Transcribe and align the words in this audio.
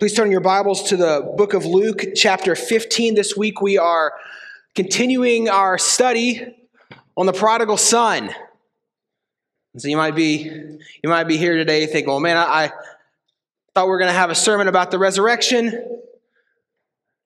Please 0.00 0.14
turn 0.14 0.30
your 0.30 0.40
Bibles 0.40 0.84
to 0.84 0.96
the 0.96 1.30
book 1.36 1.52
of 1.52 1.66
Luke, 1.66 2.14
chapter 2.14 2.54
15. 2.54 3.14
This 3.14 3.36
week 3.36 3.60
we 3.60 3.76
are 3.76 4.14
continuing 4.74 5.50
our 5.50 5.76
study 5.76 6.56
on 7.18 7.26
the 7.26 7.34
prodigal 7.34 7.76
son. 7.76 8.30
So 9.76 9.88
you 9.88 9.98
might 9.98 10.14
be 10.14 10.38
you 10.38 11.10
might 11.10 11.24
be 11.24 11.36
here 11.36 11.54
today 11.54 11.84
thinking, 11.84 12.08
well, 12.08 12.18
man, 12.18 12.38
I, 12.38 12.44
I 12.44 12.72
thought 13.74 13.84
we 13.84 13.90
were 13.90 13.98
going 13.98 14.08
to 14.08 14.16
have 14.16 14.30
a 14.30 14.34
sermon 14.34 14.68
about 14.68 14.90
the 14.90 14.98
resurrection. 14.98 16.00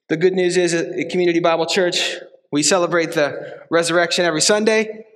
The 0.09 0.17
good 0.17 0.33
news 0.33 0.57
is 0.57 0.75
at 0.75 1.11
Community 1.11 1.39
Bible 1.39 1.67
Church, 1.67 2.17
we 2.51 2.65
celebrate 2.65 3.13
the 3.13 3.63
resurrection 3.71 4.25
every 4.25 4.43
Sunday. 4.43 5.07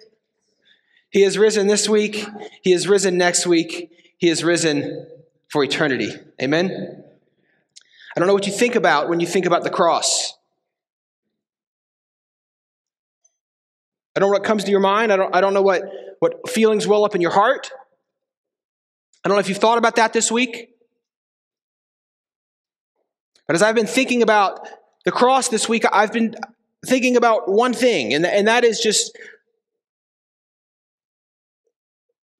He 1.10 1.22
has 1.22 1.36
risen 1.36 1.66
this 1.66 1.88
week. 1.88 2.24
He 2.62 2.70
has 2.70 2.86
risen 2.86 3.18
next 3.18 3.48
week. 3.48 3.90
He 4.16 4.28
has 4.28 4.44
risen 4.44 5.08
for 5.48 5.64
eternity. 5.64 6.12
Amen. 6.40 7.06
I 8.18 8.20
don't 8.20 8.26
know 8.26 8.34
what 8.34 8.48
you 8.48 8.52
think 8.52 8.74
about 8.74 9.08
when 9.08 9.20
you 9.20 9.28
think 9.28 9.46
about 9.46 9.62
the 9.62 9.70
cross. 9.70 10.34
I 14.16 14.18
don't 14.18 14.28
know 14.28 14.32
what 14.32 14.42
comes 14.42 14.64
to 14.64 14.72
your 14.72 14.80
mind. 14.80 15.12
I 15.12 15.16
don't, 15.16 15.36
I 15.36 15.40
don't 15.40 15.54
know 15.54 15.62
what, 15.62 15.84
what 16.18 16.50
feelings 16.50 16.84
well 16.84 17.04
up 17.04 17.14
in 17.14 17.20
your 17.20 17.30
heart. 17.30 17.70
I 19.24 19.28
don't 19.28 19.36
know 19.36 19.38
if 19.38 19.48
you've 19.48 19.58
thought 19.58 19.78
about 19.78 19.94
that 19.94 20.12
this 20.12 20.32
week. 20.32 20.70
But 23.46 23.54
as 23.54 23.62
I've 23.62 23.76
been 23.76 23.86
thinking 23.86 24.22
about 24.22 24.66
the 25.04 25.12
cross 25.12 25.46
this 25.46 25.68
week, 25.68 25.84
I've 25.92 26.12
been 26.12 26.34
thinking 26.84 27.16
about 27.16 27.48
one 27.48 27.72
thing, 27.72 28.14
and, 28.14 28.26
and 28.26 28.48
that 28.48 28.64
is 28.64 28.80
just 28.80 29.16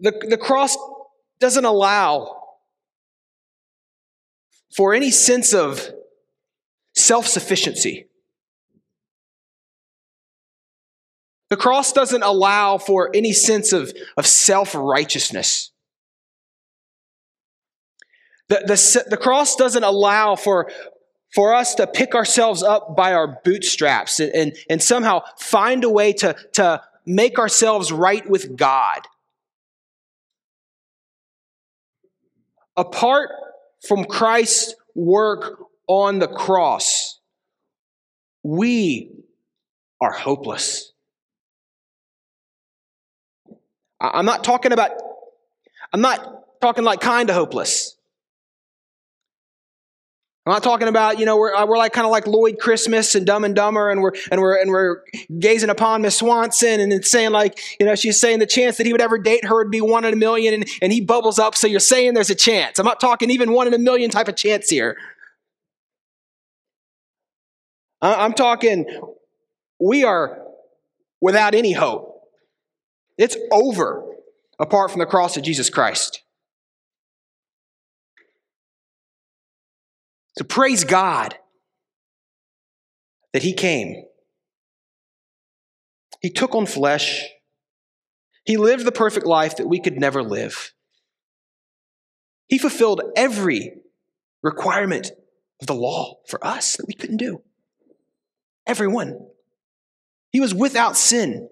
the, 0.01 0.10
the 0.29 0.38
cross 0.38 0.77
doesn't 1.38 1.65
allow 1.65 2.38
for 4.75 4.95
any 4.95 5.11
sense 5.11 5.53
of 5.53 5.91
self 6.95 7.27
sufficiency. 7.27 8.07
The 11.51 11.57
cross 11.57 11.93
doesn't 11.93 12.23
allow 12.23 12.77
for 12.77 13.10
any 13.15 13.33
sense 13.33 13.73
of, 13.73 13.93
of 14.16 14.27
self 14.27 14.75
righteousness. 14.75 15.71
The, 18.49 18.63
the, 18.66 19.10
the 19.10 19.16
cross 19.16 19.57
doesn't 19.57 19.85
allow 19.85 20.37
for, 20.37 20.71
for 21.35 21.55
us 21.55 21.75
to 21.77 21.87
pick 21.87 22.15
ourselves 22.15 22.63
up 22.63 22.97
by 22.97 23.13
our 23.13 23.41
bootstraps 23.45 24.21
and, 24.21 24.32
and, 24.35 24.57
and 24.71 24.82
somehow 24.82 25.23
find 25.38 25.85
a 25.85 25.91
way 25.91 26.13
to, 26.15 26.35
to 26.55 26.82
make 27.07 27.38
ourselves 27.38 27.93
right 27.93 28.29
with 28.29 28.57
God. 28.57 29.01
Apart 32.77 33.30
from 33.87 34.04
Christ's 34.04 34.74
work 34.95 35.60
on 35.87 36.18
the 36.18 36.29
cross, 36.29 37.21
we 38.43 39.10
are 40.01 40.12
hopeless. 40.12 40.93
I'm 44.01 44.26
not 44.26 44.45
talking 44.45 44.73
about, 44.73 44.93
I'm 45.93 46.01
not 46.01 46.60
talking 46.60 46.85
like 46.85 47.01
kind 47.01 47.29
of 47.30 47.37
hopeless. 47.37 47.96
I'm 50.49 50.54
not 50.54 50.63
talking 50.63 50.88
about, 50.88 51.18
you 51.18 51.27
know, 51.27 51.37
we're, 51.37 51.54
uh, 51.54 51.66
we're 51.66 51.77
like 51.77 51.93
kind 51.93 52.07
of 52.07 52.10
like 52.10 52.27
Lloyd 52.27 52.59
Christmas 52.59 53.15
and 53.15 53.27
Dumb 53.27 53.45
and 53.45 53.54
Dumber, 53.54 53.91
and 53.91 54.01
we're 54.01 54.13
and 54.30 54.41
we're 54.41 54.59
and 54.59 54.71
we're 54.71 55.02
gazing 55.38 55.68
upon 55.68 56.01
Miss 56.01 56.16
Swanson, 56.16 56.80
and 56.80 56.91
it's 56.91 57.10
saying 57.10 57.32
like, 57.32 57.60
you 57.79 57.85
know, 57.85 57.95
she's 57.95 58.18
saying 58.18 58.38
the 58.38 58.46
chance 58.46 58.79
that 58.79 58.87
he 58.87 58.93
would 58.93 59.02
ever 59.02 59.19
date 59.19 59.45
her 59.45 59.57
would 59.57 59.71
be 59.71 59.82
one 59.82 60.07
in 60.07 60.15
a 60.15 60.16
million, 60.16 60.54
and, 60.54 60.66
and 60.80 60.91
he 60.91 61.02
bubbles 61.02 61.38
up, 61.38 61.54
so 61.54 61.66
you're 61.66 61.79
saying 61.79 62.15
there's 62.15 62.30
a 62.30 62.35
chance. 62.35 62.79
I'm 62.79 62.87
not 62.87 62.99
talking 62.99 63.30
even 63.30 63.52
one 63.52 63.66
in 63.66 63.74
a 63.74 63.79
million 63.79 64.09
type 64.09 64.26
of 64.26 64.37
chance 64.37 64.71
here. 64.71 64.97
I'm 68.00 68.32
talking, 68.32 68.87
we 69.78 70.03
are 70.03 70.47
without 71.21 71.54
any 71.54 71.72
hope. 71.72 72.22
It's 73.19 73.36
over 73.53 74.03
apart 74.59 74.92
from 74.92 75.00
the 75.00 75.06
cross 75.06 75.36
of 75.36 75.42
Jesus 75.42 75.69
Christ. 75.69 76.22
So 80.38 80.44
praise 80.44 80.84
God 80.84 81.34
that 83.32 83.43
He 83.43 83.53
came. 83.53 84.04
He 86.21 86.31
took 86.31 86.54
on 86.54 86.65
flesh. 86.65 87.25
He 88.44 88.56
lived 88.56 88.84
the 88.84 88.93
perfect 88.93 89.27
life 89.27 89.56
that 89.56 89.66
we 89.66 89.81
could 89.81 89.98
never 89.98 90.22
live. 90.22 90.72
He 92.47 92.56
fulfilled 92.56 93.03
every 93.16 93.81
requirement 94.41 95.10
of 95.60 95.66
the 95.66 95.75
law 95.75 96.19
for 96.28 96.44
us 96.47 96.77
that 96.77 96.87
we 96.87 96.94
couldn't 96.94 97.16
do. 97.16 97.43
Everyone. 98.65 99.19
He 100.31 100.38
was 100.38 100.54
without 100.54 100.97
sin. 100.97 101.48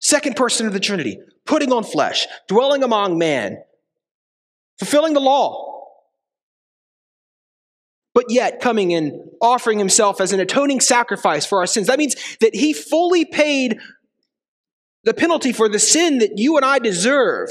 Second 0.00 0.36
person 0.36 0.66
of 0.66 0.72
the 0.72 0.80
Trinity, 0.80 1.18
putting 1.44 1.70
on 1.70 1.84
flesh, 1.84 2.26
dwelling 2.48 2.82
among 2.82 3.18
man, 3.18 3.58
fulfilling 4.78 5.12
the 5.12 5.20
law 5.20 5.73
but 8.14 8.26
yet 8.28 8.60
coming 8.60 8.94
and 8.94 9.28
offering 9.40 9.78
himself 9.78 10.20
as 10.20 10.32
an 10.32 10.40
atoning 10.40 10.80
sacrifice 10.80 11.44
for 11.44 11.58
our 11.58 11.66
sins. 11.66 11.88
That 11.88 11.98
means 11.98 12.14
that 12.40 12.54
he 12.54 12.72
fully 12.72 13.24
paid 13.24 13.78
the 15.02 15.12
penalty 15.12 15.52
for 15.52 15.68
the 15.68 15.80
sin 15.80 16.18
that 16.18 16.38
you 16.38 16.56
and 16.56 16.64
I 16.64 16.78
deserve. 16.78 17.50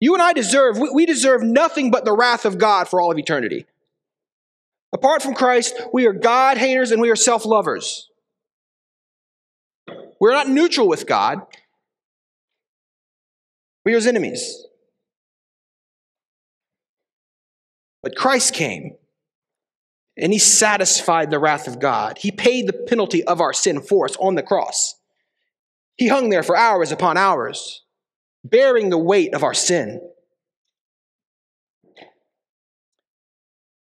You 0.00 0.14
and 0.14 0.22
I 0.22 0.32
deserve, 0.32 0.78
we 0.78 1.04
deserve 1.04 1.42
nothing 1.42 1.90
but 1.90 2.04
the 2.04 2.12
wrath 2.12 2.44
of 2.44 2.56
God 2.56 2.88
for 2.88 3.00
all 3.00 3.10
of 3.10 3.18
eternity. 3.18 3.66
Apart 4.92 5.22
from 5.22 5.34
Christ, 5.34 5.74
we 5.92 6.06
are 6.06 6.12
God 6.12 6.56
haters 6.56 6.92
and 6.92 7.02
we 7.02 7.10
are 7.10 7.16
self 7.16 7.44
lovers. 7.44 8.08
We're 10.20 10.32
not 10.32 10.48
neutral 10.48 10.88
with 10.88 11.06
God, 11.06 11.42
we 13.84 13.92
are 13.92 13.96
his 13.96 14.06
enemies. 14.06 14.64
But 18.02 18.14
Christ 18.14 18.54
came 18.54 18.94
and 20.18 20.32
he 20.32 20.38
satisfied 20.38 21.30
the 21.30 21.38
wrath 21.38 21.68
of 21.68 21.78
God. 21.78 22.18
He 22.18 22.32
paid 22.32 22.66
the 22.66 22.72
penalty 22.72 23.22
of 23.24 23.40
our 23.40 23.52
sin 23.52 23.80
for 23.80 24.06
us 24.06 24.16
on 24.16 24.34
the 24.34 24.42
cross. 24.42 24.96
He 25.96 26.08
hung 26.08 26.28
there 26.28 26.42
for 26.42 26.56
hours 26.56 26.90
upon 26.90 27.16
hours, 27.16 27.84
bearing 28.44 28.90
the 28.90 28.98
weight 28.98 29.34
of 29.34 29.44
our 29.44 29.54
sin. 29.54 30.00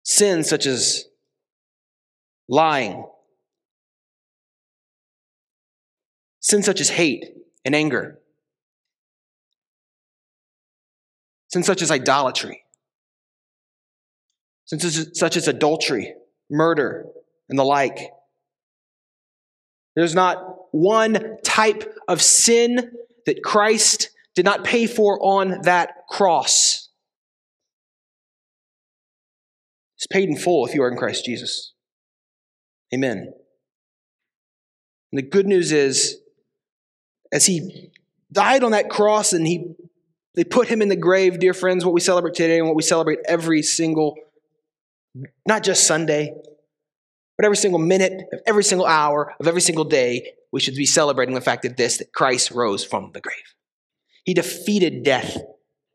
Sins 0.03 0.47
such 0.49 0.65
as 0.65 1.05
lying, 2.47 3.05
sins 6.39 6.65
such 6.65 6.81
as 6.81 6.89
hate 6.89 7.25
and 7.63 7.75
anger, 7.75 8.19
sins 11.47 11.65
such 11.65 11.81
as 11.81 11.91
idolatry 11.91 12.63
such 14.79 15.37
as 15.37 15.47
adultery, 15.47 16.13
murder, 16.49 17.05
and 17.49 17.59
the 17.59 17.63
like. 17.63 18.11
There's 19.95 20.15
not 20.15 20.57
one 20.71 21.37
type 21.43 21.97
of 22.07 22.21
sin 22.21 22.91
that 23.25 23.43
Christ 23.43 24.09
did 24.35 24.45
not 24.45 24.63
pay 24.63 24.87
for 24.87 25.19
on 25.21 25.61
that 25.63 26.07
cross. 26.09 26.89
It's 29.97 30.07
paid 30.07 30.29
in 30.29 30.37
full 30.37 30.65
if 30.65 30.73
you 30.73 30.81
are 30.83 30.89
in 30.89 30.97
Christ 30.97 31.25
Jesus. 31.25 31.73
Amen. 32.93 33.33
And 35.11 35.17
the 35.17 35.21
good 35.21 35.45
news 35.47 35.71
is, 35.71 36.17
as 37.31 37.45
he 37.45 37.91
died 38.31 38.63
on 38.63 38.71
that 38.71 38.89
cross 38.89 39.33
and 39.33 39.45
he 39.45 39.75
they 40.33 40.45
put 40.45 40.69
him 40.69 40.81
in 40.81 40.87
the 40.87 40.95
grave, 40.95 41.39
dear 41.39 41.53
friends, 41.53 41.83
what 41.83 41.93
we 41.93 41.99
celebrate 41.99 42.35
today 42.35 42.57
and 42.57 42.65
what 42.65 42.75
we 42.75 42.83
celebrate 42.83 43.19
every 43.27 43.61
single 43.61 44.15
not 45.47 45.63
just 45.63 45.87
Sunday, 45.87 46.33
but 47.37 47.45
every 47.45 47.57
single 47.57 47.79
minute 47.79 48.13
of 48.31 48.39
every 48.45 48.63
single 48.63 48.85
hour 48.85 49.33
of 49.39 49.47
every 49.47 49.61
single 49.61 49.85
day, 49.85 50.33
we 50.51 50.59
should 50.59 50.75
be 50.75 50.85
celebrating 50.85 51.35
the 51.35 51.41
fact 51.41 51.63
that 51.63 51.77
this, 51.77 51.97
that 51.97 52.13
Christ 52.13 52.51
rose 52.51 52.83
from 52.83 53.11
the 53.13 53.21
grave. 53.21 53.55
He 54.25 54.33
defeated 54.33 55.03
death 55.03 55.37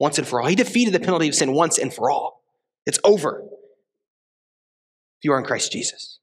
once 0.01 0.19
and 0.19 0.27
for 0.27 0.41
all. 0.41 0.49
He 0.49 0.57
defeated 0.57 0.93
the 0.93 1.01
penalty 1.01 1.29
of 1.29 1.35
sin 1.35 1.53
once 1.53 1.79
and 1.79 1.93
for 1.93 2.11
all. 2.11 2.43
It's 2.85 2.99
over 3.05 3.43
if 5.19 5.25
you 5.25 5.33
are 5.33 5.39
in 5.39 5.45
Christ 5.45 5.73
Jesus. 5.73 6.19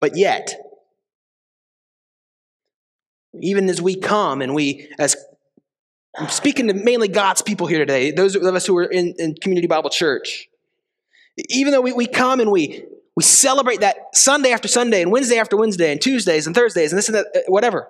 But 0.00 0.16
yet, 0.16 0.54
even 3.40 3.68
as 3.68 3.80
we 3.80 3.94
come 3.94 4.42
and 4.42 4.54
we, 4.54 4.88
as 4.98 5.16
I'm 6.16 6.28
speaking 6.28 6.68
to 6.68 6.74
mainly 6.74 7.08
God's 7.08 7.42
people 7.42 7.66
here 7.66 7.78
today, 7.78 8.10
those 8.10 8.36
of 8.36 8.42
us 8.42 8.66
who 8.66 8.76
are 8.76 8.84
in, 8.84 9.14
in 9.18 9.34
Community 9.34 9.66
Bible 9.66 9.90
Church. 9.90 10.48
Even 11.48 11.72
though 11.72 11.80
we, 11.80 11.92
we 11.92 12.06
come 12.06 12.40
and 12.40 12.50
we, 12.50 12.84
we 13.16 13.22
celebrate 13.22 13.80
that 13.80 14.14
Sunday 14.14 14.52
after 14.52 14.68
Sunday 14.68 15.00
and 15.00 15.10
Wednesday 15.10 15.38
after 15.38 15.56
Wednesday 15.56 15.90
and 15.90 16.00
Tuesdays 16.00 16.46
and 16.46 16.54
Thursdays 16.54 16.92
and 16.92 16.98
this 16.98 17.08
and 17.08 17.16
that, 17.16 17.26
uh, 17.34 17.40
whatever. 17.48 17.88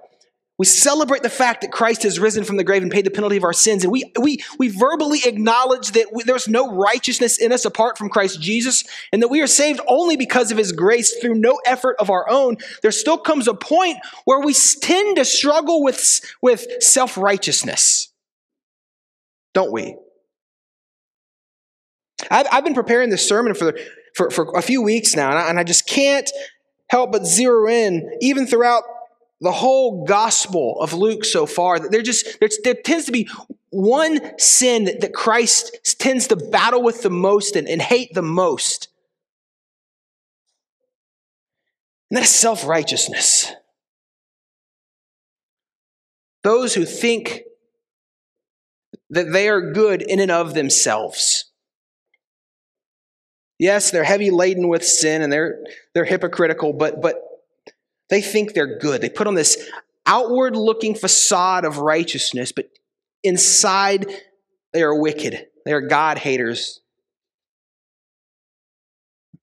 We 0.58 0.66
celebrate 0.66 1.24
the 1.24 1.30
fact 1.30 1.62
that 1.62 1.72
Christ 1.72 2.04
has 2.04 2.20
risen 2.20 2.44
from 2.44 2.56
the 2.56 2.62
grave 2.62 2.82
and 2.82 2.92
paid 2.92 3.04
the 3.04 3.10
penalty 3.10 3.36
of 3.36 3.42
our 3.42 3.52
sins. 3.52 3.82
And 3.82 3.92
we, 3.92 4.12
we, 4.20 4.38
we 4.58 4.69
verbally 4.69 5.20
acknowledge 5.24 5.92
that 5.92 6.12
we, 6.12 6.22
there's 6.22 6.46
no 6.46 6.76
righteousness 6.76 7.38
in 7.38 7.50
us 7.50 7.64
apart 7.64 7.98
from 7.98 8.10
Christ 8.10 8.40
Jesus 8.40 8.84
and 9.12 9.22
that 9.22 9.28
we 9.28 9.40
are 9.40 9.48
saved 9.48 9.80
only 9.88 10.16
because 10.16 10.52
of 10.52 10.58
his 10.58 10.70
grace 10.70 11.16
through 11.16 11.34
no 11.34 11.58
effort 11.66 11.96
of 11.98 12.10
our 12.10 12.28
own. 12.30 12.58
There 12.82 12.92
still 12.92 13.19
comes 13.19 13.48
a 13.48 13.54
point 13.54 13.98
where 14.24 14.38
we 14.38 14.54
tend 14.54 15.16
to 15.16 15.24
struggle 15.24 15.82
with, 15.82 16.20
with 16.40 16.64
self 16.80 17.16
righteousness. 17.16 18.12
Don't 19.54 19.72
we? 19.72 19.96
I've, 22.31 22.46
I've, 22.50 22.64
been 22.64 22.75
preparing 22.75 23.10
this 23.10 23.26
sermon 23.26 23.54
for, 23.54 23.75
for, 24.14 24.31
for 24.31 24.56
a 24.56 24.62
few 24.62 24.82
weeks 24.82 25.14
now, 25.16 25.31
and 25.31 25.38
I, 25.38 25.50
and 25.50 25.58
I 25.58 25.64
just 25.64 25.87
can't 25.87 26.31
help 26.88 27.12
but 27.12 27.26
zero 27.26 27.69
in, 27.69 28.16
even 28.20 28.46
throughout 28.46 28.84
the 29.40 29.52
whole 29.52 30.04
gospel 30.04 30.81
of 30.81 30.93
Luke 30.93 31.25
so 31.25 31.46
far, 31.46 31.78
that 31.78 31.90
there 31.90 32.02
just 32.02 32.38
there 32.38 32.75
tends 32.75 33.06
to 33.06 33.12
be 33.12 33.28
one 33.70 34.38
sin 34.38 34.84
that, 34.84 35.00
that 35.00 35.12
Christ 35.12 35.98
tends 35.98 36.28
to 36.28 36.37
battle 36.37 36.82
with 36.82 37.02
the 37.02 37.10
most 37.10 37.56
and, 37.56 37.66
and 37.66 37.82
hate 37.82 38.14
the 38.14 38.22
most. 38.22 38.88
And 42.10 42.19
that 42.19 42.25
is 42.25 42.31
self 42.31 42.66
righteousness. 42.66 43.52
Those 46.43 46.75
who 46.75 46.84
think 46.84 47.43
that 49.12 49.31
they 49.31 49.49
are 49.49 49.73
good 49.73 50.03
in 50.03 50.19
and 50.19 50.31
of 50.31 50.55
themselves. 50.55 51.44
Yes, 53.59 53.91
they're 53.91 54.05
heavy 54.05 54.31
laden 54.31 54.69
with 54.69 54.85
sin 54.85 55.23
and 55.23 55.32
they're, 55.32 55.62
they're 55.94 56.06
hypocritical, 56.06 56.73
but, 56.73 57.00
but 57.00 57.23
they 58.09 58.23
think 58.23 58.55
they're 58.55 58.79
good. 58.79 59.03
They 59.03 59.11
put 59.11 59.26
on 59.26 59.35
this 59.35 59.69
outward 60.06 60.56
looking 60.56 60.94
facade 60.94 61.64
of 61.64 61.79
righteousness, 61.79 62.53
but 62.53 62.70
inside 63.23 64.06
they 64.73 64.82
are 64.82 64.99
wicked. 64.99 65.47
They 65.67 65.75
are 65.75 65.82
God 65.82 66.19
haters. 66.19 66.81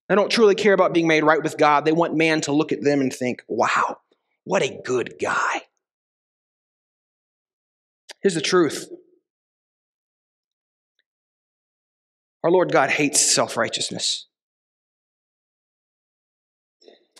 They 0.09 0.15
don't 0.15 0.31
truly 0.31 0.55
care 0.55 0.73
about 0.73 0.95
being 0.95 1.07
made 1.07 1.23
right 1.23 1.41
with 1.41 1.59
God. 1.59 1.85
They 1.85 1.91
want 1.91 2.15
man 2.15 2.41
to 2.41 2.51
look 2.51 2.71
at 2.71 2.83
them 2.83 3.01
and 3.01 3.13
think, 3.13 3.43
wow, 3.47 3.99
what 4.43 4.63
a 4.63 4.81
good 4.83 5.13
guy. 5.21 5.61
Here's 8.21 8.33
the 8.33 8.41
truth 8.41 8.89
our 12.43 12.51
Lord 12.51 12.71
God 12.71 12.89
hates 12.89 13.19
self 13.19 13.57
righteousness. 13.57 14.25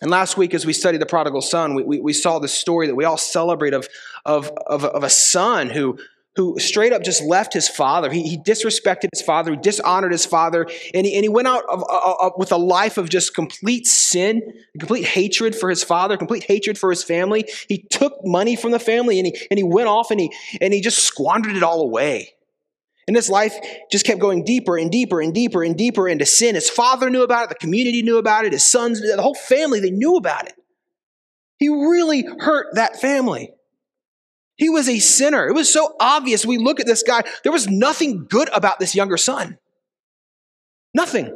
And 0.01 0.10
last 0.10 0.38
week, 0.38 0.54
as 0.54 0.66
we 0.66 0.74
studied 0.74 1.01
the 1.01 1.06
prodigal 1.06 1.42
son, 1.42 1.75
we, 1.75 1.83
we, 1.83 2.00
we 2.00 2.13
saw 2.13 2.39
the 2.39 2.48
story 2.48 2.88
that 2.88 2.95
we 2.95 3.04
all 3.04 3.18
celebrate 3.18 3.74
of, 3.74 3.88
of, 4.25 4.50
of, 4.68 4.86
of, 4.86 5.04
a 5.04 5.10
son 5.10 5.69
who, 5.69 6.00
who 6.38 6.57
straight 6.57 6.94
up 6.94 7.04
just 7.04 7.21
left 7.21 7.54
his 7.54 7.68
father. 7.68 8.10
He, 8.10 8.24
he 8.24 8.38
disrespected 8.38 9.10
his 9.12 9.21
father, 9.21 9.51
he 9.51 9.57
dishonored 9.57 10.13
his 10.13 10.25
father, 10.25 10.68
and 10.94 11.06
he, 11.06 11.16
and 11.16 11.25
he 11.25 11.30
went 11.30 11.50
out 11.50 11.63
of, 11.69 11.83
uh 11.89 12.30
with 12.38 12.54
a 12.54 12.57
life 12.57 12.98
of 12.98 13.10
just 13.10 13.36
complete 13.36 13.88
sin, 13.88 14.42
complete 14.80 15.06
hatred 15.06 15.54
for 15.54 15.69
his 15.69 15.83
father, 15.83 16.16
complete 16.16 16.45
hatred 16.45 16.77
for 16.77 16.89
his 16.89 17.04
family. 17.04 17.50
He 17.68 17.80
took 17.89 18.13
money 18.24 18.56
from 18.56 18.71
the 18.71 18.80
family 18.80 19.19
and 19.19 19.27
he, 19.27 19.48
and 19.51 19.57
he 19.57 19.63
went 19.63 19.89
off 19.89 20.12
and 20.12 20.19
he, 20.21 20.33
and 20.62 20.74
he 20.74 20.80
just 20.80 21.00
squandered 21.00 21.57
it 21.57 21.63
all 21.63 21.81
away. 21.81 22.36
And 23.09 23.15
his 23.15 23.27
life 23.27 23.56
just 23.89 24.06
kept 24.06 24.19
going 24.19 24.44
deeper 24.44 24.77
and 24.77 24.91
deeper 24.91 25.19
and 25.19 25.33
deeper 25.33 25.63
and 25.63 25.75
deeper 25.75 26.07
into 26.07 26.27
sin. 26.27 26.53
His 26.53 26.69
father 26.69 27.09
knew 27.09 27.23
about 27.23 27.45
it, 27.45 27.50
the 27.50 27.56
community 27.56 28.03
knew 28.03 28.19
about 28.19 28.45
it, 28.45 28.53
his 28.53 28.63
sons, 28.63 29.01
the 29.01 29.19
whole 29.19 29.33
family, 29.33 29.79
they 29.79 29.89
knew 29.89 30.15
about 30.15 30.45
it. 30.45 30.53
He 31.57 31.69
really 31.69 32.23
hurt 32.38 32.67
that 32.75 33.01
family. 33.01 33.50
He 34.57 34.69
was 34.69 34.88
a 34.88 35.00
sinner. 35.00 35.47
It 35.47 35.56
was 35.56 35.73
so 35.73 35.95
obvious. 36.00 36.45
We 36.45 36.59
look 36.59 36.79
at 36.79 36.85
this 36.85 37.01
guy, 37.01 37.23
there 37.41 37.51
was 37.51 37.67
nothing 37.67 38.27
good 38.29 38.47
about 38.53 38.77
this 38.77 38.94
younger 38.94 39.17
son. 39.17 39.57
Nothing. 40.94 41.35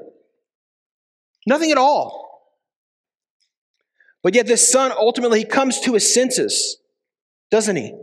Nothing 1.47 1.71
at 1.71 1.79
all. 1.79 2.53
But 4.21 4.35
yet, 4.35 4.45
this 4.45 4.71
son 4.71 4.91
ultimately 4.95 5.39
he 5.39 5.45
comes 5.45 5.79
to 5.79 5.95
his 5.95 6.13
senses, 6.13 6.77
doesn't 7.49 7.77
he? 7.77 7.95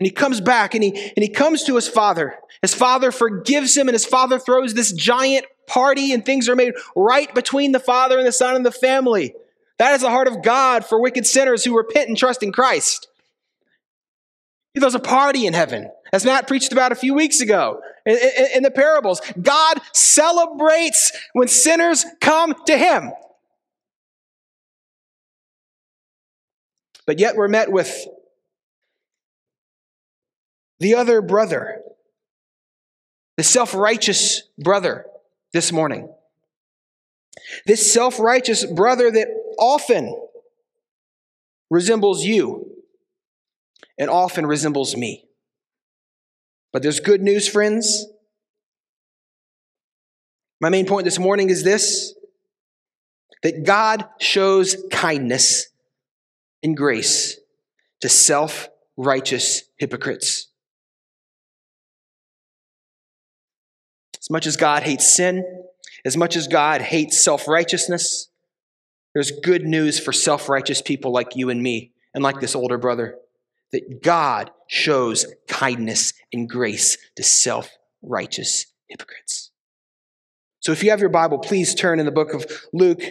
And 0.00 0.06
he 0.06 0.10
comes 0.10 0.40
back 0.40 0.74
and 0.74 0.82
he, 0.82 0.90
and 0.90 1.22
he 1.22 1.28
comes 1.28 1.64
to 1.64 1.76
his 1.76 1.88
father. 1.88 2.34
His 2.62 2.74
father 2.74 3.12
forgives 3.12 3.76
him, 3.76 3.88
and 3.88 3.94
his 3.94 4.04
father 4.04 4.38
throws 4.38 4.74
this 4.74 4.92
giant 4.92 5.46
party, 5.66 6.12
and 6.12 6.24
things 6.24 6.48
are 6.48 6.56
made 6.56 6.74
right 6.96 7.32
between 7.34 7.72
the 7.72 7.80
father 7.80 8.18
and 8.18 8.26
the 8.26 8.32
son 8.32 8.56
and 8.56 8.66
the 8.66 8.72
family. 8.72 9.34
That 9.78 9.94
is 9.94 10.02
the 10.02 10.10
heart 10.10 10.28
of 10.28 10.42
God 10.42 10.84
for 10.84 11.00
wicked 11.00 11.26
sinners 11.26 11.64
who 11.64 11.76
repent 11.76 12.08
and 12.08 12.16
trust 12.16 12.42
in 12.42 12.52
Christ. 12.52 13.08
He 14.72 14.80
throws 14.80 14.94
a 14.94 15.00
party 15.00 15.46
in 15.46 15.54
heaven, 15.54 15.90
as 16.12 16.24
Matt 16.24 16.48
preached 16.48 16.72
about 16.72 16.90
a 16.90 16.96
few 16.96 17.14
weeks 17.14 17.40
ago 17.40 17.80
in, 18.04 18.16
in, 18.16 18.46
in 18.56 18.62
the 18.62 18.70
parables. 18.70 19.20
God 19.40 19.80
celebrates 19.92 21.12
when 21.32 21.48
sinners 21.48 22.04
come 22.20 22.54
to 22.66 22.76
him. 22.76 23.12
But 27.06 27.20
yet 27.20 27.36
we're 27.36 27.48
met 27.48 27.70
with 27.70 28.06
the 30.80 30.94
other 30.94 31.22
brother, 31.22 31.80
the 33.36 33.42
self 33.42 33.74
righteous 33.74 34.42
brother 34.58 35.06
this 35.52 35.72
morning. 35.72 36.12
This 37.66 37.92
self 37.92 38.18
righteous 38.18 38.64
brother 38.64 39.10
that 39.10 39.28
often 39.58 40.14
resembles 41.70 42.24
you 42.24 42.70
and 43.98 44.10
often 44.10 44.46
resembles 44.46 44.96
me. 44.96 45.24
But 46.72 46.82
there's 46.82 47.00
good 47.00 47.22
news, 47.22 47.48
friends. 47.48 48.06
My 50.60 50.68
main 50.70 50.86
point 50.86 51.04
this 51.04 51.18
morning 51.18 51.50
is 51.50 51.62
this 51.62 52.14
that 53.42 53.64
God 53.64 54.08
shows 54.18 54.76
kindness 54.90 55.68
and 56.62 56.76
grace 56.76 57.38
to 58.00 58.08
self 58.08 58.68
righteous 58.96 59.64
hypocrites. 59.76 60.48
As 64.24 64.30
much 64.30 64.46
as 64.46 64.56
God 64.56 64.84
hates 64.84 65.06
sin, 65.06 65.44
as 66.06 66.16
much 66.16 66.34
as 66.34 66.48
God 66.48 66.80
hates 66.80 67.22
self 67.22 67.46
righteousness, 67.46 68.30
there's 69.12 69.30
good 69.30 69.66
news 69.66 70.00
for 70.00 70.14
self 70.14 70.48
righteous 70.48 70.80
people 70.80 71.12
like 71.12 71.36
you 71.36 71.50
and 71.50 71.62
me, 71.62 71.92
and 72.14 72.24
like 72.24 72.40
this 72.40 72.54
older 72.54 72.78
brother, 72.78 73.18
that 73.72 74.02
God 74.02 74.50
shows 74.66 75.26
kindness 75.46 76.14
and 76.32 76.48
grace 76.48 76.96
to 77.16 77.22
self 77.22 77.68
righteous 78.00 78.64
hypocrites. 78.88 79.50
So 80.60 80.72
if 80.72 80.82
you 80.82 80.88
have 80.88 81.00
your 81.00 81.10
Bible, 81.10 81.38
please 81.38 81.74
turn 81.74 82.00
in 82.00 82.06
the 82.06 82.12
book 82.12 82.32
of 82.32 82.46
Luke. 82.72 83.02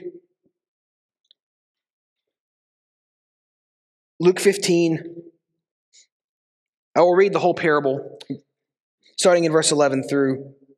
Luke 4.20 4.40
15. 4.40 5.16
I 6.96 7.02
will 7.02 7.14
read 7.14 7.34
the 7.34 7.40
whole 7.40 7.54
parable, 7.54 8.20
starting 9.16 9.44
in 9.44 9.52
verse 9.52 9.72
11 9.72 10.08
through 10.08 10.56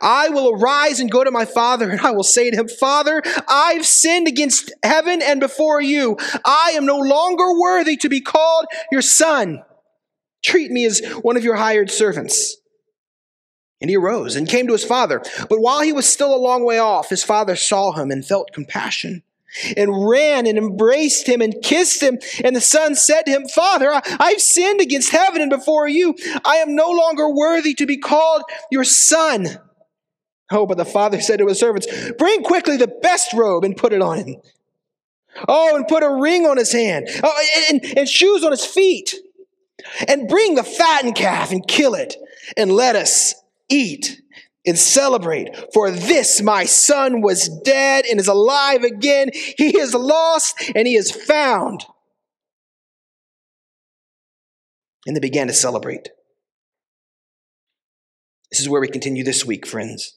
I 0.00 0.28
will 0.28 0.54
arise 0.54 1.00
and 1.00 1.10
go 1.10 1.24
to 1.24 1.30
my 1.30 1.44
father, 1.44 1.90
and 1.90 2.00
I 2.00 2.10
will 2.12 2.22
say 2.22 2.50
to 2.50 2.56
him, 2.56 2.68
Father, 2.68 3.22
I've 3.48 3.86
sinned 3.86 4.28
against 4.28 4.72
heaven 4.82 5.20
and 5.22 5.40
before 5.40 5.80
you. 5.80 6.16
I 6.44 6.72
am 6.74 6.86
no 6.86 6.98
longer 6.98 7.58
worthy 7.58 7.96
to 7.98 8.08
be 8.08 8.20
called 8.20 8.66
your 8.90 9.02
son. 9.02 9.62
Treat 10.42 10.70
me 10.70 10.84
as 10.84 11.04
one 11.22 11.36
of 11.36 11.44
your 11.44 11.56
hired 11.56 11.90
servants. 11.90 12.56
And 13.80 13.90
he 13.90 13.96
arose 13.96 14.36
and 14.36 14.48
came 14.48 14.66
to 14.66 14.72
his 14.72 14.84
father. 14.84 15.22
But 15.48 15.60
while 15.60 15.82
he 15.82 15.92
was 15.92 16.06
still 16.06 16.34
a 16.34 16.36
long 16.36 16.64
way 16.64 16.78
off, 16.78 17.10
his 17.10 17.24
father 17.24 17.56
saw 17.56 17.92
him 17.92 18.10
and 18.10 18.24
felt 18.24 18.52
compassion 18.52 19.22
and 19.76 20.08
ran 20.08 20.46
and 20.46 20.58
embraced 20.58 21.28
him 21.28 21.40
and 21.40 21.62
kissed 21.62 22.02
him. 22.02 22.18
And 22.42 22.54
the 22.56 22.60
son 22.60 22.94
said 22.94 23.22
to 23.22 23.32
him, 23.32 23.46
Father, 23.48 23.92
I, 23.92 24.30
have 24.30 24.40
sinned 24.40 24.80
against 24.80 25.12
heaven 25.12 25.42
and 25.42 25.50
before 25.50 25.88
you. 25.88 26.16
I 26.44 26.56
am 26.56 26.74
no 26.74 26.90
longer 26.90 27.28
worthy 27.28 27.74
to 27.74 27.86
be 27.86 27.98
called 27.98 28.42
your 28.70 28.84
son. 28.84 29.58
Oh, 30.50 30.66
but 30.66 30.76
the 30.76 30.84
father 30.84 31.20
said 31.20 31.38
to 31.38 31.46
his 31.46 31.58
servants, 31.58 31.86
Bring 32.18 32.42
quickly 32.42 32.76
the 32.76 32.92
best 33.02 33.32
robe 33.32 33.64
and 33.64 33.76
put 33.76 33.92
it 33.92 34.02
on 34.02 34.18
him. 34.18 34.36
Oh, 35.48 35.74
and 35.74 35.88
put 35.88 36.02
a 36.02 36.10
ring 36.10 36.46
on 36.46 36.56
his 36.56 36.72
hand, 36.72 37.08
oh, 37.22 37.46
and, 37.70 37.84
and 37.96 38.08
shoes 38.08 38.44
on 38.44 38.52
his 38.52 38.64
feet. 38.64 39.14
And 40.06 40.28
bring 40.28 40.54
the 40.54 40.62
fattened 40.62 41.16
calf 41.16 41.50
and 41.50 41.66
kill 41.66 41.94
it, 41.94 42.16
and 42.56 42.70
let 42.70 42.94
us 42.94 43.34
eat 43.68 44.22
and 44.66 44.78
celebrate. 44.78 45.72
For 45.72 45.90
this 45.90 46.40
my 46.40 46.64
son 46.64 47.20
was 47.20 47.48
dead 47.64 48.04
and 48.06 48.20
is 48.20 48.28
alive 48.28 48.82
again. 48.82 49.30
He 49.32 49.78
is 49.78 49.94
lost 49.94 50.70
and 50.74 50.86
he 50.86 50.94
is 50.94 51.10
found. 51.10 51.84
And 55.06 55.14
they 55.14 55.20
began 55.20 55.48
to 55.48 55.52
celebrate. 55.52 56.10
This 58.50 58.60
is 58.60 58.68
where 58.68 58.80
we 58.80 58.88
continue 58.88 59.24
this 59.24 59.44
week, 59.44 59.66
friends. 59.66 60.16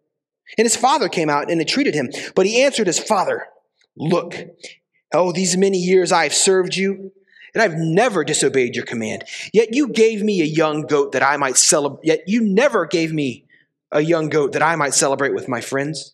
And 0.57 0.65
his 0.65 0.75
father 0.75 1.09
came 1.09 1.29
out 1.29 1.49
and 1.49 1.59
entreated 1.59 1.95
him. 1.95 2.09
But 2.35 2.45
he 2.45 2.61
answered 2.61 2.87
his 2.87 2.99
father, 2.99 3.47
Look, 3.95 4.35
oh, 5.13 5.31
these 5.31 5.57
many 5.57 5.77
years 5.77 6.11
I 6.11 6.23
have 6.23 6.33
served 6.33 6.75
you, 6.75 7.11
and 7.53 7.61
I've 7.61 7.75
never 7.75 8.23
disobeyed 8.23 8.75
your 8.75 8.85
command. 8.85 9.25
Yet 9.53 9.69
you 9.73 9.87
gave 9.89 10.23
me 10.23 10.41
a 10.41 10.45
young 10.45 10.83
goat 10.83 11.11
that 11.11 11.23
I 11.23 11.37
might 11.37 11.57
celebrate. 11.57 12.05
Yet 12.05 12.21
you 12.27 12.41
never 12.41 12.85
gave 12.85 13.13
me 13.13 13.45
a 13.91 14.01
young 14.01 14.29
goat 14.29 14.53
that 14.53 14.63
I 14.63 14.75
might 14.75 14.93
celebrate 14.93 15.33
with 15.33 15.49
my 15.49 15.61
friends. 15.61 16.13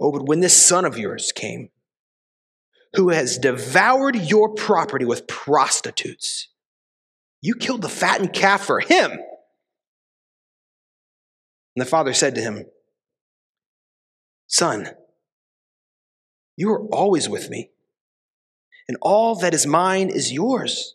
Oh, 0.00 0.10
but 0.10 0.26
when 0.26 0.40
this 0.40 0.54
son 0.54 0.84
of 0.84 0.98
yours 0.98 1.30
came, 1.32 1.70
who 2.94 3.10
has 3.10 3.38
devoured 3.38 4.16
your 4.16 4.48
property 4.54 5.04
with 5.04 5.26
prostitutes, 5.26 6.48
you 7.40 7.54
killed 7.54 7.82
the 7.82 7.88
fattened 7.88 8.32
calf 8.32 8.64
for 8.64 8.80
him. 8.80 9.12
And 9.12 9.20
the 11.76 11.84
father 11.84 12.12
said 12.12 12.34
to 12.36 12.40
him, 12.40 12.66
Son, 14.46 14.90
you 16.56 16.70
are 16.70 16.86
always 16.88 17.28
with 17.28 17.50
me, 17.50 17.70
and 18.88 18.96
all 19.00 19.34
that 19.36 19.54
is 19.54 19.66
mine 19.66 20.08
is 20.08 20.32
yours. 20.32 20.94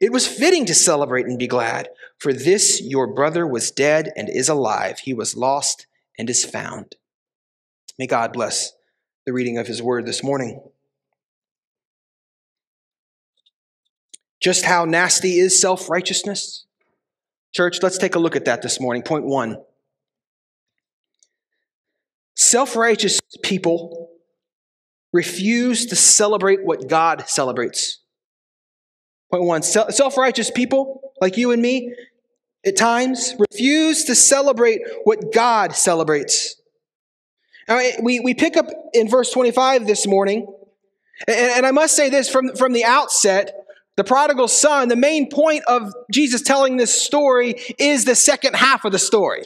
It 0.00 0.12
was 0.12 0.26
fitting 0.26 0.66
to 0.66 0.74
celebrate 0.74 1.26
and 1.26 1.38
be 1.38 1.46
glad, 1.46 1.88
for 2.18 2.32
this 2.32 2.80
your 2.82 3.12
brother 3.12 3.46
was 3.46 3.70
dead 3.70 4.12
and 4.16 4.28
is 4.28 4.48
alive. 4.48 5.00
He 5.00 5.14
was 5.14 5.36
lost 5.36 5.86
and 6.18 6.30
is 6.30 6.44
found. 6.44 6.96
May 7.98 8.06
God 8.06 8.32
bless 8.32 8.72
the 9.26 9.32
reading 9.32 9.58
of 9.58 9.66
his 9.66 9.82
word 9.82 10.06
this 10.06 10.22
morning. 10.22 10.62
Just 14.40 14.64
how 14.64 14.84
nasty 14.84 15.38
is 15.38 15.60
self 15.60 15.90
righteousness? 15.90 16.64
Church, 17.52 17.82
let's 17.82 17.98
take 17.98 18.14
a 18.14 18.18
look 18.18 18.36
at 18.36 18.44
that 18.46 18.62
this 18.62 18.80
morning. 18.80 19.02
Point 19.02 19.26
one 19.26 19.58
Self 22.40 22.74
righteous 22.74 23.20
people 23.42 24.08
refuse 25.12 25.84
to 25.84 25.94
celebrate 25.94 26.64
what 26.64 26.88
God 26.88 27.28
celebrates. 27.28 27.98
Point 29.30 29.44
one 29.44 29.62
self 29.62 30.16
righteous 30.16 30.50
people 30.50 31.12
like 31.20 31.36
you 31.36 31.50
and 31.50 31.60
me 31.60 31.94
at 32.64 32.78
times 32.78 33.34
refuse 33.38 34.04
to 34.04 34.14
celebrate 34.14 34.80
what 35.04 35.34
God 35.34 35.74
celebrates. 35.74 36.58
Now, 37.68 37.76
eh, 37.76 37.96
we, 38.02 38.20
we 38.20 38.32
pick 38.32 38.56
up 38.56 38.68
in 38.94 39.06
verse 39.06 39.30
25 39.30 39.86
this 39.86 40.06
morning, 40.06 40.46
and, 41.28 41.36
and 41.36 41.66
I 41.66 41.72
must 41.72 41.94
say 41.94 42.08
this 42.08 42.30
from, 42.30 42.56
from 42.56 42.72
the 42.72 42.86
outset 42.86 43.54
the 43.98 44.04
prodigal 44.04 44.48
son, 44.48 44.88
the 44.88 44.96
main 44.96 45.28
point 45.28 45.64
of 45.68 45.92
Jesus 46.10 46.40
telling 46.40 46.78
this 46.78 47.02
story 47.02 47.56
is 47.78 48.06
the 48.06 48.14
second 48.14 48.56
half 48.56 48.86
of 48.86 48.92
the 48.92 48.98
story. 48.98 49.44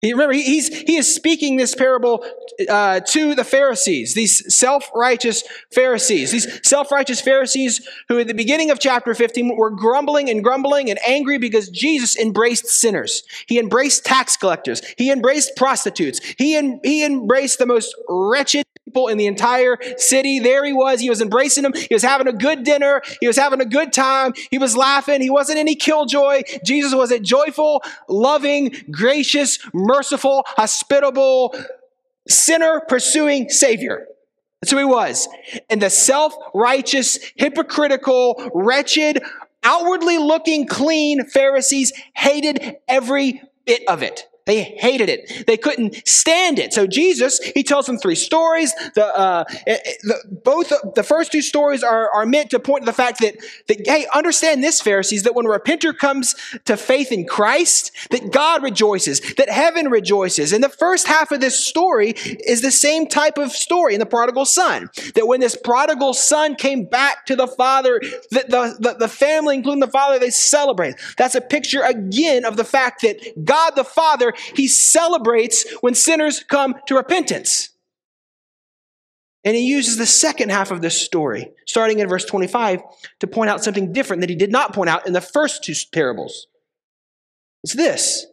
He, 0.00 0.12
remember, 0.12 0.32
he's, 0.32 0.68
he 0.68 0.96
is 0.96 1.12
speaking 1.12 1.56
this 1.56 1.74
parable 1.74 2.24
uh, 2.68 3.00
to 3.00 3.34
the 3.34 3.42
Pharisees, 3.42 4.14
these 4.14 4.54
self 4.54 4.88
righteous 4.94 5.42
Pharisees, 5.72 6.30
these 6.30 6.60
self 6.66 6.92
righteous 6.92 7.20
Pharisees 7.20 7.86
who, 8.08 8.20
at 8.20 8.28
the 8.28 8.34
beginning 8.34 8.70
of 8.70 8.78
chapter 8.78 9.12
15, 9.12 9.56
were 9.56 9.70
grumbling 9.70 10.30
and 10.30 10.44
grumbling 10.44 10.88
and 10.88 11.00
angry 11.04 11.36
because 11.36 11.68
Jesus 11.68 12.16
embraced 12.16 12.66
sinners. 12.66 13.24
He 13.48 13.58
embraced 13.58 14.04
tax 14.04 14.36
collectors. 14.36 14.82
He 14.96 15.10
embraced 15.10 15.56
prostitutes. 15.56 16.20
He, 16.38 16.54
en- 16.54 16.80
he 16.84 17.04
embraced 17.04 17.58
the 17.58 17.66
most 17.66 17.92
wretched 18.08 18.66
people 18.88 19.08
in 19.08 19.18
the 19.18 19.26
entire 19.26 19.76
city. 19.98 20.38
There 20.38 20.64
he 20.64 20.72
was. 20.72 21.00
He 21.00 21.10
was 21.10 21.20
embracing 21.20 21.64
them. 21.64 21.74
He 21.74 21.94
was 21.94 22.02
having 22.02 22.26
a 22.26 22.32
good 22.32 22.64
dinner. 22.64 23.02
He 23.20 23.26
was 23.26 23.36
having 23.36 23.60
a 23.60 23.66
good 23.66 23.92
time. 23.92 24.32
He 24.50 24.58
was 24.58 24.76
laughing. 24.76 25.20
He 25.20 25.28
wasn't 25.28 25.58
any 25.58 25.74
killjoy. 25.74 26.42
Jesus 26.64 26.94
was 26.94 27.10
a 27.10 27.18
joyful, 27.18 27.82
loving, 28.08 28.74
gracious, 28.90 29.58
merciful, 29.88 30.44
hospitable, 30.46 31.58
sinner 32.28 32.82
pursuing 32.86 33.48
Savior. 33.48 34.06
That's 34.60 34.70
who 34.70 34.78
he 34.78 34.84
was. 34.84 35.28
And 35.70 35.80
the 35.80 35.90
self 35.90 36.34
righteous, 36.54 37.18
hypocritical, 37.36 38.50
wretched, 38.54 39.22
outwardly 39.64 40.18
looking 40.18 40.66
clean 40.66 41.24
Pharisees 41.24 41.92
hated 42.14 42.76
every 42.86 43.42
bit 43.64 43.82
of 43.88 44.02
it. 44.02 44.28
They 44.48 44.62
hated 44.62 45.10
it. 45.10 45.46
They 45.46 45.58
couldn't 45.58 46.08
stand 46.08 46.58
it. 46.58 46.72
So 46.72 46.86
Jesus, 46.86 47.38
he 47.54 47.62
tells 47.62 47.84
them 47.84 47.98
three 47.98 48.14
stories. 48.14 48.72
The, 48.94 49.04
uh, 49.04 49.44
eh, 49.66 49.76
eh, 49.84 49.92
the 50.02 50.40
both 50.42 50.72
the 50.94 51.02
first 51.02 51.32
two 51.32 51.42
stories 51.42 51.82
are, 51.82 52.10
are 52.14 52.24
meant 52.24 52.48
to 52.50 52.58
point 52.58 52.84
to 52.84 52.86
the 52.86 52.94
fact 52.94 53.20
that, 53.20 53.36
that 53.66 53.86
hey, 53.86 54.06
understand 54.14 54.64
this, 54.64 54.80
Pharisees, 54.80 55.24
that 55.24 55.34
when 55.34 55.44
a 55.44 55.50
repenter 55.50 55.94
comes 55.94 56.34
to 56.64 56.78
faith 56.78 57.12
in 57.12 57.26
Christ, 57.26 57.92
that 58.10 58.32
God 58.32 58.62
rejoices, 58.62 59.20
that 59.34 59.50
heaven 59.50 59.90
rejoices. 59.90 60.54
And 60.54 60.64
the 60.64 60.70
first 60.70 61.06
half 61.06 61.30
of 61.30 61.40
this 61.40 61.62
story 61.62 62.12
is 62.16 62.62
the 62.62 62.70
same 62.70 63.06
type 63.06 63.36
of 63.36 63.52
story 63.52 63.92
in 63.92 64.00
the 64.00 64.06
prodigal 64.06 64.46
son. 64.46 64.88
That 65.14 65.26
when 65.26 65.40
this 65.40 65.56
prodigal 65.56 66.14
son 66.14 66.54
came 66.54 66.84
back 66.84 67.26
to 67.26 67.36
the 67.36 67.46
father, 67.46 68.00
the, 68.30 68.44
the, 68.48 68.76
the, 68.80 68.96
the 69.00 69.08
family, 69.08 69.56
including 69.56 69.80
the 69.80 69.88
father, 69.88 70.18
they 70.18 70.30
celebrate. 70.30 70.94
That's 71.18 71.34
a 71.34 71.42
picture 71.42 71.82
again 71.82 72.46
of 72.46 72.56
the 72.56 72.64
fact 72.64 73.02
that 73.02 73.44
God 73.44 73.76
the 73.76 73.84
Father 73.84 74.32
he 74.54 74.68
celebrates 74.68 75.70
when 75.80 75.94
sinners 75.94 76.42
come 76.42 76.76
to 76.86 76.96
repentance. 76.96 77.70
And 79.44 79.56
he 79.56 79.66
uses 79.66 79.96
the 79.96 80.06
second 80.06 80.50
half 80.50 80.70
of 80.70 80.82
this 80.82 81.00
story, 81.00 81.52
starting 81.66 82.00
in 82.00 82.08
verse 82.08 82.24
25, 82.24 82.82
to 83.20 83.26
point 83.26 83.50
out 83.50 83.62
something 83.62 83.92
different 83.92 84.20
that 84.20 84.30
he 84.30 84.36
did 84.36 84.52
not 84.52 84.74
point 84.74 84.90
out 84.90 85.06
in 85.06 85.12
the 85.12 85.20
first 85.20 85.64
two 85.64 85.74
parables. 85.92 86.48
It's 87.62 87.74
this 87.74 88.26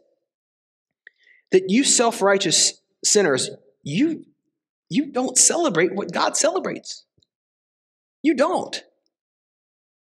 that 1.51 1.69
you 1.69 1.83
self 1.83 2.21
righteous 2.21 2.81
sinners, 3.03 3.49
you, 3.83 4.25
you 4.89 5.11
don't 5.11 5.37
celebrate 5.37 5.95
what 5.95 6.11
God 6.11 6.35
celebrates. 6.35 7.05
You 8.23 8.33
don't. 8.33 8.83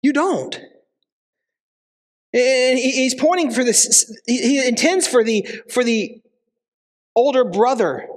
You 0.04 0.14
don't. 0.14 0.60
And 2.34 2.80
he's 2.80 3.14
pointing 3.14 3.52
for 3.52 3.64
this, 3.64 4.10
he 4.26 4.66
intends 4.66 5.06
for 5.08 5.24
the, 5.24 5.48
for 5.70 5.84
the 5.84 6.22
older 7.16 7.44
brother 7.44 8.08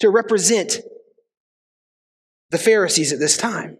to 0.00 0.08
represent 0.08 0.80
the 2.50 2.58
Pharisees 2.58 3.12
at 3.12 3.18
this 3.18 3.36
time. 3.36 3.78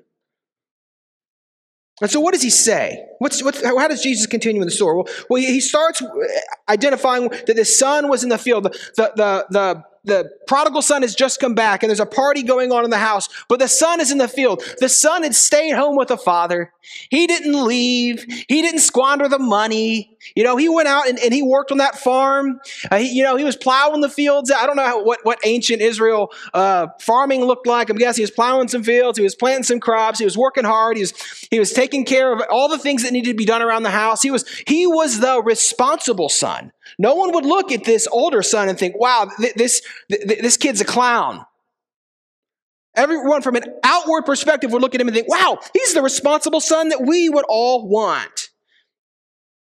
And 2.03 2.11
so, 2.11 2.21
what 2.21 2.35
does 2.35 2.43
he 2.43 2.51
say? 2.51 3.07
What's, 3.21 3.43
what's, 3.43 3.65
how 3.65 3.89
does 3.89 4.03
Jesus 4.03 4.27
continue 4.27 4.61
in 4.61 4.67
the 4.67 4.73
story? 4.73 4.97
Well, 4.97 5.09
well, 5.31 5.41
he 5.41 5.61
starts 5.61 6.03
identifying 6.69 7.29
that 7.29 7.57
the 7.57 7.65
son 7.65 8.11
was 8.11 8.23
in 8.23 8.29
the 8.29 8.37
field. 8.37 8.65
The, 8.65 9.13
the, 9.17 9.47
the, 9.49 9.83
the 10.07 10.31
prodigal 10.47 10.83
son 10.83 11.03
has 11.03 11.15
just 11.15 11.41
come 11.41 11.55
back 11.55 11.83
and 11.83 11.91
there's 11.91 12.01
a 12.01 12.07
party 12.07 12.43
going 12.43 12.73
on 12.73 12.85
in 12.85 12.91
the 12.91 12.99
house, 12.99 13.29
but 13.49 13.59
the 13.59 13.69
son 13.69 14.01
is 14.01 14.11
in 14.11 14.19
the 14.19 14.29
field. 14.29 14.63
The 14.79 14.89
son 14.89 15.23
had 15.23 15.35
stayed 15.35 15.73
home 15.73 15.97
with 15.97 16.09
the 16.09 16.17
father. 16.17 16.73
He 17.11 17.27
didn't 17.27 17.65
leave. 17.65 18.25
He 18.49 18.63
didn't 18.63 18.81
squander 18.81 19.29
the 19.29 19.39
money. 19.39 20.17
You 20.35 20.45
know, 20.45 20.57
he 20.57 20.69
went 20.69 20.89
out 20.89 21.09
and, 21.09 21.19
and 21.19 21.35
he 21.35 21.43
worked 21.43 21.73
on 21.73 21.79
that 21.79 21.99
farm. 21.99 22.61
Uh, 22.91 22.99
he, 22.99 23.13
you 23.13 23.23
know, 23.23 23.37
he 23.37 23.45
was 23.45 23.57
plowing 23.57 24.01
the 24.01 24.09
fields. 24.09 24.51
I 24.51 24.67
don't 24.67 24.77
know 24.77 24.85
how, 24.85 25.05
what, 25.05 25.21
what 25.25 25.39
ancient 25.45 25.83
Israel 25.83 26.33
uh, 26.55 26.89
farming 27.01 27.45
looked 27.45 27.67
like. 27.67 27.91
I'm 27.91 27.97
guessing 27.97 28.23
he 28.23 28.25
was 28.25 28.31
plowing 28.31 28.69
some 28.69 28.83
fields. 28.83 29.19
He 29.19 29.25
was 29.25 29.35
planting 29.35 29.65
some 29.65 29.81
crops. 29.81 30.19
He 30.19 30.25
was 30.25 30.39
working 30.39 30.65
hard. 30.65 30.97
He 30.97 31.03
was, 31.03 31.13
he 31.51 31.59
was 31.59 31.73
taking 31.73 32.05
care 32.05 32.33
of 32.33 32.43
all 32.51 32.69
the 32.69 32.79
things 32.79 33.03
that 33.03 33.13
needed 33.13 33.31
to 33.31 33.37
be 33.37 33.45
done 33.45 33.63
around 33.63 33.83
the 33.83 33.91
house. 33.91 34.23
He 34.23 34.31
was, 34.31 34.45
he 34.67 34.87
was 34.87 35.21
the 35.21 35.43
responsible 35.43 36.29
son. 36.29 36.73
No 36.99 37.15
one 37.15 37.33
would 37.33 37.45
look 37.45 37.73
at 37.73 37.85
this 37.85 38.07
older 38.11 38.43
son 38.43 38.69
and 38.69 38.79
think, 38.79 38.99
wow, 38.99 39.29
th- 39.39 39.55
this, 39.55 39.83
th- 40.11 40.41
this 40.41 40.57
kid's 40.57 40.81
a 40.81 40.85
clown. 40.85 41.45
Everyone 42.95 43.43
from 43.43 43.57
an 43.57 43.65
outward 43.85 44.23
perspective 44.23 44.73
would 44.73 44.81
look 44.81 44.95
at 44.95 45.01
him 45.01 45.09
and 45.09 45.15
think, 45.15 45.29
wow, 45.29 45.59
he's 45.75 45.93
the 45.93 46.03
responsible 46.03 46.61
son 46.61 46.89
that 46.89 47.03
we 47.03 47.29
would 47.29 47.45
all 47.49 47.89
want. 47.89 48.49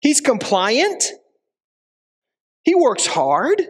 He's 0.00 0.20
compliant. 0.20 1.04
He 2.62 2.74
works 2.74 3.06
hard. 3.06 3.60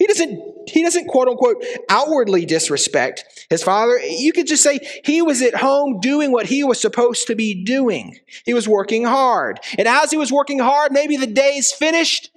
He 0.00 0.06
doesn't, 0.06 0.42
he 0.66 0.82
doesn't 0.82 1.08
quote 1.08 1.28
unquote 1.28 1.62
outwardly 1.90 2.46
disrespect 2.46 3.46
his 3.50 3.62
father. 3.62 3.98
You 3.98 4.32
could 4.32 4.46
just 4.46 4.62
say 4.62 4.80
he 5.04 5.20
was 5.20 5.42
at 5.42 5.54
home 5.54 6.00
doing 6.00 6.32
what 6.32 6.46
he 6.46 6.64
was 6.64 6.80
supposed 6.80 7.26
to 7.26 7.34
be 7.34 7.62
doing. 7.62 8.18
He 8.46 8.54
was 8.54 8.66
working 8.66 9.04
hard. 9.04 9.60
And 9.76 9.86
as 9.86 10.10
he 10.10 10.16
was 10.16 10.32
working 10.32 10.58
hard, 10.58 10.90
maybe 10.90 11.18
the 11.18 11.26
day's 11.26 11.70
finished. 11.70 12.30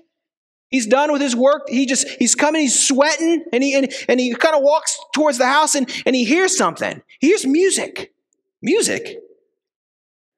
He's 0.72 0.86
done 0.86 1.13
with 1.13 1.22
his 1.22 1.38
work. 1.38 1.70
He 1.70 1.86
just, 1.86 2.05
he's 2.20 2.36
coming, 2.36 2.63
he's 2.63 2.86
sweating, 2.86 3.46
and 3.53 3.63
he, 3.63 3.75
and, 3.75 3.89
and 4.10 4.20
he 4.20 4.36
kind 4.36 4.58
of 4.58 4.62
walks 4.62 5.00
towards 5.15 5.38
the 5.38 5.48
house 5.48 5.74
and, 5.74 5.89
and 6.05 6.17
he 6.17 6.25
hears 6.25 6.58
something. 6.58 7.01
He 7.22 7.27
hears 7.27 7.46
music. 7.46 8.13
Music. 8.62 9.20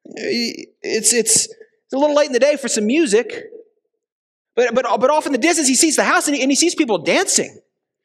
It's, 0.03 1.11
it's, 1.11 1.47
it's 1.87 1.91
a 1.91 1.97
little 1.97 2.15
late 2.15 2.27
in 2.27 2.33
the 2.33 2.39
day 2.39 2.55
for 2.55 2.67
some 2.67 2.85
music. 2.85 3.45
But, 4.55 4.73
but, 4.73 4.85
but 4.99 5.09
off 5.09 5.25
in 5.25 5.31
the 5.31 5.37
distance, 5.37 5.67
he 5.67 5.75
sees 5.75 5.95
the 5.95 6.03
house 6.03 6.27
and 6.27 6.35
he, 6.35 6.41
and 6.41 6.51
he 6.51 6.55
sees 6.55 6.75
people 6.75 6.97
dancing. 6.97 7.59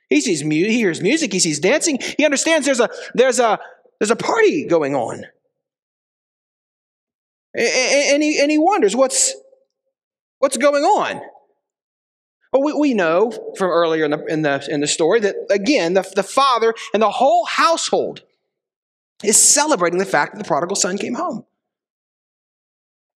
He 0.09 0.21
sees 0.21 0.43
mu- 0.43 0.51
he 0.51 0.75
hears 0.75 1.01
music, 1.01 1.33
he 1.33 1.39
sees 1.39 1.61
dancing. 1.61 1.99
He 2.19 2.25
understands 2.25 2.67
there's 2.67 2.81
a, 2.81 2.89
there's 3.15 3.39
a, 3.39 3.61
there's 4.01 4.11
a 4.11 4.17
party 4.17 4.67
going 4.67 4.95
on. 4.97 5.25
And, 7.55 7.67
and, 7.67 8.23
he, 8.23 8.41
and 8.41 8.51
he 8.51 8.59
wonders 8.59 8.97
what's, 8.97 9.35
what's 10.39 10.57
going 10.57 10.83
on. 10.83 11.21
Well, 12.53 12.63
we, 12.65 12.73
we 12.73 12.95
know 12.95 13.31
from 13.57 13.71
earlier 13.71 14.05
in 14.05 14.11
the, 14.11 14.25
in 14.27 14.43
the, 14.43 14.67
in 14.69 14.81
the 14.81 14.89
story 14.89 15.21
that, 15.21 15.37
again, 15.51 15.95
the, 15.95 16.03
the 16.17 16.25
father 16.25 16.75
and 16.93 17.01
the 17.01 17.11
whole 17.11 17.45
household 17.45 18.23
is 19.23 19.37
celebrating 19.37 20.01
the 20.01 20.05
fact 20.05 20.35
that 20.35 20.43
the 20.43 20.49
prodigal 20.49 20.75
son 20.75 20.99
came 20.99 21.15
home. 21.15 21.45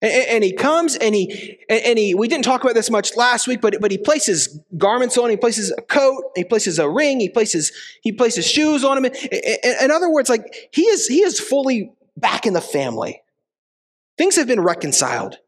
And, 0.05 0.45
he 0.45 0.53
comes 0.53 0.97
and 0.97 1.15
he, 1.15 1.59
and 1.71 1.99
he, 1.99 2.15
we 2.15 2.29
didn't 2.29 2.45
talk 2.45 2.63
about 2.63 2.75
this 2.75 2.91
much 2.91 3.17
last 3.17 3.49
week, 3.49 3.63
but, 3.63 3.77
but 3.81 3.91
he 3.91 3.97
places 3.97 4.61
garments 4.77 5.17
on, 5.17 5.31
he 5.31 5.37
places 5.39 5.73
a 5.79 5.81
coat, 5.81 6.25
he 6.37 6.45
places 6.45 6.79
a 6.79 6.89
ring, 6.89 7.21
he 7.21 7.31
places, 7.31 7.73
he 8.03 8.13
places 8.13 8.47
shoes 8.47 8.85
on 8.85 9.03
him. 9.03 9.07
In 9.07 9.91
other 9.91 10.11
words, 10.11 10.29
like 10.29 10.69
he 10.73 10.83
is, 10.83 11.07
he 11.07 11.23
is 11.23 11.41
fully 11.41 11.91
back 12.19 12.45
in 12.45 12.53
the 12.53 12.61
family. 12.61 13.23
Things 14.19 14.37
have 14.37 14.47
been 14.47 14.61
reconciled. 14.61 15.39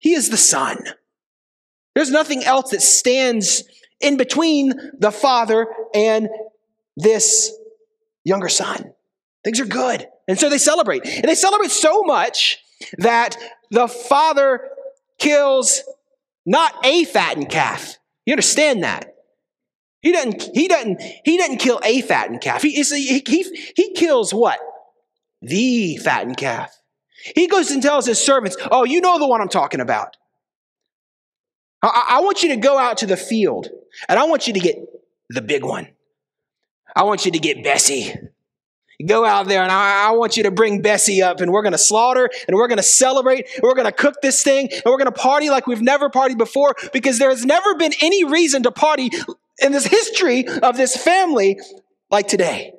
He 0.00 0.14
is 0.14 0.30
the 0.30 0.36
son. 0.36 0.78
There's 1.94 2.10
nothing 2.10 2.42
else 2.42 2.70
that 2.70 2.82
stands 2.82 3.62
in 4.00 4.16
between 4.16 4.72
the 4.98 5.12
father 5.12 5.68
and 5.94 6.28
this 6.96 7.52
younger 8.24 8.48
son. 8.48 8.94
Things 9.44 9.60
are 9.60 9.66
good. 9.66 10.08
And 10.26 10.38
so 10.38 10.48
they 10.48 10.58
celebrate. 10.58 11.06
And 11.06 11.24
they 11.24 11.36
celebrate 11.36 11.70
so 11.70 12.02
much 12.02 12.58
that 12.98 13.36
the 13.72 13.88
father 13.88 14.68
kills 15.18 15.82
not 16.46 16.74
a 16.84 17.04
fattened 17.04 17.48
calf. 17.48 17.96
You 18.26 18.34
understand 18.34 18.84
that? 18.84 19.14
He 20.00 20.12
doesn't, 20.12 20.42
he 20.54 20.68
doesn't, 20.68 21.00
he 21.24 21.38
doesn't 21.38 21.58
kill 21.58 21.80
a 21.82 22.02
fattened 22.02 22.40
calf. 22.40 22.62
He, 22.62 22.70
he, 22.70 23.22
he, 23.26 23.72
he 23.74 23.92
kills 23.94 24.34
what? 24.34 24.60
The 25.40 25.96
fattened 25.96 26.36
calf. 26.36 26.76
He 27.34 27.46
goes 27.46 27.70
and 27.70 27.82
tells 27.82 28.06
his 28.06 28.18
servants, 28.18 28.56
Oh, 28.70 28.84
you 28.84 29.00
know 29.00 29.18
the 29.18 29.28
one 29.28 29.40
I'm 29.40 29.48
talking 29.48 29.80
about. 29.80 30.16
I, 31.82 32.06
I 32.10 32.20
want 32.20 32.42
you 32.42 32.50
to 32.50 32.56
go 32.56 32.78
out 32.78 32.98
to 32.98 33.06
the 33.06 33.16
field 33.16 33.68
and 34.08 34.18
I 34.18 34.24
want 34.24 34.46
you 34.46 34.52
to 34.52 34.60
get 34.60 34.76
the 35.30 35.42
big 35.42 35.64
one. 35.64 35.88
I 36.94 37.04
want 37.04 37.24
you 37.24 37.32
to 37.32 37.38
get 37.38 37.64
Bessie 37.64 38.14
go 39.06 39.24
out 39.24 39.48
there 39.48 39.62
and 39.62 39.72
I, 39.72 40.08
I, 40.08 40.10
want 40.12 40.36
you 40.36 40.42
to 40.44 40.50
bring 40.50 40.82
Bessie 40.82 41.22
up 41.22 41.40
and 41.40 41.52
we're 41.52 41.62
going 41.62 41.72
to 41.72 41.78
slaughter 41.78 42.28
and 42.46 42.56
we're 42.56 42.68
going 42.68 42.78
to 42.78 42.82
celebrate 42.82 43.46
and 43.54 43.62
we're 43.62 43.74
going 43.74 43.86
to 43.86 43.92
cook 43.92 44.16
this 44.22 44.42
thing 44.42 44.68
and 44.70 44.82
we're 44.84 44.98
going 44.98 45.06
to 45.06 45.12
party 45.12 45.50
like 45.50 45.66
we've 45.66 45.82
never 45.82 46.08
partied 46.08 46.38
before 46.38 46.74
because 46.92 47.18
there 47.18 47.30
has 47.30 47.44
never 47.44 47.74
been 47.74 47.92
any 48.00 48.24
reason 48.24 48.62
to 48.62 48.70
party 48.70 49.10
in 49.60 49.72
this 49.72 49.86
history 49.86 50.46
of 50.48 50.76
this 50.76 50.96
family 50.96 51.58
like 52.10 52.28
today. 52.28 52.72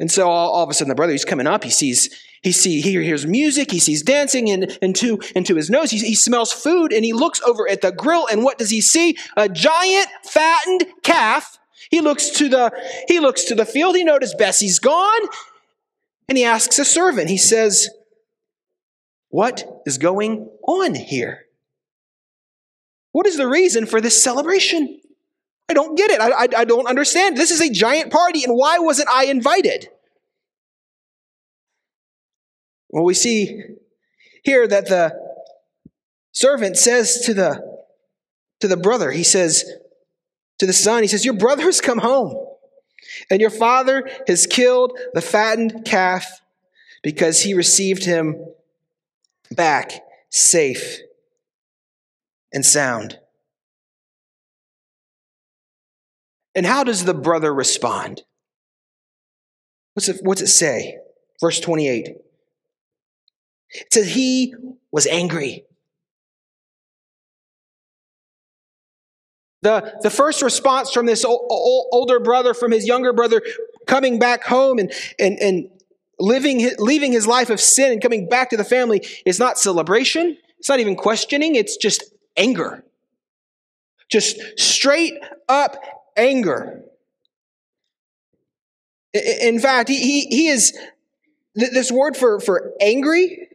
And 0.00 0.10
so 0.10 0.28
all, 0.28 0.52
all 0.52 0.64
of 0.64 0.70
a 0.70 0.74
sudden 0.74 0.88
the 0.88 0.94
brother, 0.94 1.12
he's 1.12 1.24
coming 1.24 1.46
up, 1.46 1.64
he 1.64 1.70
sees, 1.70 2.08
he 2.42 2.52
see, 2.52 2.80
he 2.80 2.92
hears 2.92 3.26
music, 3.26 3.70
he 3.70 3.80
sees 3.80 4.02
dancing 4.02 4.48
and 4.48 4.78
into, 4.80 5.18
into 5.34 5.56
his 5.56 5.70
nose, 5.70 5.90
he, 5.90 5.98
he 5.98 6.14
smells 6.14 6.52
food 6.52 6.92
and 6.92 7.04
he 7.04 7.12
looks 7.12 7.40
over 7.42 7.68
at 7.68 7.80
the 7.80 7.90
grill 7.90 8.26
and 8.28 8.44
what 8.44 8.58
does 8.58 8.70
he 8.70 8.80
see? 8.80 9.16
A 9.36 9.48
giant 9.48 10.06
fattened 10.24 10.86
calf 11.02 11.57
he 11.90 12.00
looks 12.00 12.30
to 12.30 12.48
the, 12.48 12.72
he 13.08 13.20
looks 13.20 13.44
to 13.44 13.54
the 13.54 13.64
field. 13.64 13.96
He 13.96 14.04
notices 14.04 14.34
Bessie's 14.34 14.78
gone. 14.78 15.28
And 16.28 16.36
he 16.36 16.44
asks 16.44 16.78
a 16.78 16.84
servant, 16.84 17.30
he 17.30 17.38
says, 17.38 17.88
What 19.30 19.82
is 19.86 19.96
going 19.96 20.50
on 20.66 20.94
here? 20.94 21.46
What 23.12 23.26
is 23.26 23.38
the 23.38 23.48
reason 23.48 23.86
for 23.86 24.00
this 24.00 24.22
celebration? 24.22 25.00
I 25.68 25.74
don't 25.74 25.96
get 25.96 26.10
it. 26.10 26.20
I, 26.20 26.30
I, 26.30 26.48
I, 26.58 26.64
don't 26.64 26.86
understand. 26.86 27.36
This 27.36 27.50
is 27.50 27.60
a 27.60 27.70
giant 27.70 28.10
party, 28.10 28.44
and 28.44 28.54
why 28.54 28.78
wasn't 28.78 29.08
I 29.10 29.24
invited? 29.24 29.88
Well, 32.88 33.04
we 33.04 33.14
see 33.14 33.62
here 34.44 34.66
that 34.66 34.86
the 34.86 35.14
servant 36.32 36.78
says 36.78 37.20
to 37.26 37.34
the, 37.34 37.80
to 38.60 38.68
the 38.68 38.78
brother, 38.78 39.10
he 39.10 39.22
says, 39.22 39.64
to 40.58 40.66
the 40.66 40.72
son, 40.72 41.02
he 41.02 41.08
says, 41.08 41.24
Your 41.24 41.34
brother 41.34 41.64
has 41.64 41.80
come 41.80 41.98
home, 41.98 42.34
and 43.30 43.40
your 43.40 43.50
father 43.50 44.08
has 44.26 44.46
killed 44.46 44.98
the 45.14 45.20
fattened 45.20 45.84
calf 45.84 46.40
because 47.02 47.42
he 47.42 47.54
received 47.54 48.04
him 48.04 48.36
back 49.50 50.02
safe 50.30 50.98
and 52.52 52.64
sound. 52.64 53.18
And 56.54 56.66
how 56.66 56.82
does 56.82 57.04
the 57.04 57.14
brother 57.14 57.54
respond? 57.54 58.22
What's 59.94 60.08
it, 60.08 60.20
what's 60.22 60.40
it 60.40 60.48
say? 60.48 60.98
Verse 61.40 61.60
28. 61.60 62.08
It 63.70 63.92
says, 63.92 64.12
He 64.12 64.54
was 64.90 65.06
angry 65.06 65.64
The, 69.62 69.98
the 70.02 70.10
first 70.10 70.42
response 70.42 70.92
from 70.92 71.06
this 71.06 71.24
older 71.24 72.20
brother, 72.20 72.54
from 72.54 72.70
his 72.70 72.86
younger 72.86 73.12
brother 73.12 73.42
coming 73.86 74.18
back 74.18 74.44
home 74.44 74.78
and, 74.78 74.92
and, 75.18 75.38
and 75.40 75.70
living, 76.20 76.70
leaving 76.78 77.12
his 77.12 77.26
life 77.26 77.50
of 77.50 77.60
sin 77.60 77.92
and 77.92 78.00
coming 78.00 78.28
back 78.28 78.50
to 78.50 78.56
the 78.56 78.64
family 78.64 79.04
is 79.26 79.40
not 79.40 79.58
celebration. 79.58 80.36
It's 80.58 80.68
not 80.68 80.78
even 80.80 80.94
questioning. 80.94 81.56
It's 81.56 81.76
just 81.76 82.04
anger. 82.36 82.84
Just 84.08 84.38
straight 84.58 85.14
up 85.48 85.76
anger. 86.16 86.84
In 89.12 89.58
fact, 89.58 89.88
he, 89.88 89.96
he, 89.96 90.26
he 90.26 90.48
is, 90.48 90.78
this 91.54 91.90
word 91.90 92.16
for, 92.16 92.38
for 92.38 92.72
angry, 92.80 93.48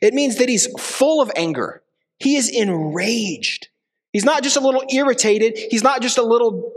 it 0.00 0.14
means 0.14 0.36
that 0.36 0.48
he's 0.48 0.66
full 0.80 1.20
of 1.20 1.32
anger. 1.34 1.82
He 2.18 2.36
is 2.36 2.48
enraged. 2.48 3.69
He's 4.12 4.24
not 4.24 4.42
just 4.42 4.56
a 4.56 4.60
little 4.60 4.82
irritated, 4.92 5.58
he's 5.70 5.82
not 5.82 6.02
just 6.02 6.18
a 6.18 6.22
little 6.22 6.72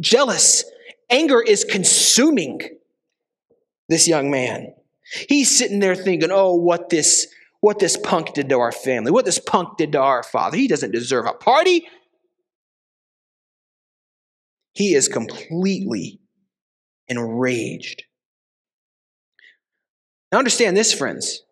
jealous. 0.00 0.64
Anger 1.10 1.42
is 1.42 1.64
consuming 1.64 2.60
this 3.88 4.08
young 4.08 4.30
man. 4.30 4.74
He's 5.28 5.56
sitting 5.56 5.78
there 5.78 5.94
thinking, 5.94 6.30
"Oh, 6.30 6.54
what 6.54 6.90
this 6.90 7.26
what 7.60 7.78
this 7.78 7.96
punk 7.96 8.34
did 8.34 8.48
to 8.50 8.60
our 8.60 8.72
family, 8.72 9.10
what 9.10 9.24
this 9.24 9.38
punk 9.38 9.78
did 9.78 9.92
to 9.92 10.00
our 10.00 10.22
father. 10.22 10.56
He 10.56 10.68
doesn't 10.68 10.92
deserve 10.92 11.26
a 11.26 11.32
party." 11.32 11.88
He 14.74 14.94
is 14.94 15.08
completely 15.08 16.20
enraged. 17.08 18.04
Now 20.30 20.38
understand 20.38 20.76
this, 20.76 20.92
friends. 20.92 21.42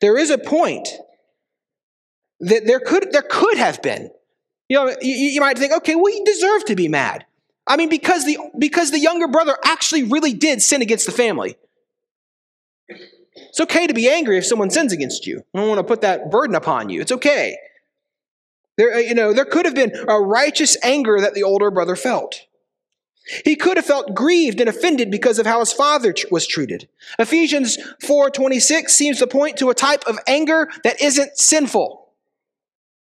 There 0.00 0.16
is 0.16 0.30
a 0.30 0.38
point 0.38 0.88
that 2.38 2.66
there 2.66 2.80
could 2.80 3.12
there 3.12 3.26
could 3.28 3.58
have 3.58 3.82
been 3.82 4.10
You 4.70 4.76
know, 4.76 4.96
you, 5.02 5.12
you 5.14 5.40
might 5.40 5.58
think, 5.58 5.72
okay, 5.72 5.96
well, 5.96 6.12
he 6.12 6.22
deserved 6.22 6.68
to 6.68 6.76
be 6.76 6.86
mad. 6.86 7.26
I 7.66 7.76
mean, 7.76 7.88
because 7.88 8.24
the 8.24 8.38
because 8.56 8.92
the 8.92 9.00
younger 9.00 9.26
brother 9.26 9.56
actually 9.64 10.04
really 10.04 10.32
did 10.32 10.62
sin 10.62 10.80
against 10.80 11.06
the 11.06 11.12
family. 11.12 11.56
It's 12.88 13.60
okay 13.60 13.88
to 13.88 13.94
be 13.94 14.08
angry 14.08 14.38
if 14.38 14.46
someone 14.46 14.70
sins 14.70 14.92
against 14.92 15.26
you. 15.26 15.42
I 15.54 15.58
don't 15.58 15.68
want 15.68 15.78
to 15.80 15.84
put 15.84 16.02
that 16.02 16.30
burden 16.30 16.54
upon 16.54 16.88
you. 16.88 17.00
It's 17.00 17.10
okay. 17.10 17.58
There, 18.76 18.98
you 19.00 19.14
know, 19.14 19.32
there 19.32 19.44
could 19.44 19.66
have 19.66 19.74
been 19.74 19.92
a 20.08 20.20
righteous 20.20 20.76
anger 20.84 21.20
that 21.20 21.34
the 21.34 21.42
older 21.42 21.70
brother 21.72 21.96
felt. 21.96 22.46
He 23.44 23.56
could 23.56 23.76
have 23.76 23.86
felt 23.86 24.14
grieved 24.14 24.60
and 24.60 24.68
offended 24.68 25.10
because 25.10 25.38
of 25.40 25.46
how 25.46 25.58
his 25.60 25.72
father 25.72 26.14
was 26.30 26.46
treated. 26.46 26.88
Ephesians 27.18 27.76
4:26 28.04 28.88
seems 28.88 29.18
to 29.18 29.26
point 29.26 29.56
to 29.58 29.70
a 29.70 29.74
type 29.74 30.04
of 30.06 30.18
anger 30.28 30.68
that 30.84 31.00
isn't 31.00 31.38
sinful. 31.38 31.99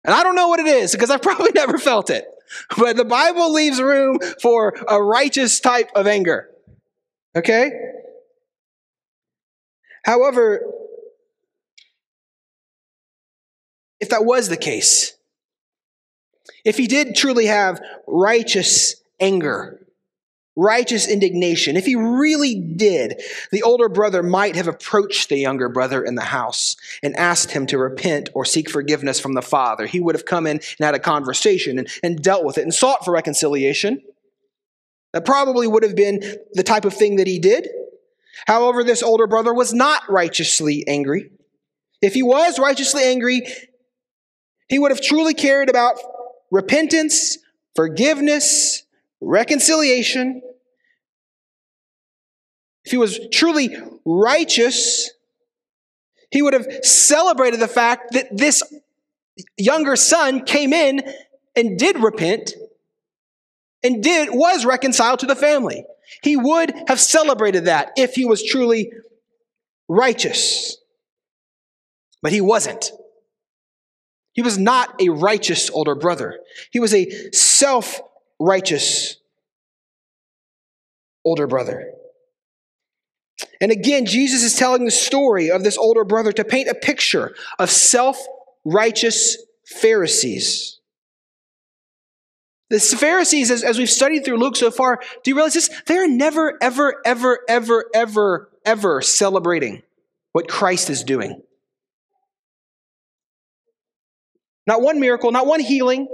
And 0.06 0.14
I 0.14 0.22
don't 0.22 0.36
know 0.36 0.48
what 0.48 0.60
it 0.60 0.66
is 0.66 0.92
because 0.92 1.10
I've 1.10 1.22
probably 1.30 1.50
never 1.54 1.76
felt 1.76 2.08
it. 2.08 2.24
But 2.78 2.96
the 2.96 3.04
Bible 3.04 3.52
leaves 3.52 3.82
room 3.82 4.20
for 4.40 4.72
a 4.88 5.02
righteous 5.02 5.60
type 5.60 5.90
of 5.94 6.06
anger. 6.06 6.48
Okay? 7.34 7.72
However, 10.04 10.64
if 13.98 14.10
that 14.10 14.24
was 14.24 14.48
the 14.48 14.56
case, 14.56 15.14
if 16.64 16.76
he 16.76 16.86
did 16.86 17.16
truly 17.16 17.46
have 17.46 17.80
righteous 18.06 19.02
anger, 19.18 19.86
righteous 20.56 21.06
indignation, 21.06 21.76
if 21.76 21.84
he 21.84 21.94
really 21.94 22.54
did, 22.54 23.20
the 23.52 23.62
older 23.62 23.88
brother 23.88 24.22
might 24.22 24.56
have 24.56 24.66
approached 24.66 25.28
the 25.28 25.36
younger 25.36 25.68
brother 25.68 26.02
in 26.02 26.14
the 26.14 26.22
house 26.22 26.76
and 27.02 27.14
asked 27.16 27.50
him 27.50 27.66
to 27.66 27.78
repent 27.78 28.30
or 28.34 28.44
seek 28.44 28.70
forgiveness 28.70 29.20
from 29.20 29.34
the 29.34 29.42
father. 29.42 29.86
He 29.86 30.00
would 30.00 30.14
have 30.14 30.24
come 30.24 30.46
in 30.46 30.56
and 30.56 30.84
had 30.84 30.94
a 30.94 30.98
conversation 30.98 31.78
and, 31.78 31.88
and 32.02 32.22
dealt 32.22 32.44
with 32.44 32.56
it 32.56 32.62
and 32.62 32.74
sought 32.74 33.04
for 33.04 33.12
reconciliation. 33.12 34.02
That 35.12 35.26
probably 35.26 35.66
would 35.66 35.82
have 35.82 35.96
been 35.96 36.22
the 36.52 36.62
type 36.62 36.84
of 36.84 36.94
thing 36.94 37.16
that 37.16 37.26
he 37.26 37.38
did. 37.38 37.68
However, 38.46 38.82
this 38.82 39.02
older 39.02 39.26
brother 39.26 39.52
was 39.52 39.72
not 39.72 40.02
righteously 40.10 40.84
angry. 40.88 41.30
If 42.00 42.14
he 42.14 42.22
was 42.22 42.58
righteously 42.58 43.02
angry, 43.04 43.46
he 44.68 44.78
would 44.78 44.90
have 44.90 45.00
truly 45.00 45.34
cared 45.34 45.68
about 45.68 45.96
repentance, 46.50 47.38
forgiveness, 47.74 48.86
reconciliation, 49.20 50.42
if 52.85 52.92
he 52.92 52.96
was 52.96 53.18
truly 53.33 53.76
righteous, 54.05 55.11
he 56.31 56.42
would 56.42 56.55
have 56.55 56.66
celebrated 56.83 57.61
the 57.61 57.68
fact 57.68 58.12
that 58.12 58.37
this 58.37 58.62
younger 59.57 59.96
son 59.96 60.44
came 60.44 60.72
in 60.72 61.02
and 61.55 61.79
did 61.79 61.98
repent 62.02 62.52
and 63.83 64.02
did 64.02 64.29
was 64.33 64.64
reconciled 64.64 65.20
to 65.20 65.26
the 65.26 65.37
family. 65.37 65.85
He 66.22 66.37
would 66.37 66.72
have 66.88 67.00
celebrated 67.00 67.66
that 67.66 67.92
if 67.96 68.14
he 68.14 68.24
was 68.24 68.44
truly 68.44 68.92
righteous. 69.88 70.76
But 72.22 72.33
he 72.33 72.40
wasn't. 72.40 72.90
He 74.33 74.42
was 74.42 74.59
not 74.59 75.00
a 75.00 75.09
righteous 75.09 75.70
older 75.70 75.94
brother. 75.94 76.38
He 76.70 76.81
was 76.81 76.94
a 76.94 77.11
self 77.33 78.00
righteous 78.38 79.16
older 81.25 81.46
brother. 81.46 81.92
And 83.61 83.72
again, 83.72 84.07
Jesus 84.07 84.42
is 84.42 84.55
telling 84.55 84.85
the 84.85 84.90
story 84.90 85.51
of 85.51 85.64
this 85.64 85.77
older 85.77 86.05
brother 86.05 86.33
to 86.33 86.44
paint 86.44 86.68
a 86.68 86.75
picture 86.75 87.35
of 87.59 87.70
self 87.70 88.25
righteous 88.64 89.37
Pharisees. 89.66 90.81
The 92.68 92.81
Pharisees, 92.81 93.51
as, 93.51 93.62
as 93.62 93.79
we've 93.79 93.90
studied 93.90 94.25
through 94.25 94.38
Luke 94.38 94.57
so 94.57 94.70
far, 94.70 95.01
do 95.22 95.31
you 95.31 95.37
realize 95.37 95.55
this? 95.55 95.70
They're 95.87 96.09
never, 96.09 96.59
ever, 96.61 97.01
ever, 97.05 97.40
ever, 97.49 97.85
ever, 97.94 98.51
ever 98.64 99.01
celebrating 99.03 99.83
what 100.33 100.49
Christ 100.49 100.90
is 100.90 101.05
doing. 101.05 101.42
Not 104.66 104.83
one 104.83 104.99
miracle, 104.99 105.31
not 105.31 105.46
one 105.46 105.61
healing, 105.61 106.09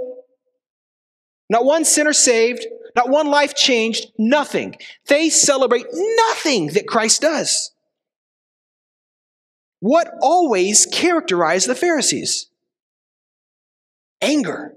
not 1.49 1.65
one 1.65 1.85
sinner 1.85 2.13
saved, 2.13 2.65
not 2.95 3.09
one 3.09 3.27
life 3.27 3.55
changed, 3.55 4.11
nothing. 4.17 4.75
They 5.07 5.29
celebrate 5.29 5.85
nothing 5.91 6.67
that 6.67 6.87
Christ 6.87 7.21
does. 7.21 7.71
What 9.79 10.11
always 10.21 10.85
characterized 10.85 11.67
the 11.67 11.75
Pharisees? 11.75 12.47
Anger. 14.21 14.73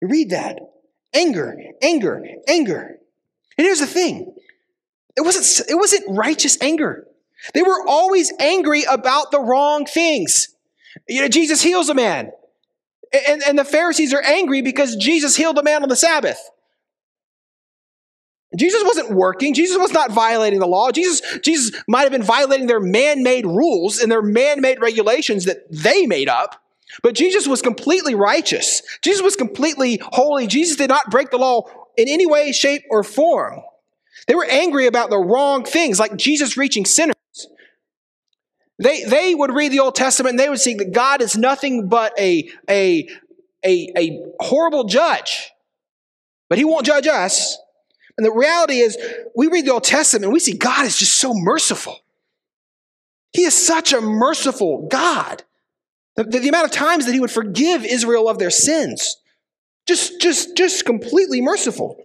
You 0.00 0.08
read 0.08 0.30
that. 0.30 0.60
Anger, 1.12 1.56
anger, 1.82 2.22
anger. 2.46 2.98
And 3.58 3.66
here's 3.66 3.80
the 3.80 3.86
thing. 3.86 4.32
It 5.16 5.22
wasn't, 5.22 5.68
it 5.68 5.74
wasn't 5.74 6.16
righteous 6.16 6.56
anger. 6.62 7.06
They 7.52 7.62
were 7.62 7.86
always 7.86 8.32
angry 8.38 8.84
about 8.84 9.32
the 9.32 9.40
wrong 9.40 9.86
things. 9.86 10.54
You 11.08 11.22
know, 11.22 11.28
Jesus 11.28 11.62
heals 11.62 11.88
a 11.88 11.94
man. 11.94 12.30
And, 13.12 13.42
and 13.42 13.58
the 13.58 13.64
Pharisees 13.64 14.14
are 14.14 14.22
angry 14.22 14.62
because 14.62 14.96
Jesus 14.96 15.36
healed 15.36 15.58
a 15.58 15.62
man 15.62 15.82
on 15.82 15.88
the 15.88 15.96
Sabbath. 15.96 16.38
Jesus 18.56 18.82
wasn't 18.84 19.10
working. 19.12 19.54
Jesus 19.54 19.78
was 19.78 19.92
not 19.92 20.10
violating 20.10 20.58
the 20.58 20.66
law. 20.66 20.90
Jesus, 20.90 21.22
Jesus 21.40 21.80
might 21.86 22.02
have 22.02 22.10
been 22.10 22.22
violating 22.22 22.66
their 22.66 22.80
man 22.80 23.22
made 23.22 23.46
rules 23.46 23.98
and 23.98 24.10
their 24.10 24.22
man 24.22 24.60
made 24.60 24.80
regulations 24.80 25.44
that 25.44 25.70
they 25.70 26.06
made 26.06 26.28
up. 26.28 26.60
But 27.02 27.14
Jesus 27.14 27.46
was 27.46 27.62
completely 27.62 28.16
righteous. 28.16 28.82
Jesus 29.02 29.22
was 29.22 29.36
completely 29.36 30.00
holy. 30.02 30.48
Jesus 30.48 30.76
did 30.76 30.88
not 30.88 31.10
break 31.10 31.30
the 31.30 31.38
law 31.38 31.62
in 31.96 32.08
any 32.08 32.26
way, 32.26 32.50
shape, 32.50 32.82
or 32.90 33.04
form. 33.04 33.60
They 34.26 34.34
were 34.34 34.46
angry 34.46 34.86
about 34.86 35.10
the 35.10 35.18
wrong 35.18 35.64
things, 35.64 36.00
like 36.00 36.16
Jesus 36.16 36.56
reaching 36.56 36.84
sinners. 36.84 37.14
They, 38.80 39.04
they 39.04 39.34
would 39.34 39.54
read 39.54 39.72
the 39.72 39.80
Old 39.80 39.94
Testament 39.94 40.32
and 40.32 40.40
they 40.40 40.48
would 40.48 40.58
see 40.58 40.74
that 40.74 40.92
God 40.92 41.20
is 41.20 41.36
nothing 41.36 41.88
but 41.88 42.18
a, 42.18 42.50
a, 42.68 43.06
a, 43.62 43.92
a 43.96 44.22
horrible 44.40 44.84
judge. 44.84 45.50
But 46.48 46.56
he 46.56 46.64
won't 46.64 46.86
judge 46.86 47.06
us. 47.06 47.58
And 48.16 48.26
the 48.26 48.32
reality 48.32 48.78
is, 48.78 48.96
we 49.36 49.48
read 49.48 49.66
the 49.66 49.72
Old 49.72 49.84
Testament 49.84 50.24
and 50.24 50.32
we 50.32 50.40
see 50.40 50.56
God 50.56 50.86
is 50.86 50.98
just 50.98 51.16
so 51.16 51.34
merciful. 51.34 52.00
He 53.32 53.42
is 53.42 53.54
such 53.54 53.92
a 53.92 54.00
merciful 54.00 54.88
God. 54.88 55.44
The, 56.16 56.24
the, 56.24 56.38
the, 56.40 56.48
amount 56.48 56.64
of 56.64 56.72
times 56.72 57.04
that 57.04 57.12
he 57.12 57.20
would 57.20 57.30
forgive 57.30 57.84
Israel 57.84 58.28
of 58.28 58.38
their 58.38 58.50
sins, 58.50 59.18
just, 59.86 60.20
just, 60.20 60.56
just 60.56 60.86
completely 60.86 61.42
merciful. 61.42 62.02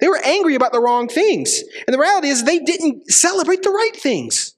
They 0.00 0.08
were 0.08 0.20
angry 0.24 0.56
about 0.56 0.72
the 0.72 0.80
wrong 0.80 1.08
things. 1.08 1.62
And 1.86 1.94
the 1.94 1.98
reality 1.98 2.28
is, 2.28 2.44
they 2.44 2.58
didn't 2.58 3.10
celebrate 3.10 3.62
the 3.62 3.70
right 3.70 3.96
things. 3.96 4.55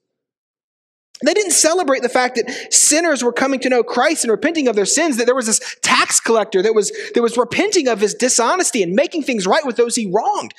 They 1.25 1.35
didn't 1.35 1.53
celebrate 1.53 2.03
the 2.03 2.09
fact 2.09 2.37
that 2.37 2.73
sinners 2.73 3.25
were 3.25 3.33
coming 3.33 3.59
to 3.61 3.69
know 3.69 3.83
Christ 3.83 4.25
and 4.25 4.31
repenting 4.31 4.69
of 4.69 4.77
their 4.77 4.85
sins, 4.85 5.17
that 5.17 5.27
there 5.27 5.35
was 5.35 5.47
this 5.47 5.77
tax 5.83 6.21
collector 6.21 6.63
that 6.63 6.75
was, 6.75 6.93
that 7.15 7.23
was 7.23 7.37
repenting 7.37 7.89
of 7.89 8.01
his 8.01 8.15
dishonesty 8.15 8.83
and 8.83 8.95
making 8.95 9.25
things 9.25 9.47
right 9.47 9.67
with 9.67 9.77
those 9.77 9.97
he 9.97 10.11
wronged. 10.11 10.55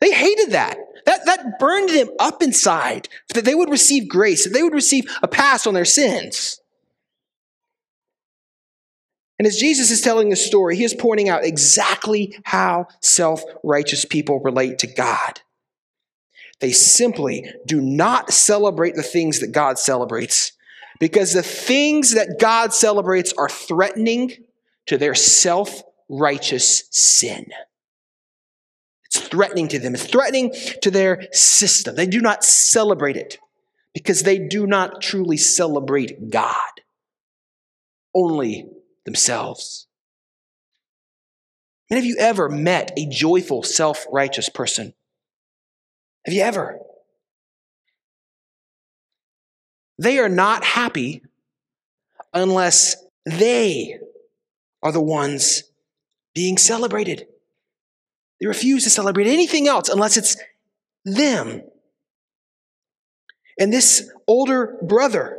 They 0.00 0.12
hated 0.12 0.52
that. 0.52 0.78
That, 1.06 1.26
that 1.26 1.58
burned 1.58 1.90
them 1.90 2.08
up 2.20 2.42
inside, 2.42 3.08
that 3.34 3.44
they 3.44 3.56
would 3.56 3.70
receive 3.70 4.08
grace, 4.08 4.44
that 4.44 4.52
they 4.52 4.62
would 4.62 4.74
receive 4.74 5.04
a 5.20 5.28
pass 5.28 5.66
on 5.66 5.74
their 5.74 5.84
sins. 5.84 6.60
And 9.38 9.46
as 9.46 9.56
Jesus 9.56 9.90
is 9.90 10.00
telling 10.00 10.30
the 10.30 10.36
story, 10.36 10.76
he 10.76 10.84
is 10.84 10.94
pointing 10.94 11.28
out 11.28 11.44
exactly 11.44 12.38
how 12.44 12.86
self 13.00 13.42
righteous 13.64 14.04
people 14.04 14.38
relate 14.38 14.78
to 14.80 14.86
God. 14.86 15.40
They 16.62 16.70
simply 16.70 17.50
do 17.66 17.80
not 17.80 18.32
celebrate 18.32 18.94
the 18.94 19.02
things 19.02 19.40
that 19.40 19.50
God 19.50 19.80
celebrates 19.80 20.52
because 21.00 21.32
the 21.32 21.42
things 21.42 22.14
that 22.14 22.38
God 22.38 22.72
celebrates 22.72 23.34
are 23.36 23.48
threatening 23.48 24.32
to 24.86 24.96
their 24.96 25.16
self 25.16 25.82
righteous 26.08 26.84
sin. 26.92 27.46
It's 29.06 29.18
threatening 29.18 29.66
to 29.68 29.80
them, 29.80 29.94
it's 29.94 30.06
threatening 30.06 30.54
to 30.82 30.90
their 30.92 31.26
system. 31.32 31.96
They 31.96 32.06
do 32.06 32.20
not 32.20 32.44
celebrate 32.44 33.16
it 33.16 33.38
because 33.92 34.22
they 34.22 34.38
do 34.38 34.64
not 34.64 35.02
truly 35.02 35.38
celebrate 35.38 36.30
God, 36.30 36.80
only 38.14 38.68
themselves. 39.04 39.88
And 41.90 41.96
have 41.96 42.06
you 42.06 42.16
ever 42.20 42.48
met 42.48 42.92
a 42.96 43.06
joyful, 43.06 43.64
self 43.64 44.06
righteous 44.12 44.48
person? 44.48 44.94
Have 46.24 46.34
you 46.34 46.42
ever? 46.42 46.78
They 49.98 50.18
are 50.18 50.28
not 50.28 50.64
happy 50.64 51.22
unless 52.32 52.96
they 53.24 53.98
are 54.82 54.92
the 54.92 55.02
ones 55.02 55.64
being 56.34 56.58
celebrated. 56.58 57.26
They 58.40 58.46
refuse 58.46 58.84
to 58.84 58.90
celebrate 58.90 59.28
anything 59.28 59.68
else 59.68 59.88
unless 59.88 60.16
it's 60.16 60.36
them. 61.04 61.62
And 63.58 63.72
this 63.72 64.10
older 64.26 64.78
brother 64.82 65.38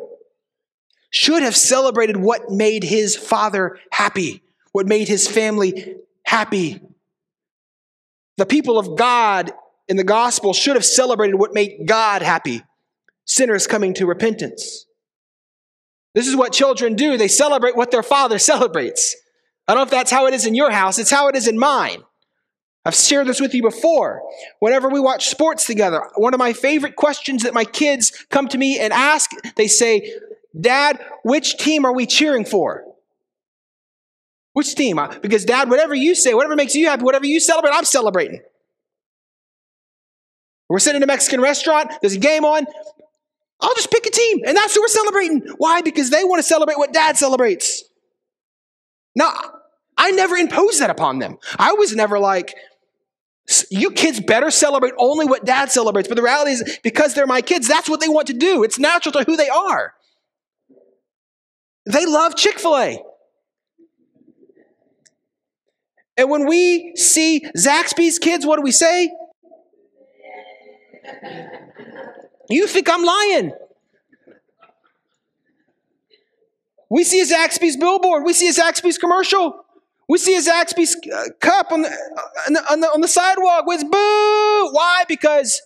should 1.09 1.43
have 1.43 1.55
celebrated 1.55 2.17
what 2.17 2.49
made 2.49 2.83
his 2.83 3.15
father 3.15 3.77
happy, 3.91 4.43
what 4.71 4.87
made 4.87 5.07
his 5.07 5.27
family 5.27 5.95
happy. 6.25 6.79
The 8.37 8.45
people 8.45 8.79
of 8.79 8.95
God 8.97 9.51
in 9.87 9.97
the 9.97 10.03
gospel 10.03 10.53
should 10.53 10.75
have 10.75 10.85
celebrated 10.85 11.35
what 11.35 11.53
made 11.53 11.85
God 11.85 12.21
happy 12.21 12.63
sinners 13.25 13.67
coming 13.67 13.93
to 13.95 14.05
repentance. 14.05 14.85
This 16.13 16.27
is 16.27 16.35
what 16.35 16.53
children 16.53 16.95
do. 16.95 17.17
They 17.17 17.27
celebrate 17.27 17.75
what 17.75 17.91
their 17.91 18.03
father 18.03 18.39
celebrates. 18.39 19.15
I 19.67 19.73
don't 19.73 19.79
know 19.79 19.85
if 19.85 19.91
that's 19.91 20.11
how 20.11 20.27
it 20.27 20.33
is 20.33 20.45
in 20.45 20.55
your 20.55 20.71
house, 20.71 20.99
it's 20.99 21.11
how 21.11 21.27
it 21.27 21.35
is 21.35 21.47
in 21.47 21.57
mine. 21.57 22.03
I've 22.85 22.95
shared 22.95 23.27
this 23.27 23.39
with 23.39 23.53
you 23.53 23.61
before. 23.61 24.21
Whenever 24.59 24.89
we 24.89 24.99
watch 24.99 25.29
sports 25.29 25.65
together, 25.65 26.01
one 26.15 26.33
of 26.33 26.37
my 26.37 26.51
favorite 26.51 26.97
questions 26.97 27.43
that 27.43 27.53
my 27.53 27.63
kids 27.63 28.25
come 28.29 28.49
to 28.49 28.57
me 28.57 28.77
and 28.77 28.91
ask, 28.91 29.31
they 29.55 29.67
say, 29.67 30.13
Dad, 30.59 30.99
which 31.23 31.57
team 31.57 31.85
are 31.85 31.93
we 31.93 32.05
cheering 32.05 32.43
for? 32.43 32.83
Which 34.51 34.75
team? 34.75 34.99
Because, 35.21 35.45
Dad, 35.45 35.69
whatever 35.69 35.95
you 35.95 36.13
say, 36.13 36.33
whatever 36.33 36.57
makes 36.57 36.75
you 36.75 36.87
happy, 36.87 37.03
whatever 37.03 37.25
you 37.25 37.39
celebrate, 37.39 37.71
I'm 37.73 37.85
celebrating. 37.85 38.41
We're 40.69 40.79
sitting 40.79 40.97
in 40.97 41.03
a 41.03 41.07
Mexican 41.07 41.41
restaurant, 41.41 41.91
there's 42.01 42.15
a 42.15 42.19
game 42.19 42.45
on. 42.45 42.65
I'll 43.61 43.75
just 43.75 43.91
pick 43.91 44.05
a 44.05 44.11
team, 44.11 44.39
and 44.45 44.57
that's 44.57 44.75
who 44.75 44.81
we're 44.81 44.87
celebrating. 44.87 45.41
Why? 45.57 45.81
Because 45.81 46.09
they 46.09 46.23
want 46.23 46.39
to 46.39 46.43
celebrate 46.43 46.77
what 46.77 46.91
Dad 46.93 47.17
celebrates. 47.17 47.83
Now, 49.15 49.33
I 49.97 50.11
never 50.11 50.35
imposed 50.35 50.81
that 50.81 50.89
upon 50.89 51.19
them. 51.19 51.37
I 51.57 51.73
was 51.73 51.95
never 51.95 52.19
like, 52.19 52.55
you 53.69 53.91
kids 53.91 54.19
better 54.19 54.49
celebrate 54.49 54.93
only 54.97 55.25
what 55.25 55.45
dad 55.45 55.69
celebrates. 55.71 56.07
But 56.07 56.15
the 56.15 56.23
reality 56.23 56.51
is, 56.51 56.79
because 56.83 57.13
they're 57.13 57.27
my 57.27 57.41
kids, 57.41 57.67
that's 57.67 57.89
what 57.89 57.99
they 57.99 58.07
want 58.07 58.27
to 58.27 58.33
do. 58.33 58.63
It's 58.63 58.79
natural 58.79 59.11
to 59.13 59.23
who 59.23 59.35
they 59.35 59.49
are. 59.49 59.93
They 61.85 62.05
love 62.05 62.35
Chick 62.35 62.59
fil 62.59 62.77
A. 62.77 63.03
And 66.15 66.29
when 66.29 66.47
we 66.47 66.95
see 66.95 67.45
Zaxby's 67.57 68.19
kids, 68.19 68.45
what 68.45 68.55
do 68.55 68.61
we 68.61 68.71
say? 68.71 69.11
You 72.49 72.67
think 72.67 72.89
I'm 72.89 73.03
lying. 73.03 73.51
We 76.89 77.03
see 77.03 77.21
a 77.21 77.25
Zaxby's 77.25 77.77
billboard. 77.77 78.23
We 78.23 78.33
see 78.33 78.47
a 78.49 78.53
Zaxby's 78.53 78.97
commercial. 78.97 79.65
We 80.07 80.17
see 80.17 80.35
a 80.35 80.41
Zaxby's 80.41 80.95
uh, 81.11 81.29
cup 81.39 81.71
on 81.71 81.81
the, 81.81 81.89
on 82.47 82.53
the, 82.53 82.71
on 82.71 82.79
the, 82.81 82.87
on 82.87 83.01
the 83.01 83.07
sidewalk 83.07 83.65
with 83.65 83.81
boo. 83.81 84.69
Why? 84.71 85.03
Because 85.07 85.61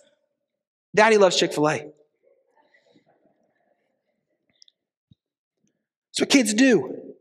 daddy 0.94 1.18
loves 1.18 1.36
Chick 1.36 1.52
fil 1.52 1.68
A. 1.68 1.78
That's 6.18 6.20
what 6.20 6.30
kids 6.30 6.54
do. 6.54 7.14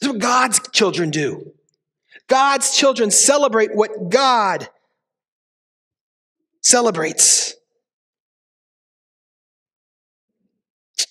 That's 0.00 0.12
what 0.12 0.22
God's 0.22 0.60
children 0.70 1.10
do. 1.10 1.52
God's 2.26 2.74
children 2.74 3.10
celebrate 3.10 3.74
what 3.74 4.08
God 4.08 4.68
celebrates. 6.64 7.54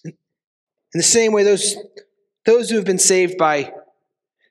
In 0.05 0.99
the 0.99 1.03
same 1.03 1.31
way, 1.31 1.43
those, 1.43 1.75
those 2.45 2.69
who 2.69 2.75
have 2.75 2.85
been 2.85 2.99
saved 2.99 3.37
by 3.37 3.73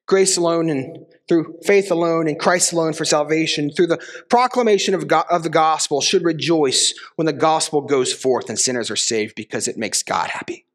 grace 0.06 0.36
alone 0.36 0.70
and 0.70 1.06
through 1.28 1.56
faith 1.64 1.90
alone 1.90 2.26
and 2.26 2.38
Christ 2.38 2.72
alone 2.72 2.92
for 2.92 3.04
salvation, 3.04 3.70
through 3.70 3.86
the 3.86 4.00
proclamation 4.28 4.94
of, 4.94 5.06
God, 5.06 5.24
of 5.30 5.44
the 5.44 5.48
gospel, 5.48 6.00
should 6.00 6.24
rejoice 6.24 6.94
when 7.16 7.26
the 7.26 7.32
gospel 7.32 7.80
goes 7.82 8.12
forth 8.12 8.48
and 8.48 8.58
sinners 8.58 8.90
are 8.90 8.96
saved 8.96 9.34
because 9.36 9.68
it 9.68 9.76
makes 9.76 10.02
God 10.02 10.30
happy. 10.30 10.66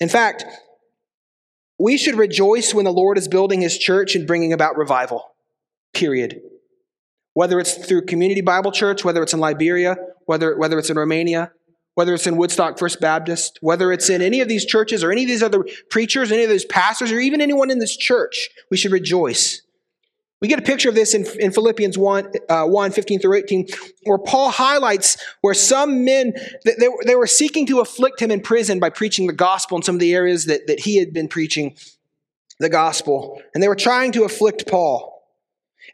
In 0.00 0.08
fact, 0.08 0.44
we 1.78 1.96
should 1.96 2.16
rejoice 2.16 2.72
when 2.72 2.84
the 2.84 2.92
Lord 2.92 3.18
is 3.18 3.28
building 3.28 3.60
his 3.60 3.78
church 3.78 4.14
and 4.14 4.26
bringing 4.26 4.52
about 4.52 4.76
revival, 4.76 5.34
period. 5.92 6.40
Whether 7.34 7.60
it's 7.60 7.74
through 7.74 8.06
Community 8.06 8.40
Bible 8.40 8.72
Church, 8.72 9.04
whether 9.04 9.22
it's 9.22 9.34
in 9.34 9.40
Liberia, 9.40 9.96
whether, 10.26 10.56
whether 10.56 10.78
it's 10.78 10.90
in 10.90 10.96
Romania, 10.96 11.52
whether 11.94 12.14
it's 12.14 12.26
in 12.26 12.36
Woodstock 12.36 12.78
First 12.78 13.00
Baptist, 13.00 13.58
whether 13.60 13.92
it's 13.92 14.10
in 14.10 14.22
any 14.22 14.40
of 14.40 14.48
these 14.48 14.64
churches 14.64 15.04
or 15.04 15.12
any 15.12 15.22
of 15.22 15.28
these 15.28 15.42
other 15.42 15.64
preachers, 15.90 16.32
any 16.32 16.42
of 16.42 16.48
those 16.48 16.64
pastors, 16.64 17.12
or 17.12 17.20
even 17.20 17.40
anyone 17.40 17.70
in 17.70 17.78
this 17.78 17.96
church, 17.96 18.50
we 18.70 18.76
should 18.76 18.92
rejoice. 18.92 19.62
We 20.40 20.48
get 20.48 20.58
a 20.58 20.62
picture 20.62 20.88
of 20.88 20.94
this 20.94 21.14
in, 21.14 21.24
in 21.40 21.52
Philippians 21.52 21.96
1, 21.96 22.32
uh, 22.50 22.66
1, 22.66 22.90
15 22.90 23.20
through 23.20 23.38
18, 23.38 23.66
where 24.04 24.18
Paul 24.18 24.50
highlights 24.50 25.16
where 25.40 25.54
some 25.54 26.04
men, 26.04 26.34
they, 26.64 26.88
they 27.06 27.14
were 27.14 27.26
seeking 27.26 27.66
to 27.68 27.80
afflict 27.80 28.20
him 28.20 28.30
in 28.30 28.40
prison 28.40 28.78
by 28.78 28.90
preaching 28.90 29.26
the 29.26 29.32
gospel 29.32 29.76
in 29.76 29.82
some 29.82 29.94
of 29.94 30.00
the 30.00 30.14
areas 30.14 30.44
that, 30.46 30.66
that 30.66 30.80
he 30.80 30.98
had 30.98 31.14
been 31.14 31.28
preaching 31.28 31.76
the 32.58 32.68
gospel. 32.68 33.40
And 33.54 33.62
they 33.62 33.68
were 33.68 33.76
trying 33.76 34.12
to 34.12 34.24
afflict 34.24 34.68
Paul. 34.68 35.13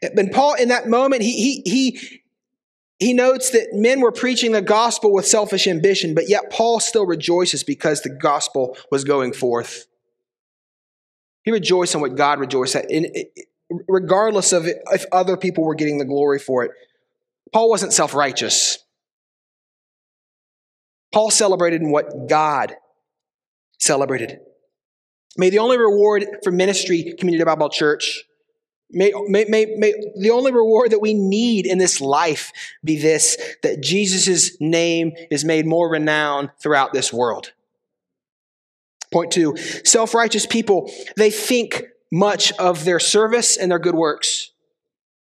And 0.01 0.31
Paul, 0.31 0.55
in 0.55 0.69
that 0.69 0.87
moment, 0.87 1.21
he, 1.21 1.61
he, 1.63 1.69
he, 1.69 2.21
he 2.99 3.13
notes 3.13 3.51
that 3.51 3.69
men 3.73 4.01
were 4.01 4.11
preaching 4.11 4.51
the 4.51 4.61
gospel 4.61 5.13
with 5.13 5.27
selfish 5.27 5.67
ambition, 5.67 6.15
but 6.15 6.27
yet 6.27 6.51
Paul 6.51 6.79
still 6.79 7.05
rejoices 7.05 7.63
because 7.63 8.01
the 8.01 8.09
gospel 8.09 8.77
was 8.91 9.03
going 9.03 9.33
forth. 9.33 9.85
He 11.43 11.51
rejoiced 11.51 11.95
in 11.95 12.01
what 12.01 12.15
God 12.15 12.39
rejoiced 12.39 12.75
at, 12.75 12.85
regardless 13.87 14.53
of 14.53 14.65
if 14.67 15.05
other 15.11 15.37
people 15.37 15.63
were 15.63 15.75
getting 15.75 15.97
the 15.97 16.05
glory 16.05 16.39
for 16.39 16.63
it. 16.63 16.71
Paul 17.51 17.69
wasn't 17.69 17.93
self 17.93 18.13
righteous. 18.13 18.79
Paul 21.11 21.29
celebrated 21.29 21.81
in 21.81 21.91
what 21.91 22.29
God 22.29 22.75
celebrated. 23.79 24.39
May 25.37 25.49
the 25.49 25.59
only 25.59 25.77
reward 25.77 26.25
for 26.43 26.51
ministry, 26.51 27.15
Community 27.17 27.43
Bible 27.43 27.69
Church, 27.69 28.23
May, 28.93 29.13
may, 29.27 29.45
may, 29.45 29.65
may, 29.77 29.93
the 30.17 30.31
only 30.31 30.51
reward 30.51 30.91
that 30.91 31.01
we 31.01 31.13
need 31.13 31.65
in 31.65 31.77
this 31.77 32.01
life 32.01 32.51
be 32.83 32.97
this 32.97 33.37
that 33.63 33.81
Jesus' 33.81 34.59
name 34.59 35.13
is 35.29 35.45
made 35.45 35.65
more 35.65 35.89
renowned 35.89 36.51
throughout 36.59 36.93
this 36.93 37.13
world. 37.13 37.53
Point 39.11 39.31
two 39.31 39.55
self 39.83 40.13
righteous 40.13 40.45
people, 40.45 40.91
they 41.17 41.31
think 41.31 41.83
much 42.11 42.51
of 42.53 42.85
their 42.85 42.99
service 42.99 43.57
and 43.57 43.71
their 43.71 43.79
good 43.79 43.95
works. 43.95 44.51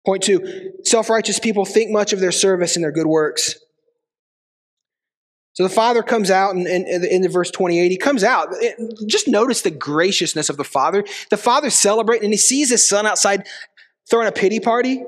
Point 0.04 0.22
two 0.22 0.72
self 0.84 1.10
righteous 1.10 1.38
people 1.38 1.64
think 1.64 1.90
much 1.90 2.12
of 2.12 2.20
their 2.20 2.32
service 2.32 2.76
and 2.76 2.84
their 2.84 2.92
good 2.92 3.06
works. 3.06 3.56
So 5.58 5.64
the 5.64 5.70
father 5.70 6.04
comes 6.04 6.30
out 6.30 6.54
in, 6.54 6.68
in, 6.68 7.20
the 7.20 7.28
verse 7.28 7.50
28. 7.50 7.90
He 7.90 7.96
comes 7.96 8.22
out. 8.22 8.54
Just 9.08 9.26
notice 9.26 9.62
the 9.62 9.72
graciousness 9.72 10.48
of 10.48 10.56
the 10.56 10.62
father. 10.62 11.02
The 11.30 11.36
father's 11.36 11.74
celebrating 11.74 12.26
and 12.26 12.32
he 12.32 12.38
sees 12.38 12.70
his 12.70 12.88
son 12.88 13.06
outside 13.06 13.44
throwing 14.08 14.28
a 14.28 14.32
pity 14.32 14.60
party. 14.60 15.02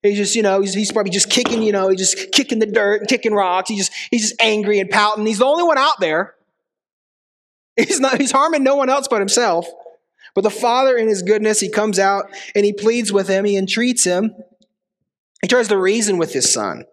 He's 0.00 0.16
just, 0.16 0.36
you 0.36 0.42
know, 0.42 0.60
he's, 0.60 0.74
he's 0.74 0.92
probably 0.92 1.10
just 1.10 1.28
kicking, 1.28 1.60
you 1.60 1.72
know, 1.72 1.88
he's 1.88 1.98
just 1.98 2.30
kicking 2.30 2.60
the 2.60 2.66
dirt 2.66 3.00
and 3.00 3.08
kicking 3.08 3.34
rocks. 3.34 3.68
He's 3.68 3.88
just, 3.88 3.92
he's 4.12 4.22
just 4.30 4.40
angry 4.40 4.78
and 4.78 4.88
pouting. 4.88 5.26
He's 5.26 5.38
the 5.38 5.44
only 5.44 5.64
one 5.64 5.76
out 5.76 5.98
there. 5.98 6.36
He's 7.76 7.98
not, 7.98 8.20
he's 8.20 8.30
harming 8.30 8.62
no 8.62 8.76
one 8.76 8.88
else 8.88 9.08
but 9.08 9.18
himself. 9.18 9.66
But 10.36 10.42
the 10.42 10.50
father 10.50 10.96
in 10.96 11.08
his 11.08 11.22
goodness, 11.22 11.58
he 11.58 11.68
comes 11.68 11.98
out 11.98 12.26
and 12.54 12.64
he 12.64 12.72
pleads 12.72 13.12
with 13.12 13.26
him. 13.26 13.44
He 13.44 13.56
entreats 13.56 14.04
him. 14.04 14.36
He 15.42 15.48
tries 15.48 15.66
to 15.66 15.76
reason 15.76 16.16
with 16.16 16.32
his 16.32 16.52
son. 16.52 16.84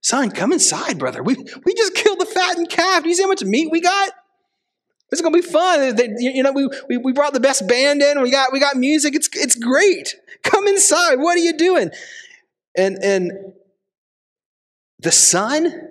Son, 0.00 0.30
come 0.30 0.52
inside, 0.52 0.98
brother. 0.98 1.22
We, 1.22 1.34
we 1.64 1.74
just 1.74 1.94
fattened 2.38 2.70
calf. 2.70 3.02
Do 3.02 3.08
you 3.08 3.14
see 3.14 3.22
how 3.22 3.28
much 3.28 3.44
meat 3.44 3.70
we 3.70 3.80
got? 3.80 4.12
It's 5.10 5.22
gonna 5.22 5.34
be 5.34 5.42
fun. 5.42 5.96
You 6.18 6.42
know, 6.42 6.52
we, 6.52 6.68
we, 6.88 6.96
we 6.98 7.12
brought 7.12 7.32
the 7.32 7.40
best 7.40 7.66
band 7.66 8.02
in. 8.02 8.20
We 8.20 8.30
got 8.30 8.52
we 8.52 8.60
got 8.60 8.76
music. 8.76 9.14
It's 9.14 9.28
it's 9.32 9.54
great. 9.54 10.16
Come 10.42 10.66
inside. 10.68 11.16
What 11.16 11.36
are 11.36 11.40
you 11.40 11.56
doing? 11.56 11.90
And 12.76 12.98
and 13.02 13.32
the 14.98 15.12
son 15.12 15.90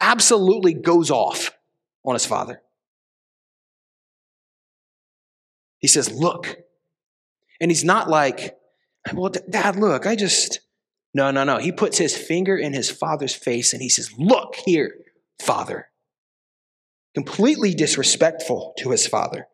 absolutely 0.00 0.74
goes 0.74 1.10
off 1.10 1.52
on 2.04 2.14
his 2.14 2.26
father. 2.26 2.60
He 5.78 5.88
says, 5.88 6.12
"Look," 6.12 6.58
and 7.60 7.70
he's 7.70 7.84
not 7.84 8.10
like, 8.10 8.58
"Well, 9.14 9.32
Dad, 9.48 9.76
look. 9.76 10.06
I 10.06 10.14
just." 10.14 10.60
No, 11.14 11.30
no, 11.30 11.44
no. 11.44 11.56
He 11.56 11.72
puts 11.72 11.96
his 11.96 12.14
finger 12.14 12.58
in 12.58 12.74
his 12.74 12.90
father's 12.90 13.34
face 13.34 13.72
and 13.72 13.80
he 13.80 13.88
says, 13.88 14.12
Look 14.18 14.54
here, 14.66 14.92
father. 15.40 15.88
Completely 17.14 17.74
disrespectful 17.74 18.74
to 18.78 18.90
his 18.90 19.06
father. 19.06 19.46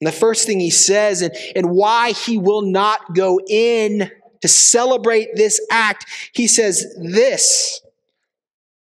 And 0.00 0.06
the 0.06 0.12
first 0.12 0.46
thing 0.46 0.60
he 0.60 0.70
says, 0.70 1.22
and, 1.22 1.34
and 1.54 1.70
why 1.70 2.12
he 2.12 2.38
will 2.38 2.62
not 2.62 3.14
go 3.14 3.40
in 3.46 4.10
to 4.40 4.48
celebrate 4.48 5.34
this 5.34 5.60
act, 5.70 6.06
he 6.32 6.46
says 6.46 6.86
this 6.98 7.80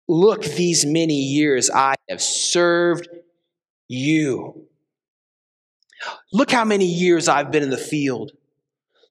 Look, 0.08 0.44
these 0.44 0.86
many 0.86 1.16
years 1.16 1.70
I 1.70 1.96
have 2.10 2.22
served 2.22 3.08
you. 3.88 4.68
Look 6.34 6.52
how 6.52 6.66
many 6.66 6.86
years 6.86 7.28
I've 7.28 7.52
been 7.52 7.64
in 7.64 7.70
the 7.70 7.78
field. 7.78 8.32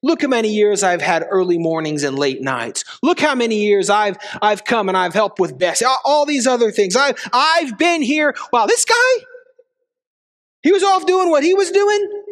Look 0.03 0.21
how 0.21 0.27
many 0.27 0.49
years 0.49 0.83
I've 0.83 1.01
had 1.01 1.25
early 1.29 1.57
mornings 1.57 2.03
and 2.03 2.19
late 2.19 2.41
nights. 2.41 2.83
Look 3.01 3.21
how 3.21 3.35
many 3.35 3.63
years 3.63 3.89
I've, 3.89 4.17
I've 4.41 4.65
come 4.65 4.89
and 4.89 4.97
I've 4.97 5.13
helped 5.13 5.39
with 5.39 5.57
Bessie. 5.57 5.85
All, 5.85 5.99
all 6.03 6.25
these 6.25 6.45
other 6.45 6.71
things. 6.71 6.97
I've, 6.97 7.15
I've 7.31 7.77
been 7.77 8.01
here. 8.01 8.35
Wow, 8.51 8.65
this 8.65 8.83
guy, 8.83 9.25
he 10.61 10.73
was 10.73 10.83
off 10.83 11.05
doing 11.05 11.29
what 11.29 11.43
he 11.43 11.53
was 11.53 11.71
doing. 11.71 12.23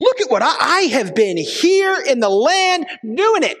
Look 0.00 0.20
at 0.20 0.30
what 0.30 0.42
I, 0.42 0.54
I 0.60 0.80
have 0.92 1.14
been 1.14 1.38
here 1.38 1.96
in 2.06 2.20
the 2.20 2.28
land 2.28 2.86
doing 3.02 3.42
it. 3.42 3.56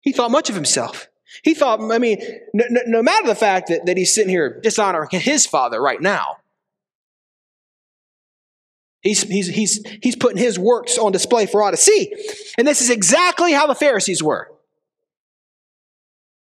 He 0.00 0.12
thought 0.12 0.32
much 0.32 0.48
of 0.48 0.56
himself. 0.56 1.08
He 1.42 1.54
thought, 1.54 1.80
I 1.80 1.98
mean, 1.98 2.18
no, 2.52 2.64
no, 2.70 2.80
no 2.86 3.02
matter 3.02 3.26
the 3.26 3.34
fact 3.34 3.68
that, 3.68 3.86
that 3.86 3.96
he's 3.96 4.14
sitting 4.14 4.30
here 4.30 4.60
dishonoring 4.62 5.08
his 5.10 5.46
father 5.46 5.80
right 5.80 6.00
now, 6.00 6.38
He's, 9.04 9.22
he's, 9.22 9.48
he's, 9.48 9.84
he's 10.02 10.16
putting 10.16 10.38
his 10.38 10.58
works 10.58 10.96
on 10.96 11.12
display 11.12 11.44
for 11.44 11.62
all 11.62 11.70
to 11.70 11.76
see. 11.76 12.12
And 12.56 12.66
this 12.66 12.80
is 12.80 12.88
exactly 12.88 13.52
how 13.52 13.66
the 13.66 13.74
Pharisees 13.74 14.22
were. 14.22 14.50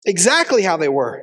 Exactly 0.05 0.63
how 0.63 0.77
they 0.77 0.89
were. 0.89 1.23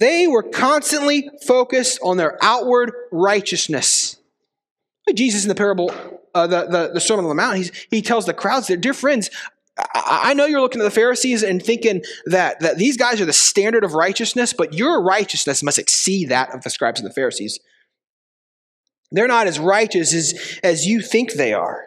They 0.00 0.26
were 0.26 0.42
constantly 0.42 1.30
focused 1.46 2.00
on 2.02 2.16
their 2.16 2.36
outward 2.42 2.92
righteousness. 3.12 4.16
Jesus 5.14 5.44
in 5.44 5.48
the 5.48 5.54
parable, 5.54 5.92
uh, 6.34 6.48
the, 6.48 6.66
the, 6.66 6.90
the 6.94 7.00
Sermon 7.00 7.24
on 7.24 7.28
the 7.28 7.34
Mount, 7.36 7.70
he 7.90 8.02
tells 8.02 8.26
the 8.26 8.34
crowds 8.34 8.66
there, 8.66 8.76
dear 8.76 8.94
friends, 8.94 9.30
I, 9.78 10.20
I 10.24 10.34
know 10.34 10.46
you're 10.46 10.60
looking 10.60 10.80
at 10.80 10.84
the 10.84 10.90
Pharisees 10.90 11.44
and 11.44 11.62
thinking 11.62 12.02
that, 12.26 12.58
that 12.60 12.76
these 12.76 12.96
guys 12.96 13.20
are 13.20 13.24
the 13.24 13.32
standard 13.32 13.84
of 13.84 13.94
righteousness, 13.94 14.52
but 14.52 14.74
your 14.74 15.00
righteousness 15.00 15.62
must 15.62 15.78
exceed 15.78 16.30
that 16.30 16.52
of 16.52 16.62
the 16.62 16.70
scribes 16.70 17.00
and 17.00 17.08
the 17.08 17.14
Pharisees. 17.14 17.60
They're 19.12 19.28
not 19.28 19.46
as 19.46 19.58
righteous 19.58 20.12
as, 20.14 20.60
as 20.64 20.86
you 20.86 21.00
think 21.00 21.34
they 21.34 21.52
are. 21.52 21.86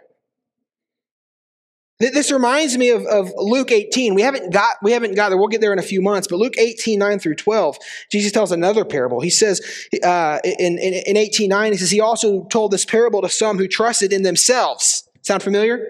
This 1.98 2.30
reminds 2.30 2.78
me 2.78 2.90
of, 2.90 3.06
of 3.06 3.32
Luke 3.38 3.72
18. 3.72 4.16
We 4.16 4.22
haven't 4.22 4.52
got 4.52 4.76
we 4.84 4.92
haven't 4.92 5.16
got 5.16 5.30
there. 5.30 5.38
We'll 5.38 5.48
get 5.48 5.62
there 5.62 5.72
in 5.72 5.80
a 5.80 5.84
few 5.84 6.02
months. 6.02 6.28
But 6.28 6.40
Luke 6.40 6.58
18, 6.58 7.00
9 7.00 7.20
through 7.20 7.36
12, 7.36 7.78
Jesus 8.12 8.34
tells 8.34 8.52
another 8.52 8.84
parable. 8.84 9.22
He 9.22 9.30
says 9.30 9.88
uh, 10.04 10.40
in, 10.44 10.78
in, 10.78 10.94
in 10.94 11.16
18, 11.16 11.48
9, 11.48 11.72
he 11.72 11.78
says, 11.78 11.92
He 11.92 12.02
also 12.02 12.44
told 12.46 12.72
this 12.72 12.84
parable 12.84 13.22
to 13.22 13.30
some 13.30 13.58
who 13.58 13.68
trusted 13.68 14.12
in 14.12 14.24
themselves. 14.24 15.08
Sound 15.22 15.42
familiar? 15.42 15.88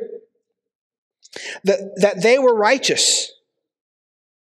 That, 1.63 1.79
that 1.97 2.21
they 2.21 2.37
were 2.37 2.55
righteous. 2.55 3.31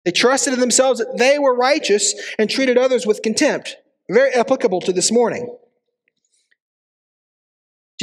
They 0.06 0.12
trusted 0.12 0.54
in 0.54 0.60
themselves 0.60 1.00
that 1.00 1.17
they 1.17 1.38
were 1.38 1.56
righteous 1.56 2.15
and 2.39 2.50
treated 2.50 2.80
others 2.80 3.06
with 3.06 3.22
contempt. 3.22 3.78
Very 4.10 4.34
applicable 4.34 4.82
to 4.82 4.91
this 4.91 5.12
morning. 5.12 5.56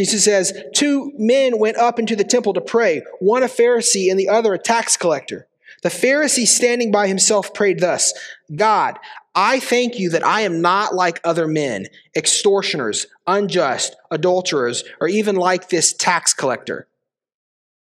Jesus 0.00 0.24
says, 0.24 0.54
Two 0.72 1.12
men 1.18 1.58
went 1.58 1.76
up 1.76 1.98
into 1.98 2.16
the 2.16 2.24
temple 2.24 2.54
to 2.54 2.60
pray, 2.62 3.02
one 3.18 3.42
a 3.42 3.46
Pharisee 3.48 4.10
and 4.10 4.18
the 4.18 4.30
other 4.30 4.54
a 4.54 4.58
tax 4.58 4.96
collector. 4.96 5.46
The 5.82 5.90
Pharisee, 5.90 6.46
standing 6.46 6.90
by 6.90 7.06
himself, 7.06 7.52
prayed 7.52 7.80
thus 7.80 8.14
God, 8.56 8.98
I 9.34 9.60
thank 9.60 9.98
you 9.98 10.08
that 10.08 10.24
I 10.24 10.40
am 10.40 10.62
not 10.62 10.94
like 10.94 11.20
other 11.22 11.46
men, 11.46 11.84
extortioners, 12.16 13.08
unjust, 13.26 13.94
adulterers, 14.10 14.84
or 15.02 15.08
even 15.08 15.36
like 15.36 15.68
this 15.68 15.92
tax 15.92 16.32
collector. 16.32 16.88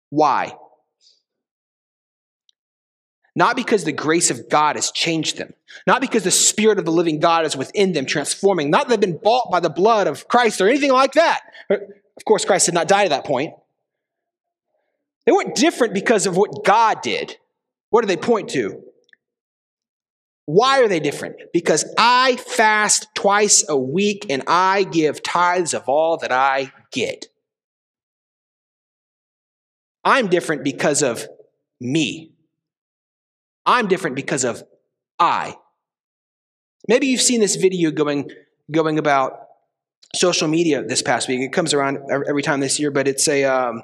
Why? 0.09 0.55
Not 3.41 3.57
because 3.57 3.85
the 3.85 3.93
grace 3.93 4.31
of 4.31 4.51
God 4.51 4.77
has 4.77 4.91
changed 4.91 5.39
them, 5.39 5.55
not 5.87 6.03
because 6.03 6.25
the 6.25 6.31
Spirit 6.31 6.79
of 6.79 6.85
the 6.85 6.93
living 6.93 7.21
God 7.21 7.47
is 7.47 7.57
within 7.57 7.95
them, 7.95 8.05
transforming, 8.05 8.69
not 8.69 8.87
that 8.87 9.01
they've 9.01 9.11
been 9.11 9.19
bought 9.19 9.51
by 9.51 9.61
the 9.61 9.71
blood 9.71 10.07
of 10.07 10.29
Christ 10.29 10.61
or 10.61 10.69
anything 10.69 10.93
like 10.93 11.13
that. 11.13 11.41
Of 11.71 12.25
course, 12.27 12.45
Christ 12.45 12.67
did 12.67 12.75
not 12.75 12.87
die 12.87 13.05
to 13.05 13.09
that 13.09 13.25
point. 13.25 13.55
They 15.25 15.33
weren't 15.33 15.55
different 15.55 15.95
because 15.95 16.27
of 16.27 16.37
what 16.37 16.67
God 16.67 17.01
did. 17.01 17.39
What 17.89 18.03
do 18.03 18.09
they 18.09 18.19
point 18.19 18.51
to? 18.51 18.83
Why 20.45 20.83
are 20.83 20.89
they 20.89 21.01
different? 21.01 21.37
Because 21.55 21.87
I 21.97 22.37
fast 22.37 23.09
twice 23.15 23.65
a 23.67 23.77
week 23.79 24.27
and 24.29 24.43
I 24.49 24.83
give 24.83 25.23
tithes 25.23 25.73
of 25.73 25.89
all 25.89 26.19
that 26.19 26.31
I 26.31 26.75
get. 26.93 27.29
I'm 30.05 30.27
different 30.27 30.63
because 30.63 31.03
of 31.03 31.27
me. 31.81 32.30
I'm 33.71 33.87
different 33.87 34.17
because 34.17 34.43
of 34.45 34.65
I. 35.21 35.57
Maybe 36.89 37.07
you've 37.07 37.21
seen 37.21 37.39
this 37.39 37.55
video 37.55 37.93
going, 37.93 38.29
going 38.69 38.99
about 38.99 39.47
social 40.13 40.49
media 40.49 40.83
this 40.83 41.03
past 41.03 41.29
week. 41.29 41.41
It 41.41 41.53
comes 41.53 41.73
around 41.73 41.99
every 42.11 42.43
time 42.43 42.59
this 42.59 42.81
year, 42.81 42.91
but 42.91 43.07
it's 43.07 43.29
a 43.29 43.45
um, 43.45 43.83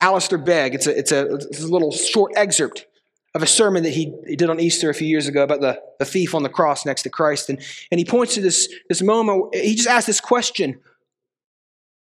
Alistair 0.00 0.38
Begg. 0.38 0.74
It's 0.74 0.88
a, 0.88 0.98
it's, 0.98 1.12
a, 1.12 1.34
it's 1.34 1.62
a 1.62 1.68
little 1.68 1.92
short 1.92 2.32
excerpt 2.34 2.86
of 3.32 3.44
a 3.44 3.46
sermon 3.46 3.84
that 3.84 3.90
he, 3.90 4.12
he 4.26 4.34
did 4.34 4.50
on 4.50 4.58
Easter 4.58 4.90
a 4.90 4.94
few 4.94 5.06
years 5.06 5.28
ago 5.28 5.44
about 5.44 5.60
the, 5.60 5.80
the 6.00 6.04
thief 6.04 6.34
on 6.34 6.42
the 6.42 6.48
cross 6.48 6.84
next 6.84 7.02
to 7.02 7.10
Christ. 7.10 7.48
And, 7.48 7.60
and 7.92 8.00
he 8.00 8.04
points 8.04 8.34
to 8.34 8.40
this, 8.40 8.68
this 8.88 9.02
moment. 9.02 9.54
He 9.54 9.76
just 9.76 9.88
asked 9.88 10.08
this 10.08 10.20
question 10.20 10.80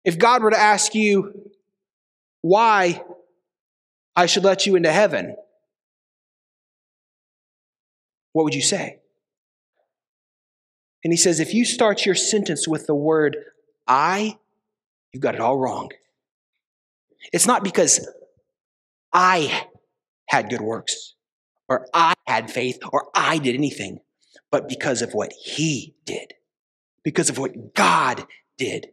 If 0.05 0.19
God 0.19 0.43
were 0.43 0.51
to 0.51 0.59
ask 0.59 0.97
you 0.97 1.53
why 2.41 3.05
I 4.17 4.27
should 4.27 4.43
let 4.43 4.67
you 4.67 4.75
into 4.75 4.91
heaven, 4.91 5.37
what 8.39 8.45
would 8.45 8.55
you 8.55 8.63
say? 8.63 9.01
And 11.03 11.13
he 11.13 11.17
says, 11.17 11.41
if 11.41 11.53
you 11.53 11.65
start 11.65 12.07
your 12.07 12.15
sentence 12.15 12.69
with 12.69 12.87
the 12.87 12.95
word 12.95 13.37
I, 13.85 14.39
you've 15.13 15.25
got 15.25 15.35
it 15.35 15.41
all 15.41 15.59
wrong. 15.59 15.91
It's 17.33 17.49
not 17.49 17.65
because 17.65 18.09
I 19.13 19.67
had 20.27 20.51
good 20.51 20.61
works, 20.61 21.15
or 21.69 21.89
I 21.93 22.15
had 22.29 22.49
faith, 22.49 22.79
or 22.93 23.09
I 23.13 23.39
did 23.39 23.57
anything, 23.57 23.99
but 24.53 24.69
because 24.69 25.03
of 25.03 25.15
what 25.15 25.33
he 25.33 25.97
did, 26.05 26.35
because 27.03 27.31
of 27.31 27.39
what 27.39 27.75
God 27.75 28.25
did, 28.57 28.91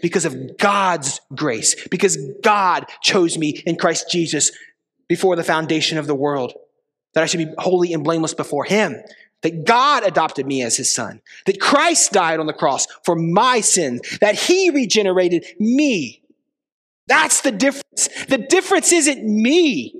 because 0.00 0.24
of 0.24 0.56
God's 0.56 1.20
grace, 1.34 1.86
because 1.88 2.16
God 2.42 2.86
chose 3.02 3.36
me 3.36 3.50
in 3.66 3.76
Christ 3.76 4.10
Jesus 4.10 4.50
before 5.08 5.36
the 5.36 5.44
foundation 5.44 5.98
of 5.98 6.06
the 6.06 6.14
world, 6.14 6.54
that 7.14 7.22
I 7.22 7.26
should 7.26 7.38
be 7.38 7.52
holy 7.58 7.92
and 7.92 8.04
blameless 8.04 8.34
before 8.34 8.64
him 8.64 9.02
that 9.42 9.64
God 9.64 10.04
adopted 10.04 10.46
me 10.46 10.62
as 10.62 10.76
his 10.76 10.92
son, 10.92 11.20
that 11.46 11.60
Christ 11.60 12.12
died 12.12 12.40
on 12.40 12.46
the 12.46 12.52
cross 12.52 12.86
for 13.04 13.14
my 13.14 13.60
sins, 13.60 14.18
that 14.20 14.34
he 14.34 14.70
regenerated 14.70 15.46
me. 15.58 16.22
That's 17.06 17.40
the 17.42 17.52
difference. 17.52 18.08
The 18.28 18.38
difference 18.38 18.92
isn't 18.92 19.24
me. 19.24 19.94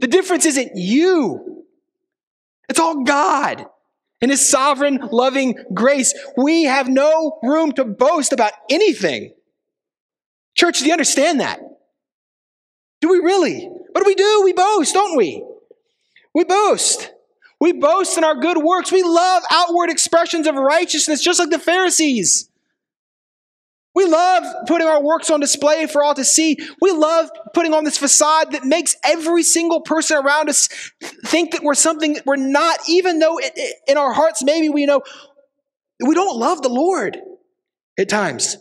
The 0.00 0.08
difference 0.08 0.46
isn't 0.46 0.72
you. 0.74 1.64
It's 2.68 2.80
all 2.80 3.04
God 3.04 3.66
in 4.20 4.30
his 4.30 4.46
sovereign, 4.46 5.08
loving 5.12 5.56
grace. 5.72 6.14
We 6.36 6.64
have 6.64 6.88
no 6.88 7.38
room 7.42 7.72
to 7.72 7.84
boast 7.84 8.32
about 8.32 8.52
anything. 8.68 9.32
Church, 10.54 10.80
do 10.80 10.86
you 10.86 10.92
understand 10.92 11.40
that? 11.40 11.60
Do 13.00 13.08
we 13.08 13.18
really? 13.18 13.66
What 13.66 14.02
do 14.02 14.06
we 14.06 14.14
do? 14.14 14.42
We 14.44 14.52
boast, 14.52 14.94
don't 14.94 15.16
we? 15.16 15.44
We 16.34 16.44
boast. 16.44 17.12
We 17.60 17.72
boast 17.72 18.18
in 18.18 18.24
our 18.24 18.34
good 18.34 18.58
works. 18.58 18.90
We 18.90 19.02
love 19.02 19.42
outward 19.50 19.90
expressions 19.90 20.46
of 20.46 20.56
righteousness, 20.56 21.22
just 21.22 21.38
like 21.38 21.50
the 21.50 21.58
Pharisees. 21.58 22.50
We 23.94 24.06
love 24.06 24.66
putting 24.66 24.88
our 24.88 25.00
works 25.02 25.30
on 25.30 25.38
display 25.38 25.86
for 25.86 26.02
all 26.02 26.14
to 26.14 26.24
see. 26.24 26.58
We 26.80 26.90
love 26.90 27.30
putting 27.54 27.72
on 27.72 27.84
this 27.84 27.96
facade 27.96 28.50
that 28.50 28.64
makes 28.64 28.96
every 29.04 29.44
single 29.44 29.82
person 29.82 30.16
around 30.16 30.48
us 30.48 30.68
think 31.24 31.52
that 31.52 31.62
we're 31.62 31.74
something 31.74 32.14
that 32.14 32.26
we're 32.26 32.34
not, 32.34 32.80
even 32.88 33.20
though 33.20 33.38
it, 33.38 33.52
it, 33.54 33.76
in 33.86 33.96
our 33.96 34.12
hearts, 34.12 34.42
maybe 34.42 34.68
we 34.68 34.84
know 34.84 35.02
we 36.04 36.16
don't 36.16 36.36
love 36.36 36.60
the 36.62 36.68
Lord 36.68 37.18
at 37.96 38.08
times. 38.08 38.56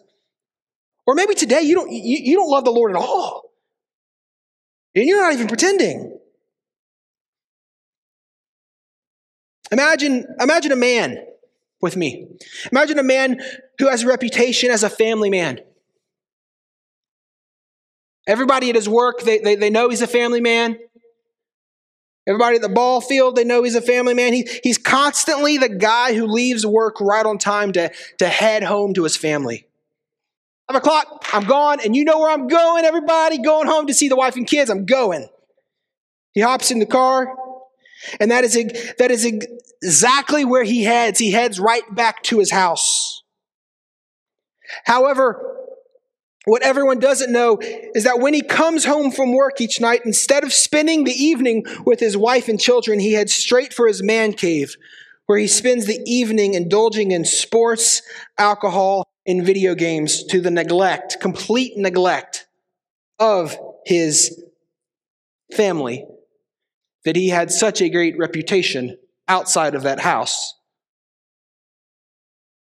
Or 1.07 1.15
maybe 1.15 1.33
today 1.33 1.61
you 1.61 1.73
don't, 1.73 1.91
you, 1.91 2.19
you 2.21 2.35
don't 2.35 2.49
love 2.49 2.63
the 2.63 2.71
Lord 2.71 2.91
at 2.91 2.97
all. 2.97 3.51
And 4.95 5.07
you're 5.07 5.19
not 5.19 5.33
even 5.33 5.47
pretending. 5.47 6.19
Imagine, 9.71 10.25
imagine 10.39 10.71
a 10.71 10.75
man 10.75 11.17
with 11.81 11.95
me. 11.95 12.27
Imagine 12.71 12.99
a 12.99 13.03
man 13.03 13.41
who 13.79 13.89
has 13.89 14.03
a 14.03 14.07
reputation 14.07 14.71
as 14.71 14.83
a 14.83 14.89
family 14.89 15.29
man. 15.29 15.59
Everybody 18.27 18.69
at 18.69 18.75
his 18.75 18.87
work, 18.87 19.21
they, 19.21 19.39
they, 19.39 19.55
they 19.55 19.69
know 19.69 19.89
he's 19.89 20.01
a 20.01 20.07
family 20.07 20.39
man. 20.39 20.77
Everybody 22.25 22.55
at 22.55 22.61
the 22.61 22.69
ball 22.69 23.01
field, 23.01 23.35
they 23.35 23.43
know 23.43 23.63
he's 23.63 23.75
a 23.75 23.81
family 23.81 24.13
man. 24.13 24.31
He, 24.31 24.47
he's 24.63 24.77
constantly 24.77 25.57
the 25.57 25.67
guy 25.67 26.13
who 26.13 26.25
leaves 26.25 26.65
work 26.65 27.01
right 27.01 27.25
on 27.25 27.37
time 27.37 27.73
to, 27.73 27.91
to 28.19 28.27
head 28.27 28.63
home 28.63 28.93
to 28.93 29.03
his 29.03 29.17
family. 29.17 29.67
Five 30.69 30.77
o'clock, 30.77 31.25
I'm 31.33 31.43
gone, 31.43 31.79
and 31.83 31.93
you 31.93 32.05
know 32.05 32.19
where 32.19 32.31
I'm 32.31 32.47
going, 32.47 32.85
everybody, 32.85 33.39
going 33.39 33.67
home 33.67 33.87
to 33.87 33.93
see 33.93 34.07
the 34.07 34.15
wife 34.15 34.37
and 34.37 34.47
kids. 34.47 34.69
I'm 34.69 34.85
going. 34.85 35.27
He 36.31 36.39
hops 36.39 36.71
in 36.71 36.79
the 36.79 36.85
car, 36.85 37.35
and 38.19 38.31
that 38.31 38.43
is, 38.43 38.53
that 38.97 39.11
is 39.11 39.25
exactly 39.25 40.45
where 40.45 40.63
he 40.63 40.83
heads. 40.83 41.19
He 41.19 41.31
heads 41.31 41.59
right 41.59 41.83
back 41.93 42.23
to 42.23 42.39
his 42.39 42.51
house. 42.51 43.23
However, 44.85 45.53
what 46.45 46.61
everyone 46.61 46.99
doesn't 46.99 47.31
know 47.31 47.57
is 47.61 48.03
that 48.03 48.19
when 48.19 48.33
he 48.33 48.41
comes 48.41 48.83
home 48.83 49.11
from 49.11 49.33
work 49.33 49.61
each 49.61 49.79
night, 49.79 50.01
instead 50.05 50.43
of 50.43 50.51
spending 50.51 51.05
the 51.05 51.11
evening 51.11 51.65
with 51.85 51.99
his 51.99 52.17
wife 52.17 52.49
and 52.49 52.59
children, 52.59 52.99
he 52.99 53.13
heads 53.13 53.33
straight 53.33 53.73
for 53.73 53.87
his 53.87 54.03
man 54.03 54.33
cave, 54.33 54.75
where 55.25 55.37
he 55.37 55.47
spends 55.47 55.85
the 55.85 56.01
evening 56.05 56.53
indulging 56.53 57.11
in 57.11 57.23
sports, 57.23 58.01
alcohol, 58.37 59.07
and 59.25 59.45
video 59.45 59.73
games 59.73 60.25
to 60.25 60.41
the 60.41 60.51
neglect, 60.51 61.17
complete 61.21 61.77
neglect 61.77 62.45
of 63.19 63.57
his 63.85 64.43
family, 65.55 66.05
that 67.05 67.15
he 67.15 67.29
had 67.29 67.51
such 67.51 67.81
a 67.81 67.89
great 67.89 68.17
reputation 68.17 68.97
outside 69.27 69.75
of 69.75 69.83
that 69.83 69.99
house 69.99 70.53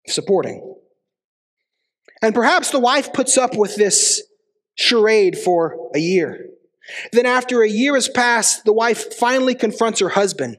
supporting. 0.07 0.77
And 2.21 2.35
perhaps 2.35 2.71
the 2.71 2.79
wife 2.79 3.13
puts 3.13 3.37
up 3.37 3.57
with 3.57 3.77
this 3.77 4.23
charade 4.75 5.37
for 5.37 5.91
a 5.95 5.99
year. 5.99 6.47
Then, 7.13 7.27
after 7.27 7.63
a 7.63 7.69
year 7.69 7.95
has 7.95 8.09
passed, 8.09 8.65
the 8.65 8.73
wife 8.73 9.15
finally 9.15 9.55
confronts 9.55 10.01
her 10.01 10.09
husband 10.11 10.57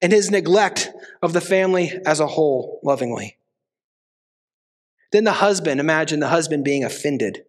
and 0.00 0.12
his 0.12 0.30
neglect 0.30 0.90
of 1.22 1.32
the 1.32 1.40
family 1.40 1.92
as 2.06 2.20
a 2.20 2.26
whole 2.26 2.80
lovingly. 2.82 3.36
Then 5.12 5.24
the 5.24 5.32
husband, 5.32 5.80
imagine 5.80 6.20
the 6.20 6.28
husband 6.28 6.64
being 6.64 6.82
offended 6.82 7.44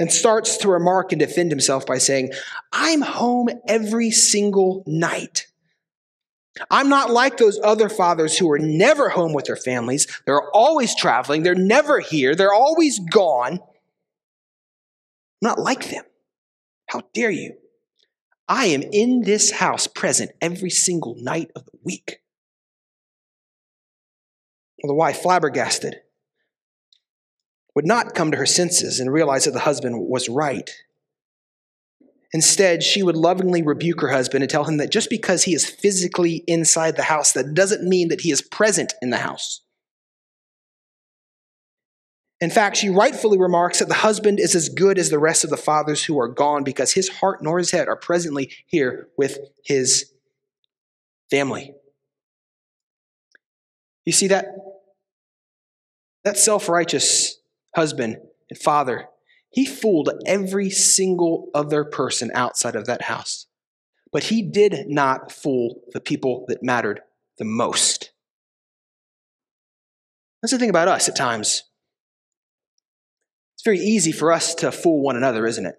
and 0.00 0.10
starts 0.10 0.56
to 0.56 0.68
remark 0.68 1.12
and 1.12 1.20
defend 1.20 1.52
himself 1.52 1.86
by 1.86 1.98
saying, 1.98 2.32
I'm 2.72 3.02
home 3.02 3.50
every 3.68 4.10
single 4.10 4.82
night. 4.86 5.46
I'm 6.70 6.88
not 6.88 7.10
like 7.10 7.36
those 7.36 7.60
other 7.62 7.88
fathers 7.88 8.36
who 8.36 8.50
are 8.50 8.58
never 8.58 9.10
home 9.10 9.34
with 9.34 9.44
their 9.44 9.56
families. 9.56 10.06
They're 10.24 10.50
always 10.50 10.96
traveling. 10.96 11.42
They're 11.42 11.54
never 11.54 12.00
here. 12.00 12.34
They're 12.34 12.52
always 12.52 12.98
gone. 12.98 13.60
I'm 13.60 13.60
not 15.42 15.58
like 15.58 15.90
them. 15.90 16.04
How 16.88 17.02
dare 17.14 17.30
you? 17.30 17.56
I 18.48 18.66
am 18.66 18.82
in 18.82 19.20
this 19.20 19.52
house 19.52 19.86
present 19.86 20.32
every 20.40 20.70
single 20.70 21.14
night 21.18 21.50
of 21.54 21.66
the 21.66 21.78
week. 21.84 22.20
Well, 24.82 24.88
the 24.88 24.94
wife, 24.94 25.20
flabbergasted, 25.20 26.00
would 27.74 27.86
not 27.86 28.14
come 28.14 28.30
to 28.30 28.36
her 28.36 28.46
senses 28.46 29.00
and 29.00 29.12
realize 29.12 29.44
that 29.44 29.52
the 29.52 29.60
husband 29.60 30.08
was 30.08 30.28
right. 30.28 30.70
Instead, 32.32 32.82
she 32.82 33.02
would 33.02 33.16
lovingly 33.16 33.62
rebuke 33.62 34.00
her 34.00 34.08
husband 34.08 34.42
and 34.42 34.50
tell 34.50 34.64
him 34.64 34.76
that 34.76 34.90
just 34.90 35.10
because 35.10 35.44
he 35.44 35.54
is 35.54 35.68
physically 35.68 36.44
inside 36.46 36.96
the 36.96 37.02
house, 37.04 37.32
that 37.32 37.54
doesn't 37.54 37.88
mean 37.88 38.08
that 38.08 38.20
he 38.20 38.30
is 38.30 38.40
present 38.40 38.94
in 39.02 39.10
the 39.10 39.16
house. 39.16 39.62
In 42.40 42.50
fact, 42.50 42.76
she 42.76 42.88
rightfully 42.88 43.38
remarks 43.38 43.80
that 43.80 43.88
the 43.88 43.94
husband 43.94 44.40
is 44.40 44.54
as 44.54 44.70
good 44.70 44.98
as 44.98 45.10
the 45.10 45.18
rest 45.18 45.44
of 45.44 45.50
the 45.50 45.56
fathers 45.56 46.04
who 46.04 46.18
are 46.18 46.28
gone 46.28 46.64
because 46.64 46.92
his 46.92 47.08
heart 47.08 47.42
nor 47.42 47.58
his 47.58 47.70
head 47.70 47.86
are 47.86 47.96
presently 47.96 48.50
here 48.66 49.08
with 49.18 49.38
his 49.64 50.10
family. 51.30 51.74
You 54.06 54.12
see 54.12 54.28
that? 54.28 54.46
That 56.24 56.38
self 56.38 56.68
righteous 56.68 57.39
husband 57.74 58.18
and 58.48 58.58
father 58.58 59.08
he 59.50 59.66
fooled 59.66 60.08
every 60.26 60.70
single 60.70 61.50
other 61.54 61.84
person 61.84 62.30
outside 62.34 62.76
of 62.76 62.86
that 62.86 63.02
house. 63.02 63.46
But 64.12 64.24
he 64.24 64.42
did 64.42 64.88
not 64.88 65.32
fool 65.32 65.80
the 65.92 66.00
people 66.00 66.44
that 66.48 66.62
mattered 66.62 67.00
the 67.38 67.44
most. 67.44 68.12
That's 70.40 70.52
the 70.52 70.58
thing 70.58 70.70
about 70.70 70.88
us 70.88 71.08
at 71.08 71.16
times. 71.16 71.64
It's 73.54 73.64
very 73.64 73.78
easy 73.78 74.12
for 74.12 74.32
us 74.32 74.54
to 74.56 74.72
fool 74.72 75.00
one 75.02 75.16
another, 75.16 75.46
isn't 75.46 75.66
it? 75.66 75.78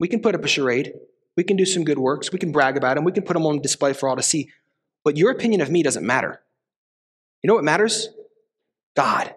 We 0.00 0.08
can 0.08 0.20
put 0.20 0.34
up 0.34 0.44
a 0.44 0.48
charade. 0.48 0.92
We 1.36 1.44
can 1.44 1.56
do 1.56 1.64
some 1.64 1.84
good 1.84 1.98
works. 1.98 2.32
We 2.32 2.38
can 2.38 2.52
brag 2.52 2.76
about 2.76 2.96
them. 2.96 3.04
We 3.04 3.12
can 3.12 3.22
put 3.22 3.34
them 3.34 3.46
on 3.46 3.60
display 3.60 3.92
for 3.92 4.08
all 4.08 4.16
to 4.16 4.22
see. 4.22 4.50
But 5.04 5.16
your 5.16 5.30
opinion 5.30 5.60
of 5.60 5.70
me 5.70 5.82
doesn't 5.82 6.04
matter. 6.04 6.40
You 7.42 7.48
know 7.48 7.54
what 7.54 7.64
matters? 7.64 8.08
God. 8.96 9.34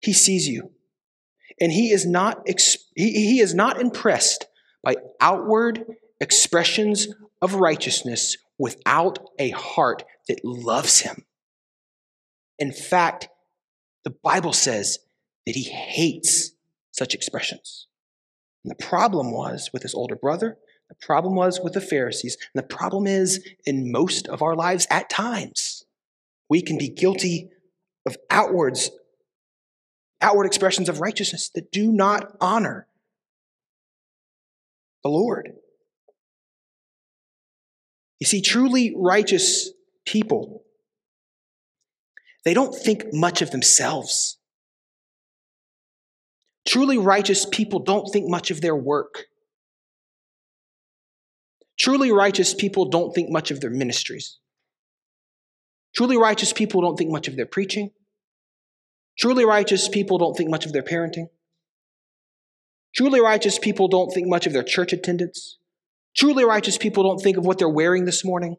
He 0.00 0.12
sees 0.12 0.48
you 0.48 0.70
and 1.60 1.70
he 1.70 1.90
is 1.90 2.06
not 2.06 2.48
he, 2.96 3.40
is 3.40 3.54
not 3.54 3.80
impressed 3.80 4.46
by 4.82 4.96
outward 5.20 5.84
expressions 6.20 7.08
of 7.42 7.54
righteousness 7.54 8.36
without 8.58 9.18
a 9.38 9.50
heart 9.50 10.04
that 10.28 10.44
loves 10.44 11.00
him. 11.00 11.24
In 12.58 12.72
fact, 12.72 13.28
the 14.04 14.14
Bible 14.22 14.52
says 14.52 14.98
that 15.46 15.54
he 15.54 15.64
hates 15.64 16.52
such 16.90 17.14
expressions. 17.14 17.86
And 18.64 18.70
the 18.70 18.84
problem 18.84 19.32
was 19.32 19.70
with 19.72 19.82
his 19.82 19.94
older 19.94 20.16
brother, 20.16 20.58
the 20.88 20.94
problem 21.00 21.34
was 21.34 21.60
with 21.60 21.72
the 21.72 21.80
Pharisees, 21.80 22.36
and 22.52 22.62
the 22.62 22.66
problem 22.66 23.06
is 23.06 23.42
in 23.64 23.90
most 23.90 24.28
of 24.28 24.42
our 24.42 24.54
lives 24.54 24.86
at 24.90 25.08
times. 25.08 25.84
We 26.50 26.60
can 26.60 26.76
be 26.76 26.88
guilty 26.88 27.50
of 28.04 28.16
outwards 28.30 28.90
outward 30.20 30.46
expressions 30.46 30.88
of 30.88 31.00
righteousness 31.00 31.50
that 31.54 31.72
do 31.72 31.92
not 31.92 32.36
honor 32.40 32.86
the 35.02 35.08
Lord. 35.08 35.52
You 38.18 38.26
see, 38.26 38.42
truly 38.42 38.92
righteous 38.94 39.70
people, 40.04 40.62
they 42.44 42.54
don't 42.54 42.74
think 42.74 43.12
much 43.12 43.40
of 43.42 43.50
themselves. 43.50 44.38
Truly 46.66 46.98
righteous 46.98 47.46
people 47.46 47.80
don't 47.80 48.06
think 48.12 48.28
much 48.28 48.50
of 48.50 48.60
their 48.60 48.76
work. 48.76 49.26
Truly 51.78 52.12
righteous 52.12 52.52
people 52.52 52.90
don't 52.90 53.14
think 53.14 53.30
much 53.30 53.50
of 53.50 53.62
their 53.62 53.70
ministries. 53.70 54.38
Truly 55.96 56.18
righteous 56.18 56.52
people 56.52 56.82
don't 56.82 56.96
think 56.96 57.10
much 57.10 57.26
of 57.26 57.36
their 57.36 57.46
preaching. 57.46 57.90
Truly 59.20 59.44
righteous 59.44 59.86
people 59.88 60.16
don't 60.16 60.34
think 60.34 60.48
much 60.48 60.64
of 60.64 60.72
their 60.72 60.82
parenting. 60.82 61.28
Truly 62.94 63.20
righteous 63.20 63.58
people 63.58 63.86
don't 63.86 64.10
think 64.10 64.26
much 64.26 64.46
of 64.46 64.52
their 64.52 64.62
church 64.62 64.94
attendance. 64.94 65.58
Truly 66.16 66.44
righteous 66.44 66.78
people 66.78 67.02
don't 67.02 67.20
think 67.20 67.36
of 67.36 67.44
what 67.44 67.58
they're 67.58 67.68
wearing 67.68 68.06
this 68.06 68.24
morning. 68.24 68.56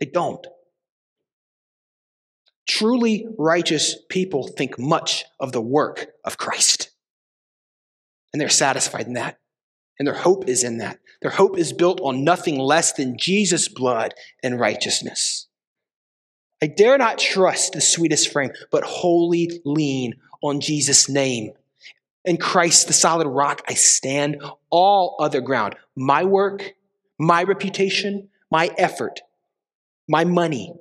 They 0.00 0.06
don't. 0.06 0.46
Truly 2.66 3.26
righteous 3.38 3.96
people 4.08 4.46
think 4.46 4.78
much 4.78 5.24
of 5.40 5.52
the 5.52 5.62
work 5.62 6.08
of 6.24 6.36
Christ. 6.36 6.90
And 8.32 8.40
they're 8.40 8.48
satisfied 8.48 9.06
in 9.06 9.14
that. 9.14 9.38
And 9.98 10.06
their 10.06 10.14
hope 10.14 10.48
is 10.48 10.64
in 10.64 10.78
that. 10.78 10.98
Their 11.22 11.30
hope 11.30 11.58
is 11.58 11.72
built 11.72 12.00
on 12.02 12.24
nothing 12.24 12.58
less 12.58 12.92
than 12.92 13.18
Jesus' 13.18 13.68
blood 13.68 14.14
and 14.42 14.60
righteousness. 14.60 15.47
I 16.62 16.66
dare 16.66 16.98
not 16.98 17.18
trust 17.18 17.72
the 17.72 17.80
sweetest 17.80 18.32
frame, 18.32 18.50
but 18.70 18.84
wholly 18.84 19.60
lean 19.64 20.14
on 20.42 20.60
Jesus' 20.60 21.08
name. 21.08 21.52
In 22.24 22.36
Christ, 22.36 22.88
the 22.88 22.92
solid 22.92 23.28
rock, 23.28 23.62
I 23.68 23.74
stand 23.74 24.42
all 24.70 25.16
other 25.20 25.40
ground. 25.40 25.76
My 25.96 26.24
work, 26.24 26.74
my 27.18 27.42
reputation, 27.44 28.28
my 28.50 28.70
effort, 28.76 29.20
my 30.08 30.24
money, 30.24 30.74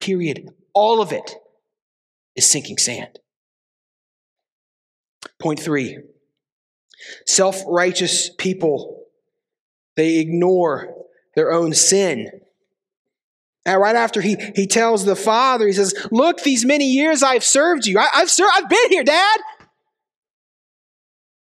period, 0.00 0.50
all 0.72 1.02
of 1.02 1.12
it 1.12 1.34
is 2.36 2.48
sinking 2.48 2.78
sand. 2.78 3.18
Point 5.40 5.58
three 5.58 5.98
self 7.26 7.62
righteous 7.66 8.30
people, 8.38 9.04
they 9.96 10.18
ignore 10.18 10.94
their 11.34 11.52
own 11.52 11.72
sin 11.72 12.40
right 13.66 13.96
after 13.96 14.20
he, 14.20 14.36
he 14.54 14.66
tells 14.66 15.04
the 15.04 15.16
father, 15.16 15.66
he 15.66 15.72
says, 15.72 15.94
Look, 16.10 16.42
these 16.42 16.64
many 16.64 16.86
years 16.86 17.22
I've 17.22 17.44
served 17.44 17.86
you. 17.86 17.98
I, 17.98 18.08
have 18.14 18.30
served, 18.30 18.52
I've 18.54 18.68
been 18.68 18.90
here, 18.90 19.04
Dad. 19.04 19.40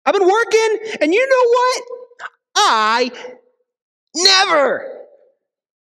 I've 0.06 0.14
been 0.14 0.28
working, 0.28 0.98
and 1.02 1.14
you 1.14 1.28
know 1.28 1.50
what? 1.50 1.84
I 2.58 3.12
never, 4.16 5.02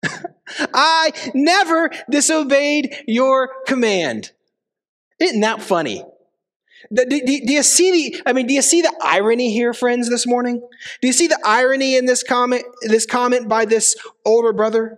I 0.73 1.11
never 1.35 1.91
disobeyed 2.09 2.95
your 3.07 3.51
command. 3.67 4.31
Isn't 5.19 5.41
that 5.41 5.61
funny? 5.61 6.03
Do, 6.91 7.05
do, 7.05 7.19
do, 7.19 7.53
you 7.53 7.63
see 7.63 7.91
the? 7.91 8.21
I 8.25 8.33
mean, 8.33 8.47
do 8.47 8.53
you 8.53 8.61
see 8.61 8.81
the 8.81 8.93
irony 9.03 9.51
here, 9.51 9.73
friends? 9.73 10.09
This 10.09 10.25
morning, 10.25 10.61
do 11.01 11.07
you 11.07 11.13
see 11.13 11.27
the 11.27 11.39
irony 11.43 11.95
in 11.95 12.05
this 12.05 12.23
comment? 12.23 12.63
This 12.81 13.05
comment 13.05 13.49
by 13.49 13.65
this 13.65 13.95
older 14.25 14.53
brother. 14.53 14.97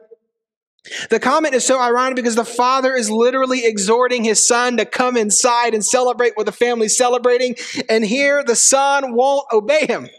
The 1.10 1.20
comment 1.20 1.54
is 1.54 1.66
so 1.66 1.80
ironic 1.80 2.16
because 2.16 2.36
the 2.36 2.46
father 2.46 2.96
is 2.96 3.10
literally 3.10 3.66
exhorting 3.66 4.24
his 4.24 4.46
son 4.46 4.78
to 4.78 4.86
come 4.86 5.18
inside 5.18 5.74
and 5.74 5.84
celebrate 5.84 6.36
what 6.36 6.46
the 6.46 6.52
family's 6.52 6.98
celebrating, 6.98 7.56
and 7.90 8.06
here 8.06 8.44
the 8.44 8.56
son 8.56 9.14
won't 9.14 9.46
obey 9.52 9.86
him. 9.86 10.10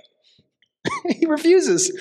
he 1.08 1.26
refuses. 1.26 1.92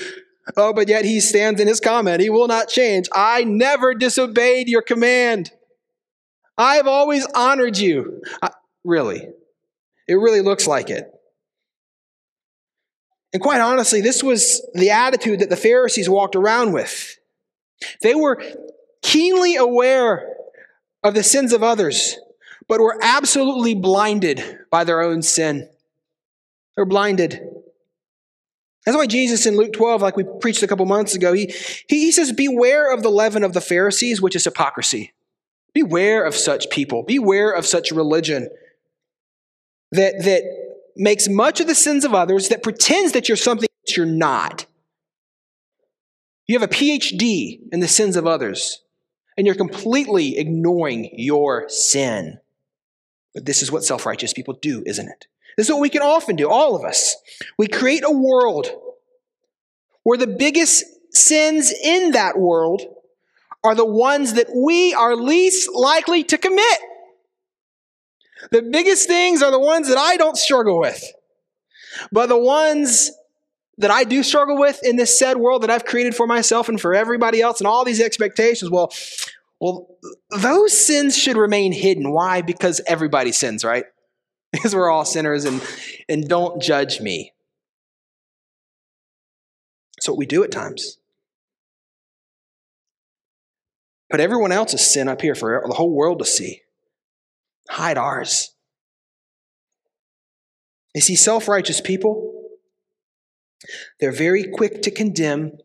Oh, 0.58 0.74
but 0.74 0.88
yet 0.88 1.06
he 1.06 1.20
stands 1.20 1.62
in 1.62 1.68
his 1.68 1.80
comment. 1.80 2.22
He 2.22 2.30
will 2.30 2.48
not 2.48 2.70
change. 2.70 3.08
I 3.14 3.44
never 3.44 3.94
disobeyed 3.94 4.68
your 4.68 4.82
command. 4.82 5.52
I 6.58 6.76
have 6.76 6.88
always 6.88 7.26
honored 7.36 7.78
you. 7.78 8.22
I, 8.42 8.50
really, 8.84 9.28
it 10.08 10.16
really 10.16 10.42
looks 10.42 10.68
like 10.68 10.90
it. 10.90 11.10
And 13.32 13.42
quite 13.42 13.62
honestly, 13.62 14.02
this 14.02 14.24
was 14.24 14.68
the 14.74 14.90
attitude 14.90 15.42
that 15.42 15.50
the 15.50 15.56
Pharisees 15.56 16.10
walked 16.10 16.36
around 16.36 16.74
with. 16.74 17.19
They 18.02 18.16
were 18.16 18.42
keenly 19.02 19.56
aware 19.56 20.36
of 21.04 21.14
the 21.14 21.24
sins 21.24 21.54
of 21.54 21.64
others, 21.64 22.18
but 22.68 22.80
were 22.80 22.98
absolutely 23.02 23.76
blinded 23.76 24.60
by 24.70 24.84
their 24.84 25.02
own 25.02 25.22
sin. 25.22 25.70
They're 26.76 26.86
blinded. 26.86 27.40
That's 28.86 28.98
why 28.98 29.08
Jesus 29.08 29.46
in 29.46 29.58
Luke 29.58 29.74
12, 29.74 30.02
like 30.02 30.16
we 30.16 30.26
preached 30.40 30.64
a 30.64 30.68
couple 30.68 30.86
months 30.86 31.14
ago, 31.14 31.34
he, 31.34 31.54
he 31.88 32.12
says, 32.12 32.32
Beware 32.32 32.94
of 32.94 33.04
the 33.04 33.10
leaven 33.10 33.44
of 33.44 33.54
the 33.54 33.62
Pharisees, 33.62 34.22
which 34.22 34.36
is 34.36 34.46
hypocrisy. 34.46 35.14
Beware 35.74 36.24
of 36.24 36.36
such 36.36 36.70
people. 36.70 37.04
Beware 37.04 37.52
of 37.52 37.66
such 37.66 37.92
religion 37.92 38.50
that, 39.92 40.24
that 40.24 40.44
makes 40.96 41.28
much 41.28 41.60
of 41.60 41.68
the 41.68 41.76
sins 41.76 42.06
of 42.06 42.14
others, 42.14 42.50
that 42.50 42.64
pretends 42.64 43.12
that 43.14 43.28
you're 43.28 43.38
something 43.38 43.70
that 43.86 43.98
you're 43.98 44.06
not. 44.06 44.66
You 46.50 46.58
have 46.60 46.68
a 46.68 46.74
PhD 46.74 47.60
in 47.72 47.80
the 47.80 47.88
sins 47.88 48.16
of 48.16 48.26
others, 48.26 48.82
and 49.38 49.46
you're 49.46 49.56
completely 49.56 50.40
ignoring 50.40 51.12
your 51.14 51.70
sin. 51.70 52.40
But 53.36 53.46
this 53.46 53.62
is 53.62 53.72
what 53.72 53.84
self 53.84 54.08
righteous 54.08 54.34
people 54.34 54.56
do, 54.56 54.82
isn't 54.88 55.08
it? 55.08 55.28
This 55.56 55.68
is 55.68 55.72
what 55.72 55.82
we 55.82 55.92
can 55.92 56.02
often 56.02 56.36
do, 56.36 56.50
all 56.50 56.76
of 56.76 56.84
us. 56.84 57.16
We 57.60 57.68
create 57.68 58.04
a 58.04 58.12
world 58.12 58.66
where 60.02 60.18
the 60.18 60.26
biggest 60.26 60.86
sins 61.12 61.72
in 61.84 62.14
that 62.14 62.40
world 62.40 62.82
are 63.64 63.76
the 63.76 63.86
ones 63.86 64.34
that 64.34 64.48
we 64.52 64.92
are 64.96 65.16
least 65.16 65.70
likely 65.72 66.24
to 66.24 66.38
commit. 66.40 66.80
The 68.52 68.64
biggest 68.64 69.08
things 69.08 69.44
are 69.44 69.52
the 69.52 69.60
ones 69.60 69.88
that 69.88 70.00
I 70.00 70.18
don't 70.18 70.36
struggle 70.36 70.80
with. 70.80 71.14
But 72.12 72.28
the 72.28 72.40
ones 72.40 73.12
that 73.80 73.90
I 73.90 74.04
do 74.04 74.24
struggle 74.24 74.58
with 74.58 74.80
in 74.84 74.98
this 74.98 75.18
said 75.18 75.38
world 75.38 75.64
that 75.64 75.70
I've 75.70 75.86
created 75.86 76.14
for 76.14 76.28
myself 76.28 76.68
and 76.70 76.80
for 76.80 76.94
everybody 76.94 77.42
else 77.42 77.60
and 77.60 77.68
all 77.68 77.86
these 77.86 78.02
expectations, 78.02 78.70
well, 78.70 78.92
well, 79.60 79.98
those 80.30 80.78
sins 80.78 81.18
should 81.18 81.38
remain 81.38 81.72
hidden. 81.72 82.12
Why? 82.12 82.42
Because 82.42 82.82
everybody 82.86 83.32
sins, 83.32 83.64
right? 83.64 83.86
Because 84.52 84.74
we're 84.74 84.90
all 84.90 85.06
sinners 85.06 85.46
and, 85.46 85.62
and 86.10 86.28
don't 86.28 86.60
judge 86.60 87.00
me. 87.02 87.34
That's 89.96 90.10
what 90.10 90.18
we 90.18 90.26
do 90.26 90.44
at 90.44 90.52
times. 90.52 90.98
Put 94.10 94.20
everyone 94.20 94.52
else's 94.52 94.82
sin 94.82 95.08
up 95.08 95.22
here 95.22 95.36
for 95.36 95.64
the 95.68 95.76
whole 95.76 95.94
world 95.94 96.18
to 96.18 96.26
see. 96.26 96.64
Hide 97.70 98.00
ours. 98.00 98.56
You 100.96 101.02
see, 101.02 101.16
self 101.16 101.48
righteous 101.48 101.80
people, 101.80 102.39
they're 104.00 104.12
very 104.12 104.46
quick 104.46 104.82
to 104.84 104.92
condemn 104.92 105.58